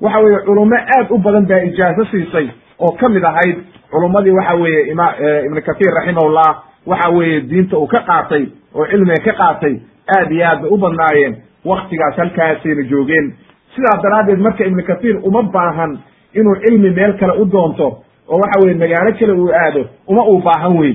Waxa 0.00 0.18
weeye 0.20 0.40
culummo 0.46 0.76
aad 0.76 1.06
u 1.10 1.18
badan 1.18 1.46
baa 1.46 1.58
ijaazo 1.70 2.04
siisay 2.10 2.48
oo 2.78 2.92
ka 3.00 3.08
mid 3.08 3.24
ahayd 3.24 3.56
culummadii 3.90 4.30
waxa 4.30 4.54
weeye 4.54 4.82
ima 4.92 5.14
ibn 5.46 5.60
kathir 5.62 5.92
raximahullah 5.94 6.62
waxa 6.86 7.08
weeye 7.10 7.40
diinta 7.40 7.78
uu 7.78 7.86
ka 7.86 8.00
qaatay 8.10 8.44
oo 8.74 8.86
cilmiga 8.86 9.22
ka 9.24 9.32
qaatay 9.32 9.74
aad 10.16 10.32
iyo 10.32 10.46
aad 10.46 10.60
bay 10.62 10.70
u 10.70 10.76
badnaayeen 10.76 11.36
waktigaas 11.64 12.16
halkaasayna 12.16 12.82
joogeen. 12.90 13.34
Sidaa 13.74 14.02
daraaddeed 14.02 14.38
marka 14.40 14.64
ibnu 14.64 14.82
kathiir 14.82 15.16
uma 15.22 15.42
baahan 15.42 15.98
inuu 16.34 16.56
cilmi 16.64 16.90
meel 16.90 17.12
kale 17.20 17.32
u 17.42 17.44
doonto 17.52 17.86
oo 18.28 18.38
waxa 18.42 18.60
weye 18.64 18.74
magaalo 18.74 19.12
kale 19.18 19.32
uu 19.32 19.50
aado 19.52 19.82
uma 20.06 20.22
uu 20.24 20.40
baahan 20.42 20.78
wey 20.80 20.92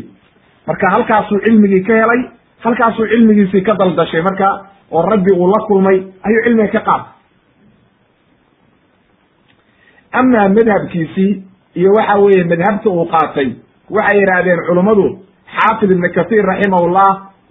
marka 0.68 0.88
halkaasuu 0.94 1.40
cilmigii 1.46 1.84
ka 1.88 1.94
helay 2.02 2.22
halkaasuu 2.60 3.08
cilmigiisii 3.08 3.62
ka 3.62 3.74
daldashay 3.80 4.22
marka 4.22 4.48
oo 4.92 5.02
rabbi 5.02 5.32
uu 5.36 5.48
la 5.48 5.66
kulmay 5.68 5.98
ayuu 6.24 6.44
cilmiga 6.44 6.68
ka 6.68 6.80
qaatay 6.80 7.12
amaa 10.12 10.50
madhabkiisii 10.50 11.44
iyo 11.76 11.92
waxa 11.98 12.16
weeye 12.20 12.44
madhabta 12.44 12.90
uu 12.90 13.06
qaatay 13.06 13.48
waxay 13.90 14.20
yidhaahdeen 14.20 14.60
culummadu 14.68 15.06
xaafid 15.56 15.92
ibnu 15.92 16.10
kathiir 16.18 16.46
raximahullah 16.46 17.10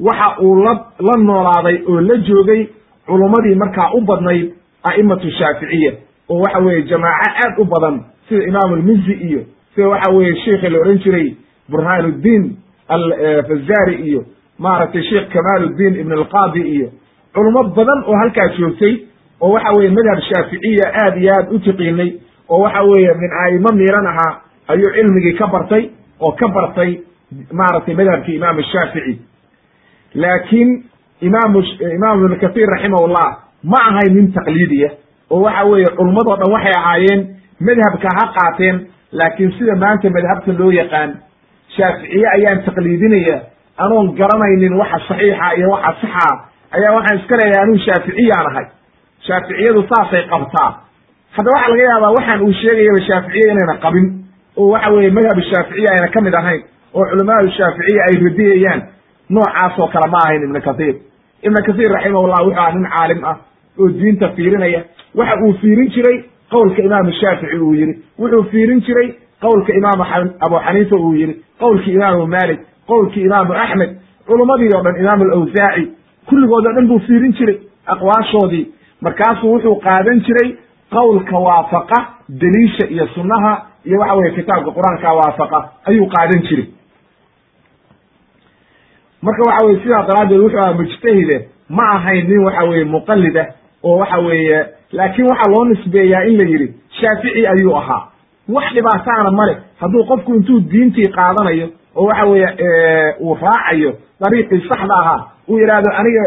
waxa 0.08 0.28
uu 0.40 0.54
la 0.64 0.72
la 1.08 1.14
noolaaday 1.28 1.76
oo 1.88 2.00
la 2.00 2.16
joogay 2.28 2.62
culummadii 3.06 3.54
markaa 3.54 3.90
u 3.94 4.00
badnayd 4.00 4.50
a'imatu 4.90 5.30
shaaficiya 5.38 5.92
oo 6.28 6.38
waxa 6.40 6.58
weeye 6.58 6.82
jamaaco 6.82 7.30
aad 7.44 7.58
u 7.58 7.64
badan 7.64 8.00
sida 8.28 8.44
imaamu 8.50 8.74
almizi 8.74 9.12
iyo 9.12 9.42
sida 9.74 9.88
waxa 9.88 10.12
weeye 10.12 10.36
sheikhi 10.44 10.68
la 10.68 10.78
odhan 10.80 10.98
jiray 10.98 11.34
burhaanuddiin 11.70 12.56
alfazari 12.88 13.94
iyo 14.08 14.24
maaragtay 14.58 15.02
sheikh 15.02 15.28
kamaaluddin 15.32 16.00
ibn 16.00 16.12
alqaadi 16.12 16.60
iyo 16.60 16.88
culummo 17.34 17.62
badan 17.64 18.04
oo 18.06 18.16
halkaa 18.22 18.48
joogtay 18.58 18.94
oo 19.40 19.50
waxa 19.52 19.72
weeye 19.78 19.90
madhab 19.90 20.18
shaaficiya 20.30 20.86
aad 21.04 21.16
iyo 21.22 21.32
aad 21.38 21.52
u 21.54 21.58
tiqiinay 21.58 22.10
oo 22.48 22.60
waxa 22.64 22.82
weeye 22.82 23.14
min 23.22 23.30
a'imo 23.44 23.68
miiran 23.80 24.06
ahaa 24.06 24.32
ayuu 24.68 24.90
cilmigii 24.94 25.32
ka 25.38 25.46
bartay 25.46 25.84
oo 26.20 26.32
ka 26.32 26.48
bartay 26.48 26.90
maaragtay 27.52 27.94
madhabkii 27.94 28.34
imaam 28.34 28.62
shaafici 28.72 29.18
laakiin 30.14 30.84
imaamu 31.28 31.58
imaam 31.96 32.24
ibnu 32.24 32.36
kahiir 32.42 32.68
raximahullah 32.74 33.28
ma 33.72 33.78
ahayn 33.90 34.14
nin 34.16 34.32
taqliidiya 34.36 34.90
oo 35.30 35.40
waxa 35.46 35.64
weeye 35.70 35.88
culummadoo 35.98 36.36
dhan 36.40 36.52
waxay 36.56 36.74
ahaayeen 36.80 37.20
madhabka 37.68 38.08
ha 38.18 38.24
qaateen 38.38 38.76
laakiin 39.20 39.52
sida 39.58 39.74
maanta 39.84 40.10
madhabta 40.16 40.52
loo 40.60 40.70
yaqaan 40.80 41.10
shaaficiye 41.76 42.26
ayaan 42.36 42.62
taqliidinaya 42.68 43.36
anoon 43.84 44.14
garanaynin 44.20 44.74
waxa 44.80 44.98
saxiixa 45.08 45.48
iyo 45.58 45.68
waxa 45.74 45.92
saxa 46.02 46.28
ayaa 46.76 46.92
waxaan 46.96 47.18
iska 47.20 47.34
leeyahay 47.40 47.62
anuu 47.64 47.78
shaaficiyaan 47.86 48.46
ahay. 48.50 48.66
Shaaficiyadu 49.26 49.82
saasay 49.90 50.22
qabtaa. 50.32 50.70
Hadda 51.36 51.50
waxaa 51.54 51.70
laga 51.72 51.82
yaabaa 51.90 52.12
waxaan 52.18 52.40
uu 52.46 52.52
sheegayaba 52.62 53.00
shaaficiye 53.08 53.44
inayna 53.52 53.74
qabin 53.84 54.06
oo 54.60 54.68
waxa 54.74 54.90
weeye 54.94 55.10
madhab 55.18 55.38
shaaficiya 55.52 55.88
ayna 55.94 56.08
ka 56.14 56.20
mid 56.26 56.34
ahayn 56.40 56.62
oo 56.96 57.04
culamaadu 57.10 57.50
shaaficiya 57.58 58.00
ay 58.08 58.14
radiyayaan 58.26 58.80
noocaas 59.34 59.78
oo 59.82 59.88
kale 59.94 60.08
ma 60.14 60.18
ahayn 60.24 60.42
ibnu 60.48 60.60
kathiir 60.68 60.94
ibnu 61.46 61.62
kathiir 61.66 61.90
raximahullah 61.96 62.40
wuxuu 62.46 62.60
aha 62.60 62.72
nin 62.72 62.86
caalim 62.94 63.24
ah 63.24 63.36
oo 63.80 63.88
diinta 63.88 64.28
fiirinaya. 64.36 64.80
Waxa 65.14 65.34
uu 65.44 65.52
fiirin 65.60 65.88
jiray 65.94 66.18
qowlka 66.50 66.82
imaamu 66.82 67.12
shaafici 67.20 67.56
uu 67.58 67.74
yihi 67.74 67.94
wuxuu 68.18 68.42
fiirin 68.52 68.80
jiray 68.86 69.08
qowlka 69.44 69.72
imaamu 69.72 70.04
abu 70.46 70.56
xaniifa 70.66 70.96
uu 70.96 71.14
yihi 71.14 71.34
qowlkii 71.60 71.94
imaamu 71.94 72.26
malik 72.26 72.60
qowlkii 72.90 73.24
imaamu 73.28 73.52
axmed 73.64 73.90
culummadii 74.26 74.70
oo 74.76 74.82
dhan 74.86 74.96
imaamu 75.02 75.22
alawsaaci 75.24 75.84
kulligood 76.28 76.66
oo 76.66 76.72
dhan 76.76 76.86
buu 76.88 76.98
fiirin 77.06 77.32
jiray 77.38 77.58
aqwaashoodii. 77.86 78.64
Markaasuu 79.00 79.52
wuxuu 79.54 79.76
qaadan 79.86 80.20
jiray 80.26 80.48
qowlka 80.90 81.38
waafaqa 81.38 81.98
deliisha 82.28 82.86
iyo 82.94 83.06
sunnaha 83.14 83.52
iyo 83.84 83.98
waxa 84.00 84.14
weye 84.14 84.30
kitaabka 84.34 84.70
qur'aanka 84.76 85.12
waafaqa 85.20 85.58
ayuu 85.90 86.06
qaadan 86.14 86.42
jiray 86.48 86.66
marka 89.22 89.42
waxa 89.48 89.66
weye 89.66 89.80
sidaa 89.82 90.02
daraaddeed 90.08 90.40
wuxuu 90.40 90.58
aha 90.64 90.72
mujtahide. 90.74 91.48
Ma 91.68 91.82
ahayn 91.96 92.28
nin 92.28 92.44
waxa 92.44 92.64
weye 92.70 92.84
muqalida 92.84 93.46
oo 93.84 93.96
waxa 93.98 94.18
weeye 94.18 94.58
laakiin 94.92 95.26
waxaa 95.30 95.50
loo 95.52 95.64
nisbeeyaa 95.64 96.24
in 96.24 96.36
la 96.38 96.44
yidhi 96.44 96.74
shaafici 97.00 97.46
ayuu 97.46 97.76
ahaa. 97.76 98.02
Wax 98.48 98.64
dhibaataana 98.74 99.30
male 99.30 99.56
hadduu 99.80 100.04
qofku 100.04 100.34
intuu 100.34 100.60
diintii 100.60 101.08
qaadanayo 101.16 101.68
oo 101.96 102.04
waxa 102.06 102.24
weeye 102.26 102.48
uu 103.20 103.34
raacayo 103.42 103.92
dariiqii 104.20 104.68
saxda 104.68 104.94
ahaa 105.02 105.20
uu 105.48 105.58
yidhaahdo 105.58 105.90
aniga 106.00 106.24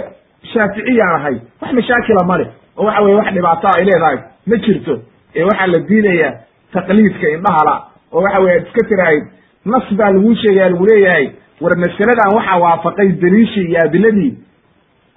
shaaficiyaan 0.53 1.15
ahay. 1.15 1.35
Wax 1.61 1.71
mashaakila 1.73 2.23
male 2.27 2.47
oo 2.77 2.85
waxa 2.85 3.01
weye 3.01 3.15
wax 3.15 3.33
dhibaato 3.33 3.67
ay 3.77 3.83
leedahay. 3.85 4.17
Ma 4.47 4.55
jirto. 4.57 4.99
Ee 5.35 5.43
waxaa 5.43 5.67
la 5.67 5.79
diidayaa 5.89 6.33
taqliidka 6.73 7.27
indhahala 7.29 7.75
oo 8.13 8.21
waxa 8.21 8.39
weye 8.39 8.57
iska 8.57 8.87
tirahayd 8.89 9.23
nas 9.65 9.93
baa 9.97 10.11
laguu 10.11 10.35
sheegaya 10.35 10.69
lagu 10.69 10.85
leeyahay 10.85 11.29
war 11.61 11.77
masaladan 11.83 12.35
waxaa 12.37 12.57
waafaqay 12.65 13.07
daliishii 13.23 13.65
iyo 13.69 13.79
adiladii 13.85 14.31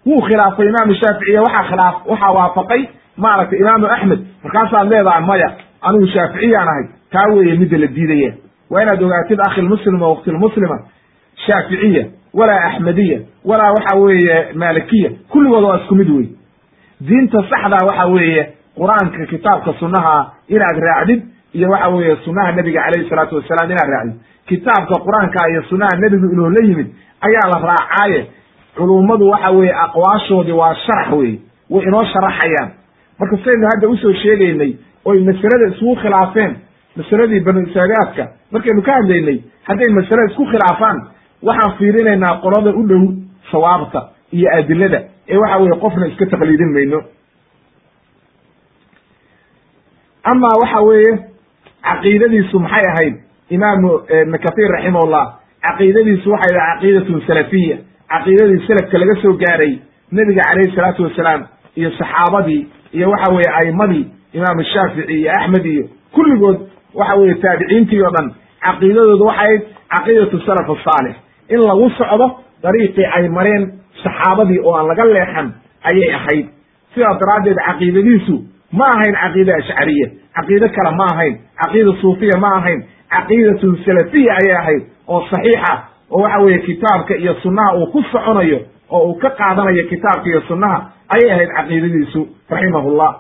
wuu 0.07 0.21
khilaafay 0.29 0.69
imaamu 0.69 0.95
shaaficiya 0.95 1.43
waxaa 1.43 1.65
khilaaf 1.71 1.95
waxaa 2.07 2.33
waafaqay 2.39 2.83
maaragtay 3.17 3.59
imaamu 3.59 3.87
axmed 3.87 4.21
markaasaad 4.45 4.89
leedahay 4.93 5.23
maya 5.31 5.49
anigu 5.89 6.07
shaaficiyaan 6.15 6.69
ahay 6.69 6.85
taa 7.13 7.27
weeye 7.35 7.57
midda 7.57 7.79
la 7.79 7.87
diidaya. 7.87 8.33
Waa 8.71 8.83
inaad 8.83 9.03
ogaatid 9.03 9.41
akhilmuslima 9.49 10.09
waktilmuslima 10.09 10.79
shaaficiya 11.47 12.05
walaa 12.35 12.65
axmediya 12.69 13.21
walaa 13.45 13.71
waxa 13.77 13.97
weeye 13.99 14.47
malikiya 14.55 15.11
kulligood 15.29 15.65
waa 15.65 15.79
isku 15.81 15.95
mid 15.95 16.11
wey 16.11 16.27
diinta 17.09 17.39
saxdaa 17.51 17.87
waxa 17.89 18.07
weeye 18.07 18.43
qur'aanka 18.79 19.27
kitaabka 19.27 19.73
sunnaha 19.81 20.33
inaad 20.49 20.79
raacdid 20.89 21.23
iyo 21.53 21.69
waxa 21.71 21.89
weeye 21.89 22.17
sunnaha 22.25 22.53
nebiga 22.53 22.83
calayhi 22.85 23.09
salaatu 23.11 23.37
wasalaam 23.37 23.71
inaad 23.71 23.91
raacdid 23.95 24.21
kitaabka 24.49 24.95
qur'aanka 25.07 25.49
iyo 25.51 25.63
sunnaha 25.71 25.97
nebigu 26.03 26.27
inuu 26.33 26.51
la 26.51 26.63
yimid 26.69 26.89
ayaa 27.27 27.47
la 27.53 27.59
raacaaye. 27.69 28.21
Culummadu 28.77 29.29
waxa 29.31 29.51
weeye 29.51 29.73
aqwaashoodii 29.85 30.53
waa 30.61 30.75
sharax 30.75 31.13
weye 31.13 31.39
way 31.71 31.83
inoo 31.89 32.05
sharaxayaan. 32.13 32.71
Marka 33.19 33.37
saynu 33.45 33.67
hadda 33.73 33.89
u 33.89 33.97
soo 33.97 34.13
sheegaynay 34.23 34.73
oy 35.05 35.19
masalada 35.25 35.67
isugu 35.75 35.95
khilaafeen 36.03 36.57
masaladii 36.97 37.41
banu 37.41 37.61
israa'ilaadka 37.69 38.25
markaynu 38.53 38.83
ka 38.83 38.93
hadlaynay 38.99 39.39
hadday 39.69 39.91
masale 39.99 40.23
isku 40.31 40.45
khilaafaan 40.53 40.99
waxaan 41.43 41.77
fiirinaynaa 41.79 42.35
qolada 42.45 42.71
u 42.71 42.83
dhow 42.91 43.03
sawaabta 43.51 44.01
iyo 44.33 44.49
adilada 44.59 45.01
ee 45.29 45.37
waxa 45.37 45.59
weye 45.63 45.81
qofna 45.85 46.07
iska 46.07 46.27
taqliidin 46.27 46.73
mayno. 46.77 47.01
Ama 50.25 50.49
waxa 50.63 50.81
weeye 50.89 51.13
caqiidadiisu 51.89 52.59
maxay 52.61 52.85
ahayd 52.93 53.15
imaamu 53.57 53.91
ibn 54.23 54.33
kathir 54.47 54.69
raximahullah 54.77 55.25
caqiidadiisu 55.67 56.31
waxay 56.35 56.57
ahayd 56.57 56.81
caqiidatun 56.81 57.23
salafiya 57.27 57.77
caqiidadii 58.15 58.67
selafka 58.67 58.99
laga 59.03 59.15
soo 59.23 59.33
gaaray 59.43 59.73
nebiga 60.19 60.43
calayhi 60.51 60.75
salaatu 60.77 61.03
wasalaam 61.09 61.47
iyo 61.77 61.91
saxaabadii 62.01 62.61
iyo 62.97 63.11
waxa 63.11 63.33
weeye 63.37 63.51
a'imadii 63.61 64.05
imaamu 64.39 64.65
shaafici 64.73 65.13
iyo 65.21 65.31
axmed 65.39 65.65
iyo 65.67 65.85
kulligood 66.15 66.59
waxa 66.95 67.17
weeye 67.21 67.35
taabiciintii 67.45 68.03
oo 68.03 68.11
dhan 68.17 68.29
caqiidadoodu 68.67 69.25
waxay 69.31 69.45
ahayd 69.47 69.63
caqiidatu 69.95 70.41
salaf 70.47 70.71
asaalix 70.77 71.17
in 71.55 71.61
lagu 71.69 71.91
socdo 71.99 72.27
dariiqii 72.63 73.07
ay 73.19 73.29
mareen 73.39 73.65
saxaabadii 74.05 74.61
oo 74.65 74.75
aan 74.79 74.87
laga 74.91 75.05
leexan 75.05 75.49
ayay 75.91 76.11
ahayd. 76.19 76.47
Sidaa 76.95 77.15
daraaddeed 77.23 77.59
caqiidadiisu 77.69 78.35
ma 78.81 78.85
ahayn 78.95 79.15
caqiida 79.23 79.53
ashcariya 79.61 80.09
caqiide 80.39 80.69
kale 80.77 80.91
ma 81.01 81.07
ahayn 81.15 81.35
caqiida 81.63 81.93
suufiya 82.03 82.37
ma 82.45 82.51
ahayn 82.59 82.81
caqiidatun 83.11 83.77
salafiya 83.87 84.33
ayay 84.41 84.57
ahayd 84.61 84.83
oo 85.09 85.21
saxiixa 85.31 85.73
oo 86.11 86.23
waxa 86.23 86.39
weeye 86.45 86.59
kitaabka 86.59 87.15
iyo 87.17 87.35
sunnaha 87.43 87.77
uu 87.79 87.87
ku 87.93 88.03
soconayo 88.13 88.61
oo 88.91 89.05
uu 89.09 89.15
ka 89.23 89.31
qaadanayo 89.31 89.85
kitaabka 89.89 90.29
iyo 90.31 90.41
sunnaha 90.49 90.79
ayay 91.15 91.31
ahayd 91.35 91.49
caqiidadiisu 91.57 92.27
raximahullah. 92.51 93.13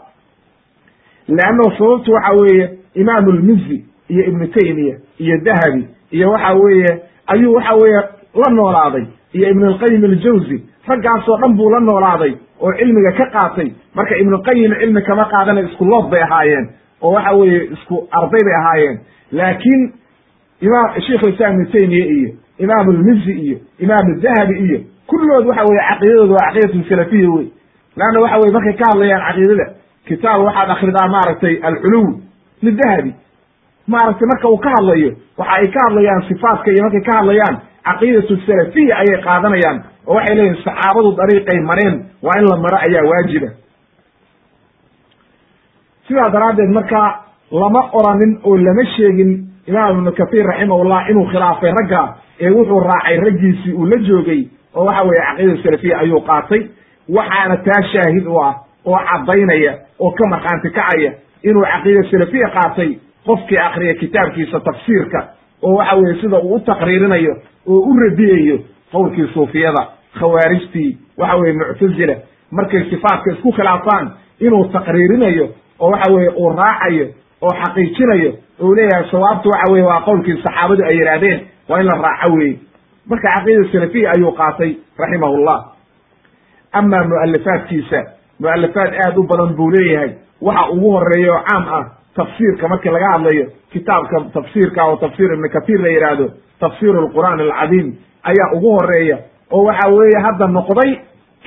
Leanno 1.29 1.65
sababtu 1.79 2.13
waxa 2.13 2.33
weeye 2.41 2.71
imaamu 2.95 3.33
lmizi 3.33 3.85
iyo 4.09 4.25
ibnu 4.25 4.47
taymiya 4.47 4.97
iyo 5.19 5.39
dahabi 5.45 5.89
iyo 6.11 6.31
waxa 6.31 6.53
weeye 6.55 7.03
ayuu 7.27 7.55
waxa 7.55 7.75
weeye 7.75 8.01
la 8.35 8.53
noolaaday 8.53 9.05
iyo 9.33 9.49
ibn 9.51 9.65
alqayim 9.69 10.05
aljawzi 10.05 10.63
raggaasoo 10.89 11.37
dhan 11.41 11.57
buu 11.57 11.71
la 11.71 11.81
noolaaday 11.81 12.33
oo 12.61 12.73
cilmiga 12.73 13.13
ka 13.13 13.27
qaatay. 13.33 13.73
Marka 13.95 14.17
ibnuqayim 14.17 14.75
cilmi 14.81 15.03
kama 15.03 15.25
qaadana 15.25 15.61
isku 15.61 15.85
lood 15.85 16.11
bay 16.11 16.23
ahaayeen 16.23 16.69
oo 17.03 17.13
waxa 17.13 17.33
weeye 17.37 17.61
isku 17.73 18.09
arday 18.11 18.41
bay 18.49 18.55
ahaayeen 18.61 18.99
laakiin 19.33 19.83
imaam 20.61 21.01
sheikh 21.07 21.23
islam 21.33 21.53
ibnu 21.55 21.67
taymiya 21.73 22.07
iyo 22.17 22.31
imaam 22.59 22.87
lmizi 22.99 23.33
iyo 23.33 23.59
imaam 23.79 24.21
dahabi 24.23 24.55
iyo 24.67 24.79
kulligood 25.07 25.47
waxa 25.47 25.65
weye 25.69 25.83
caqiidadooda 25.91 26.33
waa 26.35 26.47
caqiidatun 26.53 26.85
salafiya 26.89 27.31
wey 27.37 27.47
leanna 27.97 28.21
waxa 28.25 28.39
weye 28.43 28.53
markay 28.57 28.73
ka 28.81 28.85
hadlayaan 28.93 29.23
caqiidada 29.29 29.67
kitaab 30.09 30.41
waxaad 30.47 30.71
akridaa 30.75 31.09
maaragtay 31.15 31.55
alculuw 31.69 32.07
lidahabi 32.67 33.13
maaragtay 33.95 34.27
marka 34.33 34.49
uu 34.55 34.59
ka 34.67 34.71
hadlayo 34.77 35.11
waxa 35.39 35.53
ay 35.61 35.67
ka 35.77 35.81
hadlayaan 35.87 36.23
sifaatka 36.31 36.71
iyo 36.75 36.83
markay 36.87 37.01
ka 37.09 37.13
hadlayaan 37.19 37.57
caqiidatu 37.89 38.37
salafiya 38.47 38.95
ayay 39.03 39.23
qaadanayaan 39.29 39.79
oo 40.07 40.15
waxay 40.19 40.35
leeyihiin 40.39 40.63
saxaabadu 40.67 41.13
dariiqay 41.21 41.61
mareen 41.71 41.95
waa 42.27 42.39
in 42.41 42.45
la 42.53 42.57
maro 42.65 42.77
ayaa 42.87 43.05
waajiba 43.11 43.49
sidaa 46.09 46.31
daraaddeed 46.35 46.71
marka 46.79 47.01
lama 47.51 47.91
oranin 47.93 48.39
oo 48.45 48.57
lama 48.57 48.85
sheegin 48.97 49.31
imaam 49.67 49.99
ibnu 49.99 50.13
kahiir 50.13 50.47
raximahullah 50.47 51.11
inuu 51.11 51.27
khilaafay 51.33 51.73
ragga 51.81 52.03
ee 52.41 52.51
wuxuu 52.51 52.81
raacay 52.81 53.17
raggiisii 53.27 53.73
uu 53.73 53.87
la 53.87 53.97
joogay 54.09 54.43
oo 54.75 54.85
waxa 54.85 55.05
weeye 55.09 55.23
caqiidatu 55.27 55.63
salafiya 55.63 55.99
ayuu 55.99 56.21
qaatay. 56.21 56.63
Waxaana 57.17 57.57
taa 57.57 57.83
shaahid 57.93 58.27
u 58.27 58.39
ah 58.43 58.55
oo 58.87 58.99
caddaynaya 59.11 59.73
oo 59.99 60.11
ka 60.11 60.27
markhaanti 60.31 60.71
kacaya 60.71 61.13
inuu 61.43 61.65
caqiida 61.73 62.03
salafiya 62.11 62.49
qaatay 62.57 62.91
qofkii 63.27 63.59
akriya 63.59 63.95
kitaabkiisa 63.95 64.61
tafsiirka 64.61 65.21
oo 65.63 65.75
waxa 65.77 65.97
weeye 65.97 66.21
sida 66.21 66.39
uu 66.41 66.55
u 66.55 66.61
taqriirinayo 66.61 67.37
oo 67.67 67.79
u 67.91 67.97
radiyayo 68.01 68.59
qowlkii 68.93 69.27
suufiyada 69.35 69.83
khawaarijtii 70.19 70.99
waxa 71.19 71.37
weye 71.37 71.53
muctazila 71.53 72.15
markay 72.51 72.85
sifaatka 72.91 73.33
isku 73.33 73.53
khilaafaan 73.53 74.11
inuu 74.41 74.65
taqriirinayo 74.65 75.49
oo 75.81 75.91
waxa 75.91 76.13
weeye 76.13 76.29
uu 76.31 76.53
raacayo 76.61 77.07
oo 77.43 77.53
xaqiijinayo 77.63 78.33
ou 78.61 78.75
leeyahay 78.75 79.11
sawaabtu 79.11 79.49
waxa 79.55 79.73
weye 79.73 79.85
waa 79.91 80.01
qowlkii 80.09 80.37
saxaabadu 80.47 80.85
ay 80.85 80.97
yidhaahdeen 80.99 81.41
waa 81.69 81.81
in 81.81 81.87
la 81.87 81.95
raaco 82.07 82.35
weye 82.39 82.57
marka 83.11 83.29
caqiida 83.37 83.69
salafiya 83.73 84.11
ayuu 84.17 84.33
qaatay 84.41 84.71
raximahullah 84.99 85.59
amaa 86.73 87.05
mu'alifaadkiisa 87.13 88.01
mu'alifaad 88.43 88.93
aad 89.05 89.17
u 89.19 89.23
badan 89.23 89.55
buu 89.57 89.71
leeyahay. 89.71 90.11
Waxa 90.43 90.71
ugu 90.71 90.91
horreeya 90.95 91.33
oo 91.35 91.43
caam 91.51 91.65
ah 91.79 91.85
tafsiirka 92.17 92.69
markii 92.69 92.91
laga 92.91 93.09
hadlayo 93.13 93.47
kitaabka 93.73 94.21
tafsiirka 94.35 94.85
oo 94.87 94.97
tafsiir 94.97 95.33
ibni 95.35 95.49
kahiir 95.49 95.81
la 95.81 95.89
yidhaahdo 95.89 96.27
tafsir 96.61 96.97
alqur'aan 96.97 97.41
alcadiim 97.41 97.89
ayaa 98.31 98.49
ugu 98.57 98.71
horreeya 98.77 99.17
oo 99.51 99.65
waxa 99.65 99.89
weeye 99.97 100.19
hadda 100.27 100.47
noqday 100.47 100.91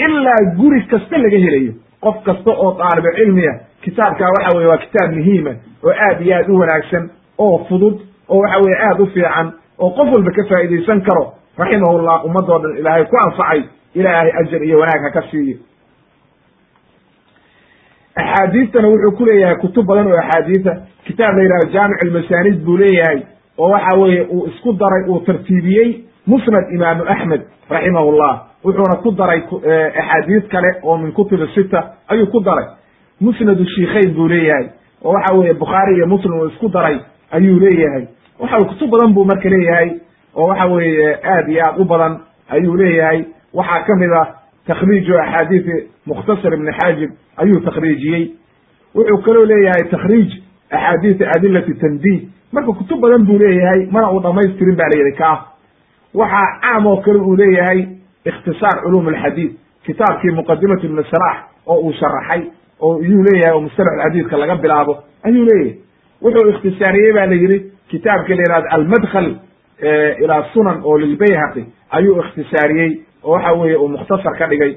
ilaa 0.06 0.42
guri 0.60 0.82
kasta 0.92 1.18
laga 1.18 1.38
helayo. 1.46 1.74
Qof 2.02 2.16
kasta 2.26 2.52
oo 2.52 2.72
daalibo 2.80 3.10
cilmiya 3.18 3.54
kitaabkaa 3.82 4.30
waxa 4.38 4.58
weye 4.58 4.68
waa 4.68 4.78
kitaab 4.78 5.12
muhiima 5.16 5.52
oo 5.84 5.94
aad 6.08 6.22
iyo 6.22 6.36
aad 6.38 6.50
u 6.50 6.60
wanaagsan 6.60 7.10
oo 7.38 7.58
fudud 7.70 8.00
oo 8.30 8.40
waxa 8.42 8.58
weye 8.66 8.78
aad 8.88 9.00
u 9.00 9.06
fiican 9.14 9.52
oo 9.80 9.90
qof 9.90 10.12
walba 10.14 10.32
ka 10.32 10.44
faa'iidaysan 10.50 11.02
karo. 11.02 11.34
Raximahullah 11.58 12.26
ummadoo 12.26 12.60
dhan 12.60 12.78
ilaahay 12.78 13.06
ku 13.06 13.16
anfacay 13.26 13.64
ilaahay 13.96 14.32
ajar 14.42 14.64
iyo 14.64 14.80
wanaag 14.80 15.02
ha 15.04 15.10
ka 15.12 15.22
siiyo. 15.32 15.58
Axaadiistana 18.16 18.88
wuxuu 18.88 19.12
ku 19.18 19.26
leeyahay 19.26 19.56
kutub 19.56 19.86
badan 19.86 20.08
oo 20.12 20.18
axaadiisa 20.20 20.72
kitaab 21.08 21.36
la 21.38 21.44
yidhahdo 21.44 21.72
jaamic 21.74 22.04
almasanid 22.06 22.64
buu 22.66 22.78
leeyahay 22.78 23.20
oo 23.58 23.70
waxa 23.70 23.98
weeye 24.00 24.22
uu 24.30 24.48
isku 24.48 24.74
daray 24.74 25.04
uu 25.10 25.20
tartiibiyey 25.20 25.90
musnad 26.28 26.66
imaamu 26.76 27.04
axmed 27.08 27.42
raximahullah. 27.70 28.34
Wuxuuna 28.64 28.96
ku 29.04 29.12
daray 29.12 29.42
axaadiis 30.02 30.44
kale 30.52 30.70
oo 30.84 30.98
min 30.98 31.12
kutubi 31.12 31.48
sita 31.56 31.84
ayuu 32.08 32.28
ku 32.28 32.40
daray 32.44 32.66
musnadu 33.22 33.66
shiikhayn 33.76 34.14
buu 34.16 34.28
leeyahay 34.28 34.68
oo 35.04 35.14
waxa 35.14 35.34
weeye 35.36 35.54
bukhaari 35.54 35.96
iyo 35.96 36.08
muslim 36.08 36.34
uu 36.40 36.48
isku 36.48 36.70
daray 36.70 36.98
ayuu 37.32 37.60
leeyahay. 37.60 38.06
Waxa 38.40 38.66
kutub 38.66 38.90
badan 38.92 39.14
buu 39.14 39.26
marka 39.26 39.50
leeyahay 39.50 39.90
oo 40.36 40.48
waxa 40.48 40.66
weeye 40.66 41.16
aad 41.24 41.50
iyo 41.50 41.62
aad 41.68 41.80
u 41.82 41.86
badan 41.86 42.20
ayuu 42.50 42.76
leeyahay. 42.76 43.26
Waxaa 43.54 43.84
ka 43.88 43.96
mid 43.96 44.12
ah 44.22 44.28
takhriiju 44.68 45.14
axaadiisi 45.20 45.88
mukhtasar 46.06 46.54
ibni 46.54 46.72
xaajib 46.80 47.12
ayuu 47.38 47.60
takhriijiyey. 47.66 48.32
Wuxuu 48.96 49.18
kaloo 49.26 49.46
leeyahay 49.46 49.90
takhriij 49.92 50.32
axaadiisi 50.72 51.24
adilati 51.36 51.74
tanbiih 51.74 52.22
marka 52.52 52.72
kutub 52.74 53.00
badan 53.02 53.26
buu 53.26 53.38
leeyahay 53.38 53.86
mana 53.92 54.12
uu 54.12 54.20
dhamaystirin 54.20 54.76
ba 54.76 54.84
la 54.92 54.98
yidhi 55.00 55.18
ka 55.18 55.32
waxaa 56.14 56.60
caam 56.62 56.86
oo 56.88 56.98
kale 56.98 57.20
uu 57.20 57.36
leeyahay 57.36 57.88
ikhtisaar 58.26 58.82
culuum 58.84 59.08
alxadiid 59.08 59.52
kitaabkii 59.86 60.32
muqadimatu 60.32 60.86
ibni 60.86 61.04
salax 61.04 61.38
oo 61.68 61.80
uu 61.80 61.94
sharaxay 61.94 62.42
oo 62.82 63.00
iyuu 63.02 63.24
leeyahay 63.24 63.56
oo 63.56 63.62
mustalax 63.62 63.96
xadiidka 64.04 64.38
laga 64.38 64.56
bilaabo 64.56 64.94
ayuu 65.24 65.46
leeyahay. 65.46 65.76
Wuxuu 66.22 66.50
ikhtisaariyey 66.50 67.14
ba 67.14 67.26
la 67.26 67.36
yidhi 67.36 67.58
kitaabkii 67.92 68.36
la 68.36 68.44
yihahdo 68.48 68.68
almadkhal 68.76 69.30
ilaa 70.24 70.44
sunan 70.54 70.82
oo 70.84 70.98
lilbayhaqi 71.00 71.66
ayuu 71.98 72.20
ikhtisaariyey 72.24 72.92
oo 73.24 73.32
waxa 73.34 73.52
weeye 73.54 73.76
uu 73.78 73.88
mukhtasar 73.88 74.38
ka 74.38 74.48
dhigay. 74.48 74.74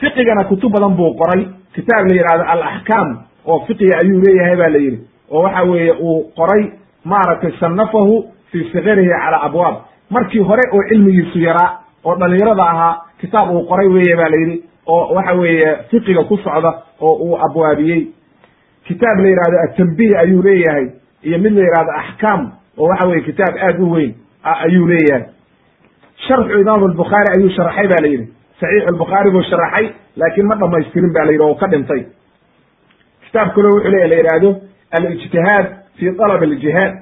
Fiqigana 0.00 0.44
kutub 0.44 0.72
badan 0.72 0.96
buu 0.96 1.14
qoray. 1.20 1.46
Kitaab 1.74 2.08
la 2.08 2.14
yihahdo 2.16 2.44
alaxkaam 2.54 3.08
oo 3.46 3.60
fiqiga 3.66 3.98
ayuu 4.02 4.20
leeyahay 4.26 4.56
ba 4.56 4.68
la 4.68 4.78
yidhi 4.78 5.00
oo 5.30 5.42
waxa 5.42 5.62
weeye 5.70 5.92
uu 6.00 6.32
qoray 6.36 6.62
maaragtay 7.04 7.52
sanafahu 7.60 8.16
fii 8.50 8.64
sikarihi 8.72 9.08
cala 9.08 9.38
abwaab. 9.46 9.76
Markii 10.10 10.38
hore 10.40 10.62
oo 10.72 10.82
cilmigiisu 10.88 11.38
yaraa 11.38 11.70
oo 12.04 12.14
dhalinyarada 12.16 12.62
ahaa 12.62 12.96
kitaab 13.20 13.50
uu 13.54 13.66
qoray 13.68 13.88
weeye 13.88 14.16
ba 14.16 14.28
la 14.28 14.36
yidhi 14.36 14.62
oo 14.86 15.14
waxa 15.14 15.34
weeye 15.34 15.76
fiqiga 15.90 16.24
ku 16.24 16.36
socda 16.36 16.72
oo 17.00 17.14
uu 17.24 17.36
abwaabiyey. 17.46 18.06
Kitaab 18.86 19.18
la 19.20 19.28
yihahdo 19.28 19.56
atanbih 19.64 20.18
ayuu 20.18 20.42
leeyahay 20.42 20.86
iyo 21.22 21.38
mid 21.38 21.52
la 21.52 21.60
yihahdo 21.62 21.92
axkaam 22.02 22.52
oo 22.78 22.86
waxa 22.88 23.08
weye 23.08 23.20
kitaab 23.22 23.54
aad 23.56 23.80
u 23.80 23.90
weyn 23.92 24.14
ayuu 24.44 24.86
leeyahay. 24.86 25.24
Sharxu 26.28 26.58
imaam 26.60 26.84
albukhaari 26.84 27.28
ayuu 27.38 27.50
sharaxay 27.50 27.88
ba 27.88 27.96
la 28.02 28.08
yidhi. 28.08 28.26
Saxiix 28.60 28.84
albukhaari 28.92 29.30
buu 29.30 29.42
sharaxay 29.42 29.86
laakiin 30.16 30.46
ma 30.46 30.54
dhamaystirin 30.56 31.12
ba 31.12 31.24
la 31.24 31.32
yidhi 31.32 31.44
oo 31.44 31.54
ka 31.54 31.66
dhintay. 31.68 32.02
Kitaab 33.26 33.54
kaloo 33.54 33.74
wuxuu 33.76 33.90
leeyahy 33.90 34.08
la 34.10 34.16
yihahdo 34.16 34.50
alijtihaad 34.90 35.66
fi 35.98 36.10
dalab 36.10 36.42
aljihaad. 36.42 36.92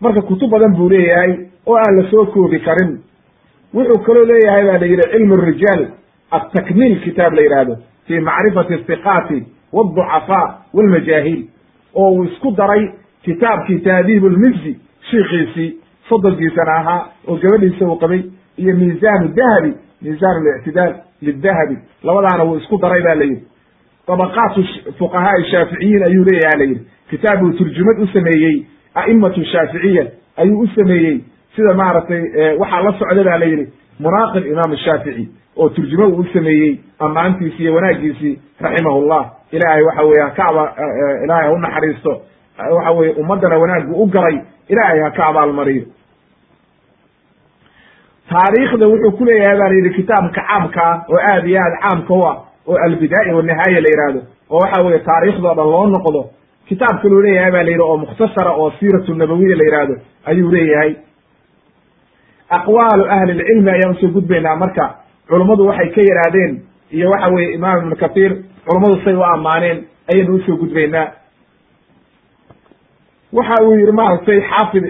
Marka 0.00 0.20
kutub 0.22 0.50
badan 0.50 0.74
buu 0.76 0.88
leeyahay 0.88 1.32
oo 1.66 1.76
aan 1.76 1.96
la 2.02 2.10
soo 2.10 2.26
koobi 2.26 2.60
karin. 2.60 3.00
Wuxuu 3.74 4.02
kaloo 4.06 4.24
leeyahay 4.24 4.64
ba 4.66 4.78
la 4.78 4.86
yidhi 4.86 5.10
cilmu 5.12 5.36
rijaal 5.36 5.82
altakmiil 6.30 7.00
kitaab 7.00 7.32
la 7.34 7.42
yidhaahdo 7.42 7.76
fi 8.06 8.20
macrifati 8.20 8.74
asiqaati 8.74 9.38
waalducafaa 9.72 10.58
walmajaahil 10.74 11.44
oo 11.94 12.10
uu 12.10 12.24
isku 12.24 12.50
daray 12.56 12.88
kitaabkii 13.22 13.78
taadiib 13.78 14.24
lmizzi 14.24 14.78
shiikiisii 15.10 15.76
sodonkiisana 16.08 16.74
ahaa 16.80 17.06
oo 17.28 17.36
gabadhiisa 17.36 17.84
uu 17.86 17.96
qabay 17.96 18.22
iyo 18.58 18.76
miisaan 18.76 19.34
dahabi 19.36 19.74
miisaan 20.02 20.44
lictidaal 20.44 20.94
lidahabi 21.22 21.76
labadaana 22.02 22.44
wuu 22.44 22.56
isku 22.56 22.78
daray 22.78 23.02
ba 23.02 23.14
la 23.14 23.24
yidhi 23.24 23.44
tabaqaatu 24.06 24.64
fuqahaai 24.98 25.44
shaaficiyiin 25.50 26.02
ayuu 26.08 26.24
leeyaha 26.24 26.58
la 26.58 26.64
yidhi 26.64 26.84
kitaab 27.10 27.42
uu 27.42 27.52
turjumad 27.52 27.98
u 28.02 28.06
sameeyey 28.06 28.56
a'imatu 28.94 29.44
shaaficiya 29.52 30.06
ayuu 30.36 30.60
u 30.60 30.66
sameeyey 30.76 31.20
sida 31.56 31.74
maaragtay 31.74 32.22
waxaa 32.58 32.82
la 32.82 32.92
socda 32.98 33.24
ba 33.30 33.38
la 33.38 33.46
yidhi 33.52 33.66
munaaqib 34.00 34.46
imaam 34.46 34.76
shaafici 34.76 35.28
oo 35.56 35.68
turjumo 35.68 36.06
uu 36.08 36.20
u 36.20 36.24
sameeyey 36.32 36.78
ammaantiisi 36.98 37.62
iyo 37.62 37.74
wanaagiisii 37.74 38.38
raximahullah 38.60 39.30
ilaahay 39.52 39.82
waxa 39.82 40.02
weye 40.02 40.22
haka 40.22 40.44
aba 40.48 40.64
ilaahay 41.24 41.46
ha 41.48 41.52
u 41.52 41.58
naxariisto. 41.58 42.12
Waxa 42.74 42.90
weye 42.92 43.12
ummaddana 43.12 43.58
wanaag 43.58 43.86
buu 43.88 44.02
u 44.02 44.06
galay. 44.06 44.38
Ilaahay 44.68 45.00
ha 45.00 45.10
ka 45.10 45.26
abaalmariyo 45.26 45.84
taariikhda 48.30 48.86
wuxuu 48.88 49.12
ku 49.18 49.24
leeyahay 49.24 49.58
ba 49.58 49.68
la 49.68 49.74
yidhi 49.74 49.90
kitaabka 49.90 50.40
caamkaa 50.48 51.04
oo 51.08 51.18
aad 51.30 51.46
iyo 51.48 51.60
aad 51.60 51.74
caamka 51.82 52.14
u 52.14 52.22
ah 52.26 52.36
oo 52.66 52.76
albidaaya 52.86 53.36
wanihaaya 53.36 53.80
la 53.80 53.88
yihahdo 53.92 54.20
oo 54.50 54.58
waxa 54.58 54.82
weye 54.82 54.98
taariikhdao 54.98 55.54
dhan 55.54 55.66
loo 55.72 55.86
noqdo. 55.86 56.22
Kitaab 56.68 57.02
kaluu 57.02 57.20
leeyahay 57.22 57.52
ba 57.52 57.62
la 57.62 57.70
yidhi 57.70 57.82
oo 57.82 57.96
mukhtasara 57.96 58.50
oo 58.56 58.70
siiratu 58.80 59.14
nabawiya 59.14 59.56
la 59.56 59.64
yihahdo 59.64 59.94
ayuu 60.24 60.50
leeyahay 60.50 60.96
aqwaalu 62.50 63.04
ahli 63.10 63.32
lcilmi 63.34 63.70
ayaan 63.70 63.90
u 63.96 64.00
soo 64.00 64.08
gudbaynaa. 64.08 64.56
Marka 64.56 64.94
culummadu 65.28 65.66
waxay 65.66 65.88
ka 65.94 66.00
yidhaahdeen 66.00 66.60
iyo 66.92 67.10
waxa 67.10 67.28
weye 67.34 67.52
imaam 67.54 67.78
ibnu 67.82 67.96
kathiir 67.96 68.32
culummadu 68.66 69.00
say 69.04 69.14
u 69.14 69.22
ammaaneen 69.24 69.84
ayaynu 70.14 70.34
u 70.34 70.40
soo 70.46 70.56
gudbaynaa. 70.56 71.06
Waxa 73.32 73.64
uu 73.64 73.74
yidhi 73.78 73.92
maaragtay 73.92 74.40
xaafid 74.50 74.84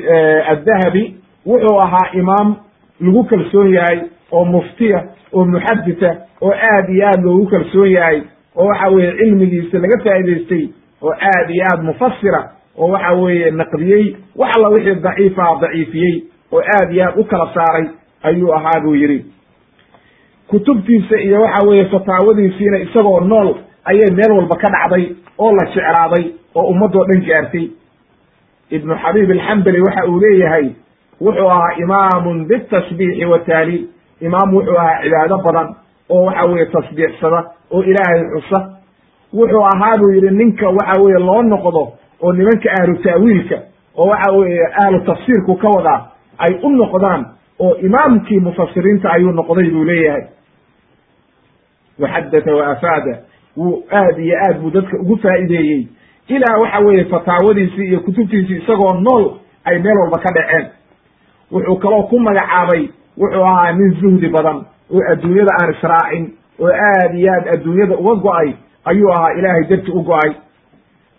addahabi 0.53 1.05
wuxuu 1.47 1.79
ahaa 1.81 2.11
imaam 2.13 2.57
lagu 3.01 3.25
kalsoon 3.25 3.69
yahay 3.75 3.99
oo 4.33 4.45
muftiya 4.45 5.01
oo 5.33 5.45
muxadita 5.45 6.11
oo 6.41 6.53
aad 6.53 6.89
iyo 6.91 7.07
aad 7.07 7.23
loogu 7.25 7.47
kalsoon 7.47 7.91
yahay 7.91 8.23
oo 8.57 8.67
waxa 8.69 8.89
weeye 8.95 9.13
cilmigiisa 9.19 9.79
laga 9.79 9.99
faa'idaystay 10.05 10.65
oo 11.03 11.13
aad 11.31 11.51
iyo 11.51 11.65
aad 11.73 11.83
mufasira 11.85 12.43
oo 12.79 12.89
waxa 12.93 13.13
weeye 13.13 13.51
naqdiyey 13.51 14.17
wax 14.37 14.51
alla 14.57 14.69
wixii 14.69 14.95
daciifa 15.07 15.47
daciifiyey 15.61 16.15
oo 16.55 16.63
aad 16.77 16.93
iyo 16.95 17.05
aad 17.09 17.19
u 17.21 17.25
kala 17.25 17.47
saaray 17.55 17.87
ayuu 18.23 18.53
ahaa 18.55 18.81
buu 18.85 18.95
yidhi. 18.95 19.19
Kutubtiisa 20.49 21.17
iyo 21.21 21.41
waxa 21.43 21.67
weeye 21.69 21.85
fataawadiisiina 21.85 22.79
isagoo 22.79 23.21
nool 23.21 23.55
ayay 23.85 24.11
meel 24.11 24.33
walba 24.33 24.57
ka 24.57 24.69
dhacday 24.75 25.05
oo 25.39 25.53
la 25.53 25.65
jeclaaday 25.75 26.25
oo 26.55 26.63
ummadoo 26.73 27.05
dhan 27.09 27.23
gaartay 27.29 27.67
ibnu 28.71 28.95
xabiib 29.03 29.31
alxambali 29.31 29.81
waxa 29.81 30.07
uu 30.09 30.21
leeyahay 30.21 30.67
wuxuu 31.21 31.49
ahaa 31.51 31.75
imaamun 31.83 32.45
bitasbiixi 32.47 33.25
wa 33.25 33.39
taaliil. 33.39 33.85
Imaam 34.21 34.55
wuxuu 34.55 34.77
ahaa 34.79 35.03
cibaado 35.03 35.39
badan 35.45 35.69
oo 36.09 36.25
waxa 36.25 36.45
weeye 36.47 36.67
tasbiixsada 36.67 37.41
oo 37.71 37.83
ilaahay 37.83 38.23
xusa. 38.41 38.61
Wuxuu 39.33 39.65
ahaa 39.75 39.97
buu 39.99 40.11
yidhi 40.15 40.31
ninka 40.31 40.69
waxa 40.69 41.01
weeye 41.03 41.19
loo 41.19 41.43
noqdo 41.43 41.83
oo 42.23 42.33
nimanka 42.33 42.69
ahlu 42.81 42.97
ta'wiilka 42.97 43.57
oo 43.97 44.07
waxa 44.11 44.33
weeye 44.33 44.61
ahlu 44.85 45.01
tafsiirku 45.01 45.55
ka 45.57 45.69
wadaa 45.77 46.01
ay 46.39 46.53
u 46.63 46.71
noqdaan 46.71 47.25
oo 47.59 47.75
imaamkii 47.77 48.41
mufasiriinta 48.41 49.11
ayuu 49.13 49.33
noqday 49.33 49.71
buu 49.71 49.85
leeyahay. 49.85 50.23
Waxaddata 51.99 52.55
wa 52.55 52.67
afaada. 52.67 53.19
Wuu 53.57 53.85
aad 53.93 54.19
iyo 54.19 54.37
aad 54.39 54.59
buu 54.61 54.71
dadka 54.71 54.99
ugu 55.01 55.17
faa'ideeyey 55.17 55.87
ilaa 56.29 56.57
waxa 56.63 56.79
weeye 56.79 57.05
fataawadiisii 57.05 57.87
iyo 57.89 58.01
kutubtiisii 58.01 58.57
isagoo 58.57 58.95
nool 59.01 59.31
ay 59.65 59.79
meel 59.79 59.99
walba 59.99 60.19
ka 60.19 60.31
dhaceen. 60.35 60.67
Wuxuu 61.53 61.77
kaloo 61.77 62.03
ku 62.03 62.19
magacaabay 62.21 62.89
wuxuu 63.19 63.45
ahaa 63.45 63.73
nin 63.73 63.95
zuhdi 64.01 64.29
badan 64.29 64.65
oo 64.91 65.01
adduunyada 65.13 65.51
aan 65.63 65.75
israacin 65.75 66.33
oo 66.61 66.69
aad 66.69 67.15
iyo 67.15 67.33
aad 67.33 67.49
adduunyada 67.55 67.97
uga 67.97 68.15
go'ay 68.15 68.53
ayuu 68.85 69.13
ahaa 69.13 69.33
ilaahay 69.39 69.65
darti 69.71 69.91
u 69.91 70.03
go'ay. 70.03 70.31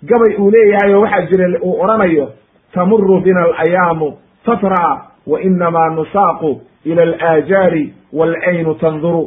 Gabay 0.04 0.36
uu 0.40 0.52
leeyahay 0.52 0.94
oo 0.94 1.02
waxaa 1.02 1.26
jira 1.26 1.60
uu 1.62 1.82
odhanayo 1.82 2.32
tamuru 2.74 3.22
bina 3.22 3.42
alayaamu 3.44 4.18
tatra 4.46 5.06
wa 5.28 5.42
inamaa 5.42 5.90
nusaaqu 5.90 6.62
ila 6.86 7.02
alaajaali 7.04 7.94
waalcaynu 8.14 8.74
tanduru 8.76 9.24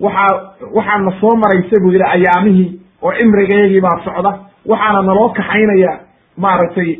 waxaa 0.00 0.54
waxaana 0.74 1.12
soo 1.20 1.36
maraysa 1.42 1.80
buu 1.82 1.92
yidhi 1.92 2.04
ayaamihii 2.16 2.80
oo 3.02 3.12
cimrigeygii 3.18 3.80
baa 3.80 3.98
socda 4.04 4.32
waxaana 4.66 5.02
naloo 5.02 5.28
kaxaynaya 5.38 5.92
maaragtay 6.36 6.90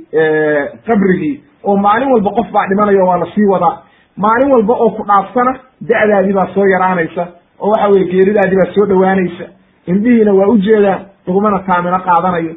qabrigii 0.86 1.34
oo 1.64 1.76
maalin 1.76 2.12
walba 2.12 2.30
qof 2.38 2.50
baa 2.52 2.66
dhimanayo 2.70 3.06
waa 3.06 3.18
la 3.22 3.26
sii 3.34 3.46
wadaa 3.52 3.76
maalin 4.16 4.52
walba 4.52 4.74
oo 4.74 4.90
ku 4.90 5.02
dhaafsana 5.10 5.52
da'daadii 5.90 6.32
baa 6.38 6.48
soo 6.54 6.66
yaraanaysa 6.74 7.26
oo 7.60 7.70
waxa 7.70 7.88
weye 7.88 8.04
geeridaadii 8.12 8.56
baa 8.60 8.72
soo 8.74 8.86
dhowaanaysa 8.86 9.44
indhihiina 9.86 10.32
waa 10.40 10.46
ujeedaan 10.54 11.00
lagumana 11.26 11.58
taamino 11.58 11.98
qaadanayo 12.08 12.54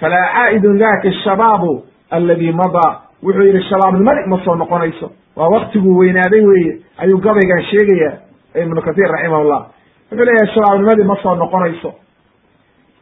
falaa 0.00 0.26
caa'idun 0.34 0.78
daka 0.78 1.08
ashabaabu 1.08 1.72
alladii 2.10 2.52
madaa 2.52 2.92
wuxuu 3.22 3.42
yidhi 3.42 3.62
shabaabnimadii 3.68 4.26
ma 4.28 4.38
soo 4.44 4.54
noqonayso. 4.56 5.10
Waa 5.36 5.48
waktiguu 5.48 5.96
weynaaday 5.98 6.40
weeye 6.46 6.78
ayuu 6.98 7.18
gabaygan 7.18 7.62
sheegaya 7.70 8.12
ibnu 8.62 8.82
katiir 8.82 9.08
raximahullah. 9.10 9.66
Wuxuu 10.10 10.24
leeyahay 10.24 10.54
shabaabnimadii 10.54 11.04
ma 11.04 11.16
soo 11.22 11.34
noqonayso. 11.34 11.94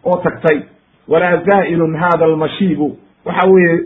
Oo 0.04 0.16
tagtay 0.24 0.62
walaa 1.08 1.36
zaa'ilun 1.46 1.96
hada 1.96 2.24
almashiibu 2.24 2.96
waxa 3.24 3.48
weeye 3.50 3.78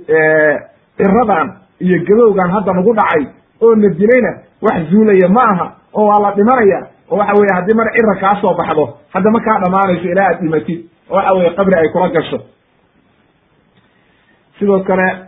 ciradan 0.97 1.49
iyo 1.81 1.99
gabowgan 2.05 2.51
hadda 2.51 2.73
nagu 2.73 2.95
dhacay 2.95 3.25
oo 3.63 3.75
na 3.75 3.89
dilayna 3.89 4.33
wax 4.63 4.91
zuulaya 4.91 5.29
ma 5.29 5.43
aha 5.53 5.67
oo 5.95 6.07
waa 6.09 6.21
la 6.23 6.33
dhimanaya. 6.37 6.87
Oo 7.11 7.17
waxa 7.19 7.33
weye 7.41 7.53
haddii 7.55 7.75
mar 7.75 7.87
cira 7.97 8.15
kaa 8.21 8.41
soo 8.41 8.55
baxdo 8.55 8.85
hadda 9.15 9.31
ma 9.31 9.41
kaa 9.41 9.59
dhamaanayso 9.65 10.09
ilaa 10.13 10.27
aad 10.31 10.41
dhimatid 10.41 10.81
oo 11.11 11.17
waxa 11.17 11.33
weye 11.35 11.51
qabri 11.51 11.75
ay 11.79 11.89
kula 11.89 12.09
gasho. 12.09 12.39
Sidoo 14.59 14.81
kale 14.81 15.28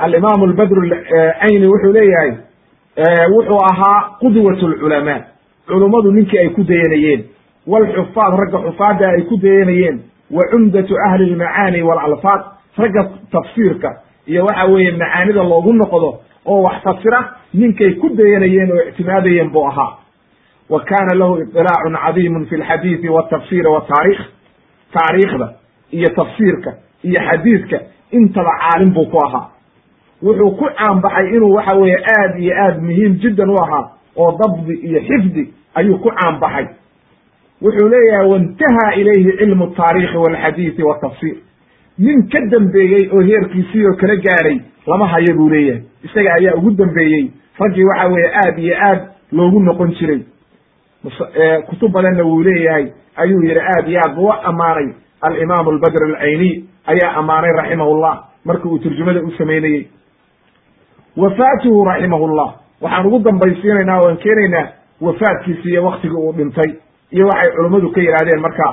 alimaam 0.00 0.42
albadr 0.42 0.78
cayni 1.40 1.66
wuxuu 1.66 1.92
leeyahay 1.92 2.32
wuxuu 3.34 3.58
ahaa 3.70 4.16
qudwat 4.20 4.62
lculamaa 4.62 5.20
culummadu 5.66 6.12
ninkii 6.12 6.38
ay 6.38 6.48
ku 6.48 6.64
dayanayeen 6.64 7.24
walxufaad 7.66 8.34
ragga 8.40 8.58
xufaada 8.58 9.08
ay 9.08 9.22
ku 9.22 9.36
dayanayeen 9.36 10.00
wa 10.30 10.42
cumdatu 10.50 10.94
ahli 11.06 11.26
lmacaani 11.34 11.82
waalalfaad 11.82 12.40
ragga 12.78 13.10
tafsiirka 13.32 13.96
iyo 14.26 14.44
waxa 14.44 14.64
weeye 14.64 14.90
macaanida 14.92 15.42
loogu 15.42 15.72
noqdo 15.72 16.18
oo 16.46 16.62
wax 16.62 16.82
fasira 16.82 17.32
ninkay 17.54 17.90
ku 17.94 18.08
dayanayeen 18.08 18.72
oo 18.72 18.82
ictimaadayeen 18.88 19.50
buu 19.50 19.66
ahaa 19.68 19.96
wa 20.70 20.80
kana 20.80 21.14
lahu 21.14 21.36
iطilaacun 21.42 21.96
cadiimun 22.06 22.46
fi 22.46 22.56
lxadiidi 22.56 23.08
waltafsiri 23.08 23.66
wataarikh 23.68 24.20
taariikhda 24.92 25.52
iyo 25.90 26.08
tafsiirka 26.08 26.72
iyo 27.04 27.20
xadiidka 27.30 27.80
intaba 28.12 28.50
caalim 28.60 28.90
buu 28.94 29.06
ku 29.06 29.18
ahaa. 29.26 29.48
Wuxuu 30.22 30.50
ku 30.58 30.64
caanbaxay 30.78 31.26
inuu 31.36 31.52
waxa 31.54 31.76
weeye 31.76 31.96
aad 32.18 32.38
iyo 32.40 32.54
aad 32.64 32.82
muhiim 32.82 33.14
jiddan 33.22 33.50
u 33.50 33.56
ahaa 33.64 33.84
oo 34.16 34.38
dabdi 34.40 34.74
iyo 34.88 35.00
xifdi 35.08 35.52
ayuu 35.74 35.98
ku 35.98 36.10
caanbaxay. 36.10 36.66
Wuxuu 37.62 37.88
leeyahay 37.88 38.26
waintahaa 38.30 38.92
ilayhi 38.96 39.36
cilmu 39.38 39.66
taarikhi 39.66 40.16
walxadiidi 40.16 40.82
watafsir 40.82 41.36
nin 41.98 42.28
ka 42.28 42.40
dambeeyey 42.50 43.08
oo 43.12 43.20
heerkiisii 43.20 43.86
oo 43.86 43.96
kala 44.00 44.16
gaadhay 44.16 44.58
lama 44.86 45.06
hayo 45.08 45.34
buu 45.36 45.48
leeyahay. 45.50 45.82
Isaga 46.04 46.34
ayaa 46.34 46.54
ugu 46.54 46.70
dambeeyey 46.70 47.30
raggii 47.58 47.84
waxa 47.84 48.06
weeye 48.08 48.30
aad 48.44 48.58
iyo 48.58 48.74
aad 48.88 49.00
loogu 49.32 49.60
noqon 49.60 49.92
jiray. 49.98 50.20
Kutub 51.68 51.92
badanna 51.92 52.24
wuu 52.24 52.42
leeyahay 52.42 52.86
ayuu 53.16 53.42
yihi 53.42 53.58
aad 53.60 53.88
iyo 53.88 54.00
aad 54.00 54.14
buu 54.14 54.32
ammaanay 54.32 54.88
alimaam 55.22 55.68
albadr 55.68 56.02
alcayniy 56.10 56.52
ayaa 56.92 57.12
ammaanay 57.20 57.52
raximahullah 57.60 58.14
marka 58.44 58.68
uu 58.68 58.78
turjumada 58.78 59.20
u 59.22 59.30
samaynayey 59.38 59.82
wafaatuhu 61.16 61.84
raximahullah 61.90 62.48
waxaan 62.84 63.06
ugu 63.06 63.18
dambaysiinaynaa 63.28 64.00
o 64.02 64.08
aan 64.08 64.16
keenaynaa 64.24 64.66
wafaatkiisi 65.00 65.68
iyo 65.70 65.84
waktigii 65.84 66.16
uu 66.16 66.32
dhintay 66.38 66.70
iyo 67.12 67.26
waxay 67.26 67.52
culummadu 67.56 67.90
ka 67.94 68.00
yidhahdeen 68.00 68.40
markaa 68.46 68.72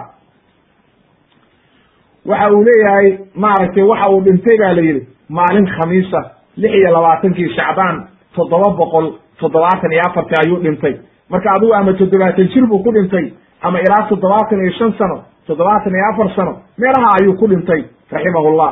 waxa 2.26 2.50
uu 2.54 2.64
leeyahay 2.64 3.18
maaragtay 3.36 3.84
waxa 3.84 4.10
uu 4.12 4.22
dhintay 4.22 4.58
ba 4.58 4.74
la 4.74 4.82
yidhi 4.82 5.08
maalin 5.30 5.68
khamiisa 5.76 6.20
lix 6.58 6.72
iyo 6.80 6.92
labaatankii 6.98 7.50
shacbaan 7.56 8.08
toddoba 8.36 8.70
boqol 8.80 9.08
toddobaatan 9.40 9.92
iyo 9.92 10.02
afartii 10.08 10.40
ayuu 10.44 10.60
dhintay. 10.64 10.94
Marka 11.30 11.52
adigu 11.56 11.74
ama 11.74 11.94
toddobaatan 11.94 12.48
jir 12.54 12.66
buu 12.68 12.84
ku 12.84 12.92
dhintay 12.92 13.26
ama 13.62 13.80
ilaa 13.80 14.08
toddobaatan 14.10 14.60
iyo 14.64 14.72
shan 14.80 14.94
sano 14.98 15.18
toddobaatan 15.50 15.94
iyo 15.98 16.06
afar 16.12 16.30
sano 16.36 16.54
meelaha 16.82 17.10
ayuu 17.20 17.34
ku 17.42 17.48
dhintay 17.52 17.82
raximahullah 18.12 18.70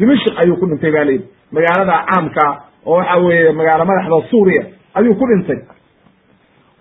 dimashik 0.00 0.34
ayuu 0.42 0.56
ku 0.60 0.66
dhintay 0.70 0.90
ba 0.96 1.04
layidhi 1.08 1.26
magaalada 1.56 1.96
caamkaa 2.10 2.52
oo 2.86 2.96
waxa 2.98 3.16
weeye 3.26 3.52
magaalo 3.60 3.84
madaxda 3.90 4.16
suuriya 4.30 4.62
ayuu 4.98 5.14
ku 5.20 5.26
dhintay. 5.30 5.58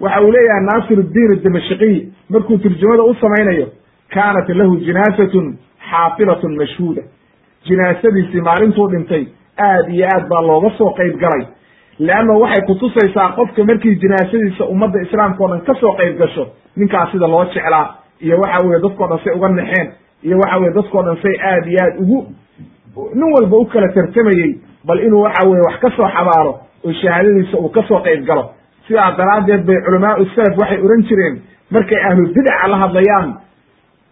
Waxa 0.03 0.21
uu 0.23 0.31
leeyahay 0.35 0.63
naasir 0.69 0.99
uddiin 1.03 1.41
dimashqiy 1.43 1.95
markuu 2.33 2.57
turjumada 2.63 3.03
u 3.03 3.13
samaynayo 3.21 3.67
kaanat 4.15 4.49
lahu 4.59 4.77
jinaasatun 4.87 5.45
xaafilatun 5.89 6.55
mashhuuda. 6.61 7.01
Jinaasadiisii 7.67 8.41
maalintuu 8.41 8.87
dhintay 8.91 9.23
aad 9.67 9.89
iyo 9.93 10.05
aad 10.13 10.23
baa 10.29 10.41
looga 10.49 10.69
soo 10.77 10.91
qayb 10.99 11.15
galay. 11.23 11.43
Leanna 11.99 12.33
waxay 12.43 12.63
kutusaysaa 12.69 13.29
qofka 13.35 13.63
markii 13.69 13.95
jinaasadiisa 14.03 14.63
ummadda 14.73 15.01
islaamka 15.05 15.43
o 15.43 15.47
dhan 15.51 15.61
ka 15.67 15.73
soo 15.81 15.93
qayb 15.99 16.17
gasho 16.21 16.47
ninkaas 16.77 17.11
sida 17.11 17.27
loo 17.27 17.43
jeclaa 17.53 17.85
iyo 18.22 18.38
waxa 18.41 18.65
weye 18.67 18.82
dadkao 18.86 19.07
dhan 19.07 19.20
say 19.24 19.34
uga 19.38 19.49
naxeen 19.49 19.88
iyo 20.24 20.38
waxa 20.38 20.57
weye 20.59 20.74
dadkao 20.74 21.03
dhan 21.03 21.17
say 21.24 21.36
aad 21.51 21.67
iyo 21.67 21.80
aad 21.86 21.95
ugu 22.03 22.20
nin 23.15 23.34
walba 23.35 23.57
u 23.57 23.65
kala 23.65 23.88
tartamayey 23.93 24.52
bal 24.88 24.99
inuu 25.06 25.22
waxa 25.22 25.48
weye 25.49 25.61
wax 25.68 25.80
ka 25.80 25.89
soo 25.98 26.07
xabaaro 26.15 26.53
oo 26.85 26.93
shahaadadiisa 27.02 27.57
uu 27.57 27.69
ka 27.69 27.84
soo 27.88 27.99
qayb 28.07 28.26
galo 28.26 28.45
sidaa 28.88 29.11
daraaddeed 29.18 29.65
bay 29.65 29.77
culamaau 29.85 30.26
salaf 30.35 30.57
waxay 30.61 30.80
ohan 30.85 31.03
jireen 31.10 31.35
markay 31.72 31.99
ahlu 32.10 32.27
bidca 32.35 32.68
la 32.68 32.77
hadlayaan 32.84 33.30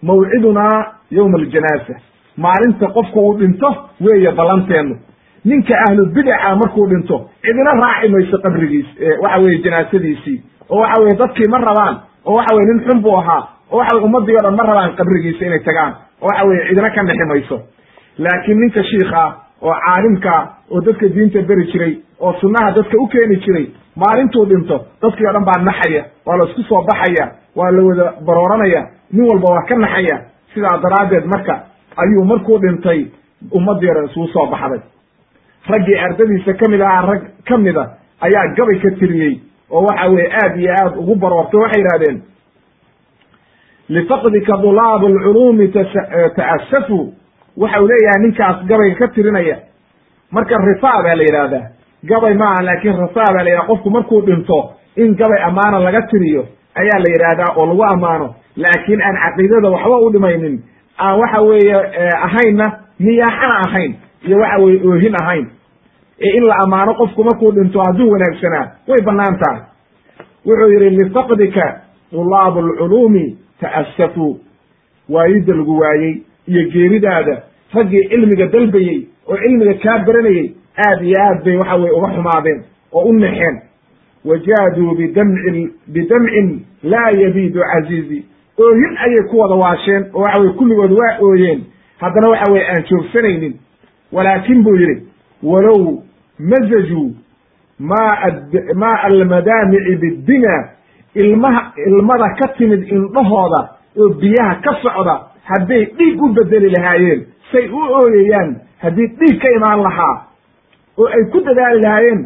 mawcidunaa 0.03 0.86
yowma 1.11 1.38
aljanaasa 1.38 1.94
maalinta 2.38 2.88
qofku 2.88 3.19
uu 3.27 3.38
dhinto 3.40 3.69
weeye 4.02 4.31
ballanteennu 4.31 4.95
ninka 5.45 5.76
ahlu 5.90 6.06
bidaca 6.06 6.56
markuu 6.56 6.88
dhinto 6.88 7.30
cidina 7.41 7.72
raaci 7.81 8.10
mayso 8.10 8.38
qabrigiis 8.38 8.86
waxa 9.22 9.38
weye 9.44 9.57
janaasadiisii 9.64 10.41
oo 10.69 10.80
waxa 10.81 11.02
weye 11.03 11.15
dadkii 11.18 11.49
ma 11.52 11.57
rabaan 11.57 11.95
oo 12.26 12.36
waxa 12.36 12.56
weye 12.56 12.68
nin 12.73 12.84
xun 12.88 13.02
buu 13.02 13.15
ahaa 13.19 13.48
oo 13.72 13.77
waxa 13.77 13.95
weye 13.95 14.06
ummaddii 14.06 14.35
o 14.39 14.41
dhan 14.45 14.56
ma 14.56 14.64
rabaan 14.64 14.95
qabrigiisa 14.95 15.45
inay 15.45 15.60
tagaan 15.60 15.94
oo 16.22 16.27
waxa 16.27 16.45
weye 16.48 16.68
cidina 16.69 16.89
ka 16.95 17.03
nexi 17.03 17.26
mayso. 17.31 17.57
Laakiin 18.18 18.60
ninka 18.60 18.84
shiikha 18.84 19.23
oo 19.61 19.73
caalimkaa 19.85 20.41
oo 20.72 20.81
dadka 20.81 21.07
diinta 21.15 21.41
beri 21.49 21.65
jiray 21.72 21.94
oo 22.19 22.34
sunnaha 22.41 22.72
dadka 22.72 22.98
u 23.03 23.07
keeni 23.07 23.35
jiray 23.45 23.65
maalintuu 23.95 24.45
dhinto 24.45 24.77
dadkii 25.02 25.27
o 25.30 25.34
dhan 25.34 25.45
baa 25.45 25.61
naxaya 25.64 26.03
waa 26.26 26.38
la 26.38 26.44
isku 26.49 26.61
soo 26.69 26.81
baxaya 26.89 27.26
waa 27.56 27.72
la 27.72 27.84
wada 27.84 28.14
barooranaya 28.26 28.81
nin 29.14 29.26
walba 29.30 29.48
waa 29.56 29.65
ka 29.69 29.76
naxaya. 29.76 30.18
Sidaa 30.53 30.77
daraaddeed 30.84 31.26
marka 31.26 31.56
ayuu 31.98 32.26
markuu 32.26 32.57
dhintay 32.60 33.06
ummaddii 33.52 33.89
o 33.89 33.94
dhan 33.94 34.06
isugu 34.10 34.27
soo 34.34 34.45
baxday. 34.52 34.81
Raggii 35.69 35.95
ardadiisa 36.06 36.53
ka 36.53 36.69
mid 36.72 36.81
ahaa 36.81 37.06
rag 37.11 37.22
ka 37.48 37.57
mida 37.57 37.84
ayaa 38.22 38.53
gabay 38.57 38.80
ka 38.80 38.89
tiriyey 38.99 39.39
oo 39.69 39.81
waxa 39.88 40.10
weye 40.10 40.27
aad 40.41 40.57
iyo 40.60 40.72
aad 40.81 40.98
ugu 40.98 41.15
baroortay 41.15 41.60
waxay 41.61 41.81
yidhahdeen 41.81 42.22
lifaqdika 43.89 44.57
dulaab 44.61 45.03
alculuumi 45.05 45.68
ta'asafu 46.35 47.14
waxa 47.57 47.81
uu 47.81 47.88
leeyahay 47.88 48.22
ninkaas 48.23 48.65
gabayga 48.69 48.95
ka 48.99 49.07
tirinaya 49.07 49.57
marka 50.31 50.55
rifaa 50.69 51.03
baa 51.03 51.15
la 51.15 51.23
yidhahdaa 51.23 51.65
gabay 52.11 52.34
maaha 52.34 52.64
laakiin 52.68 52.97
rifaa 53.05 53.26
baa 53.35 53.43
la 53.43 53.49
yidhahda 53.49 53.68
qofku 53.72 53.89
markuu 53.89 54.22
dhinto 54.27 54.59
in 54.95 55.15
gabay 55.15 55.41
ammaana 55.47 55.80
laga 55.80 56.01
tiriyo 56.11 56.43
ayaa 56.81 56.99
la 57.03 57.09
yidhaahdaa 57.14 57.53
oo 57.55 57.65
lagu 57.65 57.84
ammaano 57.93 58.35
laakiin 58.64 59.01
aan 59.01 59.15
caqiidada 59.23 59.69
waxba 59.76 59.97
u 60.05 60.09
dhimaynin 60.15 60.55
aan 61.05 61.19
waxa 61.19 61.41
weeye 61.41 61.76
ahaynna 62.27 62.65
niyaaxana 62.99 63.55
ahayn 63.68 63.95
iyo 64.27 64.38
waxa 64.43 64.57
weye 64.64 64.80
oohin 64.91 65.15
ahayn 65.22 65.45
ee 66.27 66.38
in 66.38 66.43
la 66.49 66.55
ammaano 66.65 66.93
qofku 67.01 67.23
markuu 67.23 67.51
dhinto 67.57 67.80
hadduu 67.88 68.11
wanaagsanaa 68.11 68.65
way 68.88 69.01
bannaan 69.09 69.39
tahay 69.43 69.61
wuxuu 70.45 70.69
yidhi 70.73 70.89
lifaqdika 71.03 71.65
dulaabu 72.11 72.59
alculuumi 72.59 73.38
ta'asafuu 73.61 74.39
waayidda 75.09 75.53
lagu 75.55 75.77
waayey 75.79 76.21
iyo 76.47 76.69
geeridaada 76.69 77.43
raggii 77.73 78.07
cilmiga 78.09 78.45
dalbayey 78.47 79.07
oo 79.27 79.38
cilmiga 79.38 79.73
kaa 79.73 79.97
baranayey 80.05 80.51
aad 80.88 81.01
iyo 81.05 81.17
aad 81.21 81.43
bay 81.45 81.57
waxa 81.57 81.75
weye 81.75 81.91
uga 81.91 82.07
xumaadeen 82.15 82.63
oo 82.93 83.03
u 83.09 83.13
naxeen 83.13 83.61
wajaaduu 84.25 84.95
bidamcin 84.95 85.71
bidamcin 85.88 86.65
laa 86.84 87.09
yabiidu 87.11 87.59
casiizi 87.59 88.25
ooyin 88.59 88.97
ayay 88.97 89.23
ku 89.29 89.39
wada 89.39 89.55
waasheen 89.55 90.05
oo 90.13 90.21
waxa 90.21 90.41
weye 90.41 90.53
kulligood 90.53 90.91
waa 90.91 91.17
ooyeen 91.21 91.63
haddana 91.99 92.29
waxa 92.29 92.51
weye 92.51 92.67
aan 92.69 92.84
joogsanaynin 92.89 93.53
walaakin 94.11 94.63
buu 94.63 94.75
yidhi 94.75 95.01
walow 95.43 96.03
mazajuu 96.39 97.11
maa 97.79 98.31
maa 98.75 98.97
almadaamici 99.03 99.95
biddina 99.95 100.69
ilmaha 101.15 101.61
ilmada 101.88 102.29
ka 102.39 102.47
timid 102.57 102.84
indhahooda 102.91 103.61
oo 103.99 104.09
biyaha 104.21 104.55
ka 104.65 104.71
socda 104.84 105.15
hadday 105.49 105.85
dhiig 105.97 106.21
u 106.21 106.27
bedeli 106.34 106.69
lahaayeen 106.77 107.25
say 107.51 107.67
u 107.69 107.79
ooyayaan 107.99 108.55
haddii 108.84 109.07
dhiig 109.19 109.41
ka 109.41 109.49
imaan 109.57 109.81
lahaa 109.88 110.15
oo 110.97 111.07
ay 111.17 111.23
ku 111.31 111.39
dadaali 111.47 111.81
lahaayeen 111.81 112.21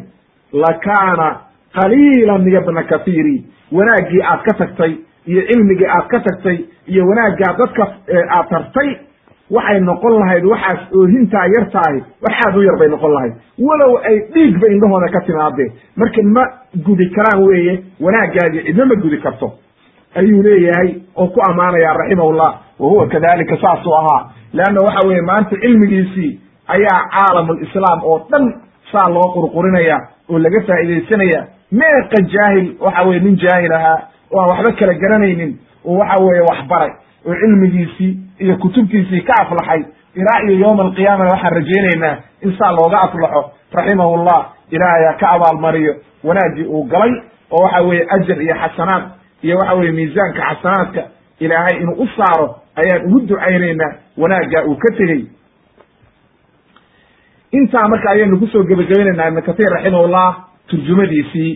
lakaana 0.54 1.28
qaliilan 1.76 2.48
yabna 2.56 2.84
kahiiri 2.84 3.36
wanaaggii 3.72 4.22
aad 4.32 4.42
ka 4.48 4.54
tagtay 4.62 4.94
iyo 5.28 5.42
cilmigii 5.50 5.88
aad 5.98 6.08
ka 6.12 6.20
tagtay 6.20 6.58
iyo 6.88 7.08
wanaaggaa 7.08 7.54
dadka 7.58 7.84
aad 8.38 8.50
tartay 8.50 8.90
waxay 9.56 9.80
noqon 9.90 10.14
lahayd 10.22 10.46
waxaas 10.52 10.80
oohintaa 11.00 11.46
yartahay 11.56 11.98
waxaad 12.26 12.56
u 12.58 12.64
yar 12.68 12.78
bay 12.80 12.88
noqon 12.96 13.12
lahayd. 13.16 13.34
Walow 13.68 13.94
ay 14.10 14.16
dhiigba 14.34 14.68
indhahooda 14.76 15.08
ka 15.16 15.22
timaadeen 15.28 15.72
marka 15.96 16.22
ma 16.36 16.44
gudi 16.88 17.10
karaan 17.16 17.44
weeye 17.48 17.74
wanaaggaagii 18.06 18.64
cidna 18.68 18.86
ma 18.86 18.96
gudi 18.96 19.18
karto. 19.26 19.48
Ayuu 20.16 20.44
leeyahay 20.44 20.90
oo 21.16 21.28
ku 21.28 21.40
ammaanaya 21.50 21.94
raximahullah 22.02 22.52
wa 22.80 22.88
huwa 22.90 23.08
kadalika 23.08 23.58
saasuu 23.62 23.94
ahaa. 23.96 24.22
Leanna 24.54 24.82
waxa 24.88 25.08
weeye 25.08 25.22
maanta 25.22 25.56
cilmigiisii 25.62 26.32
ayaa 26.68 27.00
caalamulislaam 27.16 28.00
oo 28.04 28.20
dhan 28.32 28.46
saa 28.92 29.10
loo 29.14 29.28
qurqurinaya 29.36 29.98
oo 30.30 30.40
laga 30.40 30.62
faa'iidaysanaya. 30.68 31.42
Meeqa 31.72 32.18
jaahil 32.34 32.76
waxa 32.80 33.04
weye 33.08 33.20
nin 33.20 33.36
jaahil 33.44 33.74
ahaa 33.74 34.00
oo 34.34 34.40
aan 34.42 34.50
waxba 34.52 34.72
kala 34.80 34.94
garanaynin 35.04 35.52
oo 35.86 35.98
waxa 36.02 36.24
weeye 36.26 36.42
waxbaray 36.50 36.92
oo 37.28 37.36
cilmigiisii 37.42 38.12
iyo 38.40 38.56
kutubtiisii 38.58 39.22
ka 39.22 39.34
aflaxay 39.42 39.82
ilaa 40.16 40.40
iyo 40.46 40.60
yowma 40.64 40.84
alqiyaamana 40.84 41.32
waxaan 41.34 41.54
rajaynaynaa 41.60 42.16
in 42.46 42.56
saa 42.60 42.72
looga 42.72 43.02
aflaxo 43.08 43.42
raximahullah 43.78 44.40
ilaahayaa 44.72 45.14
ka 45.20 45.28
abaalmariyo. 45.36 45.94
Wanaaggii 46.24 46.66
uu 46.66 46.84
galay 46.84 47.12
oo 47.52 47.64
waxa 47.64 47.82
weeye 47.88 48.06
ajar 48.16 48.42
iyo 48.42 48.56
xasanaad 48.64 49.04
iyo 49.44 49.58
waxa 49.58 49.74
weye 49.74 49.92
miisaanka 49.92 50.42
xasanaadka 50.50 51.02
ilaahay 51.40 51.76
inuu 51.82 51.96
u 52.04 52.08
saaro 52.18 52.48
ayaan 52.76 53.06
ugu 53.08 53.20
ducaynaynaa 53.28 53.92
wanaaggaa 54.18 54.64
uu 54.66 54.76
ka 54.76 54.90
tegey. 54.98 55.22
Intaa 57.52 57.88
marka 57.90 58.10
ayaynu 58.12 58.40
ku 58.40 58.48
soo 58.48 58.64
gebagabaynaynaa 58.64 59.28
ibnu 59.32 59.42
katiir 59.42 59.72
raximahullah 59.76 60.28
turjumadiisii. 60.70 61.52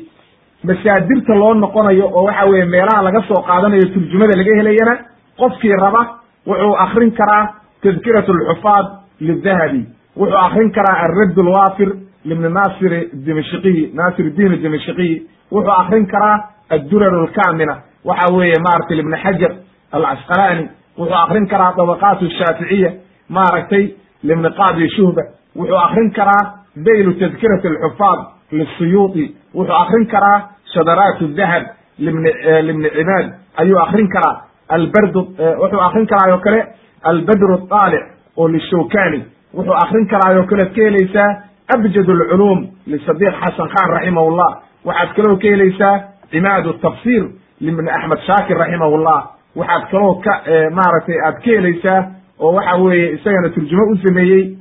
Masaadirta 0.64 1.36
loo 1.42 1.54
noqonayo 1.54 2.06
oo 2.18 2.24
waxa 2.28 2.46
weeye 2.50 2.66
meelaha 2.66 3.02
laga 3.08 3.22
soo 3.28 3.42
qaadanayo 3.50 3.86
turjumada 3.94 4.36
laga 4.40 4.56
helayana 4.60 4.94
qofkii 5.38 5.76
raba 5.82 6.02
wuxuu 6.48 6.76
akrin 6.86 7.12
karaa 7.12 7.44
tadkirat 7.84 8.30
alxufaad 8.30 8.86
lidahabi. 9.20 9.86
Wuxuu 10.18 10.38
akrin 10.38 10.72
karaa 10.72 10.98
alradd 11.06 11.38
alwaafir 11.40 11.90
libni 12.26 12.50
nasir 12.50 12.92
dimashqiyi 13.26 13.92
nasir 13.94 14.26
diin 14.38 14.62
dimashqiyi 14.64 15.28
wuxuu 15.52 15.72
akrin 15.82 16.06
karaa 16.08 16.38
addurar 16.70 17.14
alkamina 17.14 17.76
waxa 18.06 18.34
weeye 18.34 18.60
maratay 18.68 18.98
ibni 19.00 19.18
xajar 19.24 19.52
alcasqalaani 19.92 20.70
wuxuu 20.98 21.16
akrin 21.26 21.48
karaa 21.48 21.74
dabaqaat 21.78 22.20
shaaficiya 22.40 22.92
maaragtay 23.30 23.86
libni 24.24 24.50
qaadi 24.60 24.90
shuhba. 24.96 25.22
Wuxuu 25.56 25.78
akrin 25.88 26.12
karaa 26.12 26.44
daylu 26.76 27.14
tadkirat 27.20 27.66
alxufaad 27.66 28.20
lisuyuuti 28.52 29.36
wuxuu 29.56 29.76
akrin 29.84 30.06
karaa 30.08 30.40
shadaraat 30.74 31.20
dahab 31.38 31.64
libni 32.00 32.32
libni 32.68 32.90
cibaad. 32.90 33.28
Ayuu 33.58 33.80
akrin 33.80 34.08
karaa 34.10 34.36
albard 34.70 35.16
wuxuu 35.62 35.80
akrin 35.88 36.08
karaayoo 36.08 36.40
kale 36.46 36.62
albadr 37.04 37.52
aalic 37.82 38.04
oo 38.38 38.48
lishawkani 38.48 39.24
wuxuu 39.54 39.74
akrin 39.84 40.08
karaayoo 40.08 40.46
kalead 40.50 40.72
ka 40.76 40.82
helaysaa 40.82 41.30
abjad 41.76 42.10
alculuum 42.10 42.68
lisadiq 42.88 43.34
xasan 43.42 43.70
khan 43.74 43.90
raximahullah 43.96 44.50
waxaad 44.86 45.14
kaloo 45.16 45.38
ka 45.38 45.48
helaysaa 45.54 45.96
cimaad 46.32 46.66
tafsir 46.82 47.24
libni 47.62 47.90
axmed 47.98 48.20
shaakir 48.28 48.58
raximahullah 48.58 49.20
waxaad 49.56 49.84
kaloo 49.92 50.14
ka 50.26 50.34
maaragtay 50.80 51.18
aad 51.28 51.38
ka 51.46 51.52
helaysaa 51.58 52.00
oo 52.40 52.54
waxa 52.54 52.76
weeye 52.84 53.12
isagana 53.16 53.50
turjumo 53.50 53.84
u 53.94 53.98
sameeyey 54.08 54.58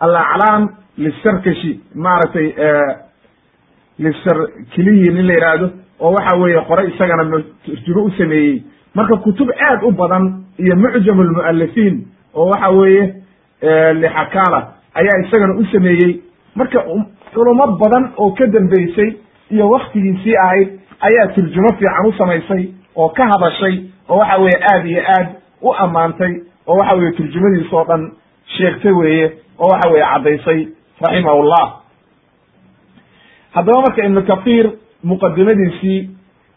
alaclaam 0.00 0.68
lisarkashi 0.98 1.80
maaragtay 1.94 2.48
lisarkiliyi 3.98 5.10
nin 5.10 5.26
la 5.26 5.32
yidhaahdo 5.34 5.70
oo 6.00 6.12
waxa 6.12 6.36
weeye 6.36 6.60
qoray 6.68 6.86
isagana 6.88 7.42
turjumo 7.64 8.02
u 8.04 8.10
sameeyey 8.18 8.62
marka 8.96 9.16
kutub 9.24 9.48
aad 9.68 9.82
u 9.84 9.90
badan 10.00 10.24
iyo 10.58 10.74
mucjam 10.82 11.20
lmu'alifiin 11.28 11.96
oo 12.34 12.46
waxa 12.50 12.68
weeye 12.78 13.04
lixakala 14.02 14.60
ayaa 14.94 15.18
isagana 15.26 15.54
u 15.60 15.64
sameeyey. 15.72 16.12
Marka 16.54 16.80
culamo 17.34 17.66
badan 17.82 18.04
oo 18.16 18.30
ka 18.38 18.46
dambeysay 18.46 19.10
iyo 19.50 19.68
waktigiisii 19.70 20.36
ahayd 20.44 20.68
ayaa 21.00 21.26
turjumo 21.34 21.68
fiican 21.78 22.06
u 22.08 22.12
samaysay 22.18 22.62
oo 22.96 23.08
ka 23.08 23.24
hadashay 23.32 23.74
oo 24.08 24.18
waxa 24.18 24.36
weeye 24.42 24.58
aad 24.72 24.86
iyo 24.86 25.02
aad 25.16 25.28
u 25.62 25.72
ammaantay 25.84 26.32
oo 26.66 26.76
waxa 26.78 26.94
weeye 26.96 27.12
turjumadiis 27.12 27.72
oo 27.72 27.84
dhan 27.84 28.10
sheegtay 28.56 28.92
weeye 28.92 29.26
oo 29.58 29.68
waxa 29.72 29.88
weeye 29.92 30.06
caddaysay 30.12 30.60
raximahullah 31.00 31.66
haddaba 33.54 33.80
marka 33.86 34.04
ibnu 34.06 34.22
kafiir 34.22 34.70
muqadimadiisii 35.04 36.10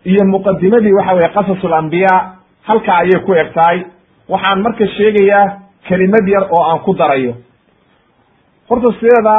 iyo 0.05 0.23
muqadimadii 0.25 0.93
waxa 0.93 1.13
weye 1.15 1.29
qasas 1.29 1.65
alambiyaa 1.65 2.35
halkaa 2.67 2.97
ayay 3.03 3.19
ku 3.25 3.33
eg 3.33 3.53
tahay 3.53 3.79
waxaan 4.29 4.61
marka 4.61 4.87
sheegayaa 4.87 5.45
kelimad 5.87 6.27
yar 6.27 6.43
oo 6.51 6.63
aan 6.69 6.79
ku 6.79 6.93
darayo. 6.93 7.33
Horta 8.69 8.87
sideeda 8.99 9.35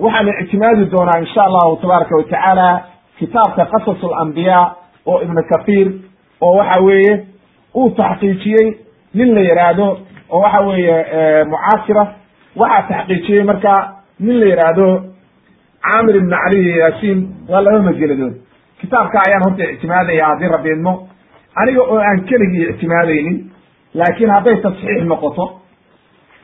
waxaan 0.00 0.28
ictimaadi 0.42 0.84
doonaa 0.90 1.18
insha 1.20 1.42
allahu 1.48 1.76
tabaaraka 1.82 2.16
wa 2.16 2.22
tacaala 2.24 2.68
kitaabka 3.18 3.64
qasas 3.72 4.04
alambiyaa 4.04 4.64
oo 5.06 5.20
ibnu 5.22 5.42
kafiir 5.52 5.88
oo 6.40 6.56
waxa 6.58 6.80
weeye 6.86 7.26
uu 7.74 7.90
taxqiijiyey 7.90 8.66
nin 9.14 9.34
la 9.34 9.40
yidhaahdo 9.40 9.86
oo 10.30 10.40
waxa 10.40 10.60
weeye 10.60 10.96
mucaasira. 11.44 12.04
Waxaa 12.56 12.82
taxqiijiyey 12.88 13.42
marka 13.44 13.74
nin 14.20 14.40
la 14.40 14.46
yidhaahdo 14.46 14.86
caamir 15.84 16.16
ibn 16.16 16.30
cali 16.30 16.78
yaasiin 16.78 17.18
waa 17.48 17.60
laba 17.64 17.82
majeladood 17.88 18.34
kitaabka 18.80 19.18
ayaan 19.26 19.42
horta 19.46 19.64
ictimaadaya 19.74 20.26
haddii 20.26 20.72
idmo 20.72 21.08
aniga 21.60 21.82
oo 21.82 21.98
aan 21.98 22.20
keligii 22.28 22.68
ictimaadaynin 22.72 23.36
laakiin 23.94 24.30
hadday 24.30 24.56
tasxiix 24.62 25.02
noqoto 25.12 25.60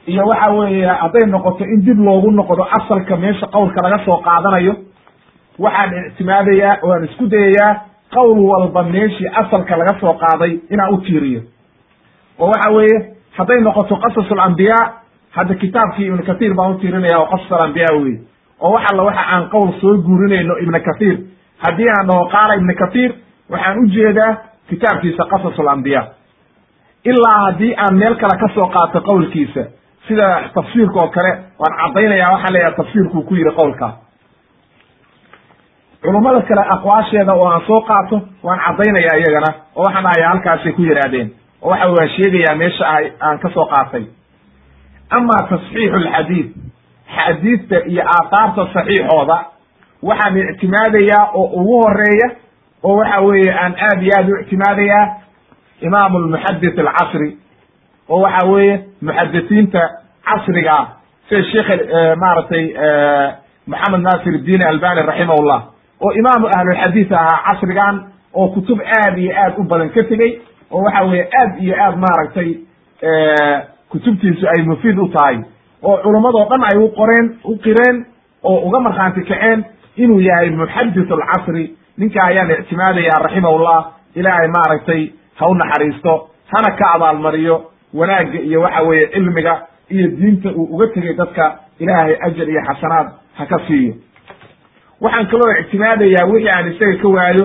iyo 0.06 0.22
waxa 0.26 0.52
weeye 0.52 0.86
hadday 0.86 1.26
noqoto 1.26 1.64
in 1.64 1.84
dib 1.86 1.98
loogu 1.98 2.30
noqdo 2.30 2.66
asalka 2.78 3.16
meesha 3.16 3.46
qowlka 3.46 3.82
laga 3.82 4.04
soo 4.04 4.18
qaadanayo 4.26 4.74
waxaan 5.58 6.06
ictimaadayaa 6.06 6.76
oo 6.82 6.96
isku 7.04 7.26
dayayaa 7.34 7.70
qowl 8.14 8.38
walba 8.50 8.82
meeshii 8.82 9.28
asalka 9.42 9.76
laga 9.76 9.94
soo 10.00 10.14
qaaday 10.22 10.52
inaan 10.70 10.94
u 10.94 10.98
tiiriyo. 11.06 11.40
Oo 12.38 12.46
waxa 12.50 12.70
weeye 12.76 12.96
hadday 13.38 13.60
noqoto 13.60 13.96
qasas 13.96 14.32
alambiyaa 14.32 14.84
hadda 15.36 15.54
kitaabkii 15.54 16.06
ibnu 16.06 16.22
kathiir 16.22 16.54
baan 16.54 16.72
u 16.72 16.78
tiirinaya 16.78 17.18
oo 17.18 17.26
qasas 17.32 17.52
alambiyaa 17.52 17.94
weye 18.02 18.18
oo 18.60 18.70
wax 18.74 18.84
alla 18.92 19.02
waxa 19.02 19.24
aan 19.34 19.48
qowl 19.50 19.70
soo 19.80 19.94
guurinayno 20.06 20.54
ibnu 20.62 20.80
kathiir 20.88 21.16
haddii 21.64 21.88
aan 21.94 22.06
dhaho 22.08 22.24
qaala 22.34 22.54
ibnu 22.60 22.74
kathiir 22.82 23.10
waxaan 23.50 23.78
u 23.78 23.86
jeedaa 23.96 24.32
kitaabkiisa 24.68 25.24
qasas 25.32 25.58
alambiyaa 25.64 26.04
ilaa 27.04 27.38
haddii 27.44 27.74
aan 27.84 27.94
meel 28.02 28.14
kale 28.22 28.36
ka 28.42 28.48
soo 28.54 28.68
qaato 28.76 29.00
qowlkiisa 29.08 29.62
sida 30.08 30.26
tafsiirka 30.54 31.00
oo 31.02 31.08
kale 31.16 31.32
waan 31.60 31.74
caddaynaya 31.80 32.30
waxaan 32.34 32.52
leeyahay 32.54 32.76
tafsiirkuu 32.80 33.22
ku 33.22 33.34
yidhi 33.34 33.52
qowlkaa 33.60 33.92
culummada 36.02 36.40
kale 36.48 36.62
aqwaasheeda 36.74 37.32
oo 37.34 37.48
aan 37.52 37.62
soo 37.66 37.80
qaato 37.90 38.16
waan 38.42 38.60
caddaynaya 38.66 39.12
iyagana 39.20 39.50
oo 39.76 39.84
waxaan 39.84 40.04
dhahaya 40.04 40.28
halkaasay 40.32 40.72
ku 40.72 40.82
yidhaahdeen 40.82 41.28
oo 41.62 41.70
waxa 41.70 41.88
waan 41.96 42.08
sheegayaa 42.16 42.54
meesha 42.60 42.84
a 42.94 42.98
aan 43.26 43.38
ka 43.38 43.48
soo 43.54 43.66
qaatay. 43.74 44.04
Ama 45.10 45.36
tasxiixu 45.50 45.96
alxadiid 45.96 46.48
xadiidta 47.16 47.76
iyo 47.92 48.02
aathaarta 48.14 48.62
saxiixooda 48.74 49.36
waxaan 50.02 50.36
ictimaadayaa 50.38 51.30
oo 51.34 51.44
ugu 51.60 51.76
horreeya 51.82 52.28
oo 52.82 52.96
waxa 52.96 53.20
weeye 53.20 53.52
aan 53.62 53.74
aad 53.88 54.02
iyo 54.02 54.12
aad 54.18 54.28
u 54.30 54.36
ictimaadayaa 54.40 55.06
imaamu 55.80 56.18
lmuxadith 56.18 56.78
alcasri 56.78 57.36
oo 58.08 58.20
waxa 58.20 58.46
weeye 58.48 58.84
muxadisiinta 59.02 59.80
casriga 60.24 60.72
ah 60.78 60.86
sida 61.28 61.42
sheekh 61.42 61.70
maaragtay 62.22 62.64
moxamed 63.66 64.00
nasir 64.00 64.34
iddiin 64.34 64.62
albani 64.62 65.02
raximahullah 65.02 65.60
oo 66.00 66.12
imaamu 66.20 66.46
ahlulxadiid 66.56 67.12
ahaa 67.12 67.42
casrigan 67.48 67.96
oo 68.34 68.48
kutub 68.48 68.80
aad 69.00 69.18
iyo 69.18 69.32
aad 69.44 69.54
u 69.58 69.62
badan 69.64 69.90
ka 69.90 70.02
tegey 70.04 70.32
oo 70.70 70.82
waxa 70.84 71.04
weeye 71.04 71.28
aad 71.40 71.58
iyo 71.62 71.74
aad 71.84 71.96
maaragtay 72.04 72.50
kutubtiisu 73.88 74.46
ay 74.48 74.62
mufiid 74.66 74.98
u 74.98 75.08
tahay. 75.08 75.36
Oo 75.82 75.96
culummadoo 76.02 76.46
dhan 76.50 76.62
ay 76.64 76.78
u 76.84 76.88
qoreen 76.98 77.26
u 77.44 77.56
qireen 77.64 78.06
oo 78.42 78.58
uga 78.68 78.80
markhaanti 78.80 79.20
kaceen 79.24 79.64
inuu 79.96 80.20
yahay 80.20 80.50
muxadith 80.50 81.10
alcasri. 81.12 81.74
Ninka 81.98 82.20
ayaan 82.28 82.50
ictimaadaya 82.50 83.18
raximahullah 83.24 83.78
ilaahay 84.14 84.48
maaragtay 84.56 85.02
ha 85.38 85.48
u 85.48 85.54
naxariisto 85.54 86.12
hana 86.52 86.76
ka 86.78 86.86
abaalmariyo. 86.94 87.56
Wanaagga 87.94 88.40
iyo 88.40 88.60
waxa 88.60 88.82
weeye 88.82 89.06
cilmiga 89.12 89.54
iyo 89.90 90.08
diinta 90.08 90.48
uu 90.50 90.64
uga 90.74 90.86
tegay 90.94 91.14
dadka 91.14 91.44
ilaahay 91.78 92.16
ajar 92.26 92.48
iyo 92.48 92.60
xasanaad 92.68 93.08
ha 93.38 93.46
ka 93.46 93.58
siiyo. 93.66 93.94
Waxaan 95.00 95.26
kaloo 95.30 95.50
ictimaadayaa 95.60 96.26
wixii 96.32 96.50
aan 96.56 96.68
isaga 96.72 96.96
ka 97.02 97.08
waayo 97.08 97.44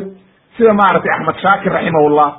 sida 0.58 0.74
maaragtay 0.74 1.12
axmed 1.16 1.36
shaakir 1.44 1.72
raximahullah 1.78 2.30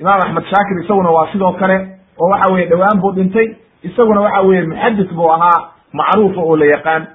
imaam 0.00 0.20
axmed 0.26 0.44
shaakir 0.52 0.76
isaguna 0.84 1.10
waa 1.16 1.28
sidoo 1.32 1.52
kale 1.60 1.76
oo 2.20 2.28
waxa 2.32 2.52
weye 2.54 2.66
dhowaan 2.66 3.00
buu 3.00 3.12
dhintay. 3.16 3.48
Isaguna 3.82 4.20
waxa 4.20 4.40
weye 4.48 4.62
muxadis 4.66 5.08
buu 5.16 5.30
ahaa 5.32 5.60
macruufa 5.92 6.40
oo 6.40 6.56
la 6.56 6.64
yaqaan. 6.74 7.06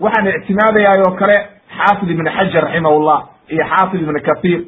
Waxaan 0.00 0.26
ictimaadayaa 0.38 1.02
oo 1.06 1.14
kale 1.20 1.36
xaafid 1.78 2.10
ibn 2.10 2.26
xajar 2.36 2.62
raximahullah 2.64 3.18
iyo 3.54 3.64
xaafid 3.72 4.00
ibn 4.06 4.16
kathir 4.28 4.60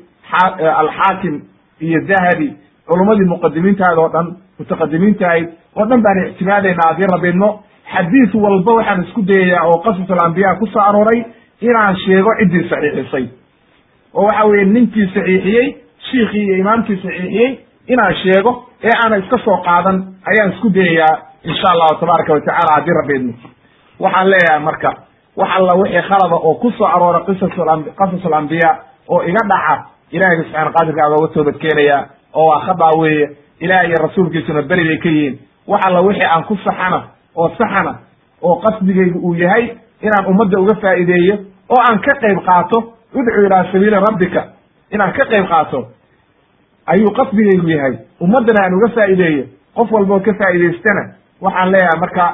alxaakim 0.82 1.35
iyo 1.80 2.01
dahabi 2.09 2.48
culummadii 2.89 3.28
muqadimiintaada 3.35 4.01
oo 4.05 4.09
dhan 4.14 4.26
mutaqadimiintahayd 4.59 5.47
oo 5.78 5.86
dhan 5.90 6.02
baan 6.06 6.18
ictimaadaynaa 6.30 6.89
haddii 6.90 7.09
rabidno 7.14 7.48
xadiis 7.94 8.35
walba 8.44 8.72
waxaan 8.78 9.02
isku 9.05 9.22
dayayaa 9.30 9.64
oo 9.70 9.78
qasas 9.86 10.10
alambiya 10.16 10.55
ku 10.60 10.66
arooray 10.89 11.20
inaan 11.68 11.97
sheego 12.05 12.30
ciddii 12.40 12.68
saxiixisay 12.70 13.24
oo 14.14 14.24
waxa 14.28 14.44
weeye 14.51 14.64
ninkii 14.64 15.06
saxiixiyey 15.14 15.66
shiikhii 16.10 16.44
iyo 16.47 16.56
imaamkii 16.62 16.97
saxiixiyey 17.05 17.51
inaan 17.93 18.14
sheego 18.22 18.51
ee 18.85 18.93
aana 19.05 19.16
iska 19.22 19.39
soo 19.44 19.56
qaadan 19.68 19.97
ayaan 20.30 20.52
isku 20.55 20.68
dayayaa 20.78 21.14
insha 21.51 21.66
allahu 21.74 22.01
tabaaraka 22.01 22.32
watacala 22.36 22.74
haddii 22.76 22.97
rabbi 23.01 23.14
idmo 23.20 23.32
waxaan 24.05 24.30
leeyahay 24.32 24.60
marka 24.68 24.90
wax 25.39 25.51
alla 25.59 25.74
wixii 25.81 26.02
khalada 26.09 26.36
oo 26.48 26.55
ku 26.62 26.70
soo 26.78 26.86
aroora 26.94 27.20
qisas 27.27 27.52
oo 29.09 29.23
iga 29.31 29.43
dhaca 29.51 29.74
ilahayga 30.10 30.43
subxaana 30.44 30.70
qaadirka 30.77 31.02
aga 31.06 31.16
uga 31.20 31.28
toobad 31.35 31.56
keenaya 31.62 31.98
oo 32.35 32.47
waa 32.51 32.60
khadaa 32.66 32.93
weeye 33.01 33.27
ilaah 33.60 33.85
iyo 33.89 33.97
rasuulkiisuna 34.06 34.62
beri 34.62 34.85
bay 34.89 34.98
ka 34.98 35.09
yihiin. 35.09 35.39
Wax 35.66 35.81
alla 35.86 36.01
wixii 36.01 36.24
aan 36.24 36.44
ku 36.44 36.56
saxana 36.65 37.02
oo 37.36 37.48
saxana 37.59 37.94
oo 38.43 38.56
qasdigaygu 38.65 39.19
uu 39.28 39.35
yahay 39.35 39.65
inaan 40.02 40.27
ummadda 40.31 40.60
uga 40.60 40.74
faa'iideeyo 40.82 41.35
oo 41.69 41.81
aan 41.89 41.98
ka 42.01 42.15
qayb 42.23 42.39
qaato 42.47 42.78
udcu 43.15 43.40
ilaa 43.47 43.65
sabiili 43.73 43.97
rabbika 44.06 44.43
inaan 44.94 45.12
ka 45.12 45.24
qayb 45.24 45.47
qaato 45.48 45.86
ayuu 46.86 47.10
qasdigaygu 47.19 47.69
yahay. 47.69 47.94
Ummaddana 48.20 48.65
aan 48.65 48.74
uga 48.78 48.89
faa'iideeyo 48.94 49.44
qof 49.77 49.93
walboo 49.93 50.20
ka 50.20 50.32
faa'iidaystana 50.40 51.02
waxaan 51.40 51.70
leeyahay 51.73 52.01
marka 52.01 52.24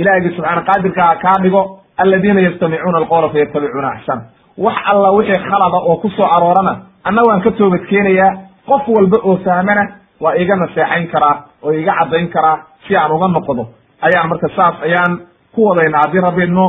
ilaahigi 0.00 0.30
subxaana 0.36 0.62
qaadirkaa 0.68 1.12
kaa 1.24 1.36
dhigo 1.44 1.62
aladiina 2.02 2.40
yastamicuuna 2.46 2.98
alqowla 3.02 3.28
fayattabicuuna 3.34 3.88
axsana 3.96 4.22
wax 4.66 4.76
alla 4.92 5.10
wixii 5.18 5.42
khalada 5.50 5.78
oo 5.90 5.96
ku 6.02 6.08
soo 6.16 6.28
aroorana 6.36 6.72
anna 7.08 7.22
waan 7.28 7.40
ka 7.46 7.50
toobad 7.58 7.84
keenayaa 7.90 8.30
qof 8.70 8.84
walba 8.96 9.18
oo 9.28 9.36
fahmana 9.46 9.82
waa 10.24 10.34
iga 10.42 10.56
naseexayn 10.62 11.06
karaa 11.14 11.34
oo 11.66 11.72
iga 11.80 11.92
caddayn 12.00 12.28
karaa 12.34 12.56
si 12.86 12.96
aan 12.96 13.12
uga 13.16 13.28
noqdo 13.36 13.62
ayaan 14.06 14.28
marka 14.32 14.48
saas 14.56 14.74
ayaan 14.88 15.12
ku 15.54 15.60
wadayna 15.68 15.98
haddii 16.02 16.20
rabidno 16.28 16.64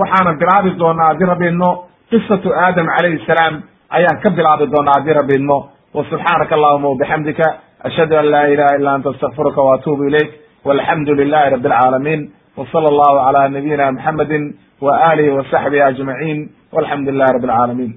waxaanan 0.00 0.38
bilaabi 0.42 0.70
doonaa 0.82 1.08
haddii 1.10 1.26
rabidno 1.32 1.68
qisatu 2.10 2.48
aadam 2.64 2.86
calayhi 2.96 3.20
salaam 3.28 3.54
ayaan 3.96 4.20
ka 4.24 4.30
bilaabi 4.38 4.66
doonaa 4.74 4.94
haddii 4.98 5.14
rabidno 5.20 5.56
wa 5.96 6.02
subxaanaka 6.10 6.52
allahuma 6.58 6.88
wabixamdika 6.92 7.44
ashhadu 7.88 8.14
an 8.20 8.26
laa 8.34 8.46
ilaha 8.54 8.76
illa 8.78 8.90
anta 8.96 9.08
astaqfiruka 9.14 9.60
wa 9.66 9.74
atuubu 9.76 10.02
ilayk 10.10 10.30
walxamdu 10.68 11.12
lilahi 11.20 11.50
rabi 11.54 11.68
alcaalamiin 11.72 12.20
cala 13.26 13.48
nabiyina 13.48 13.92
muxamedi 13.92 14.54
wa 14.80 14.92
alihi 15.10 15.30
wa 15.30 15.44
saxbihi 15.50 15.82
ajmaciin 15.82 16.38
walxamdu 16.72 17.10
lilahi 17.10 17.32
rabi 17.36 17.46
alcaalamiin 17.50 17.92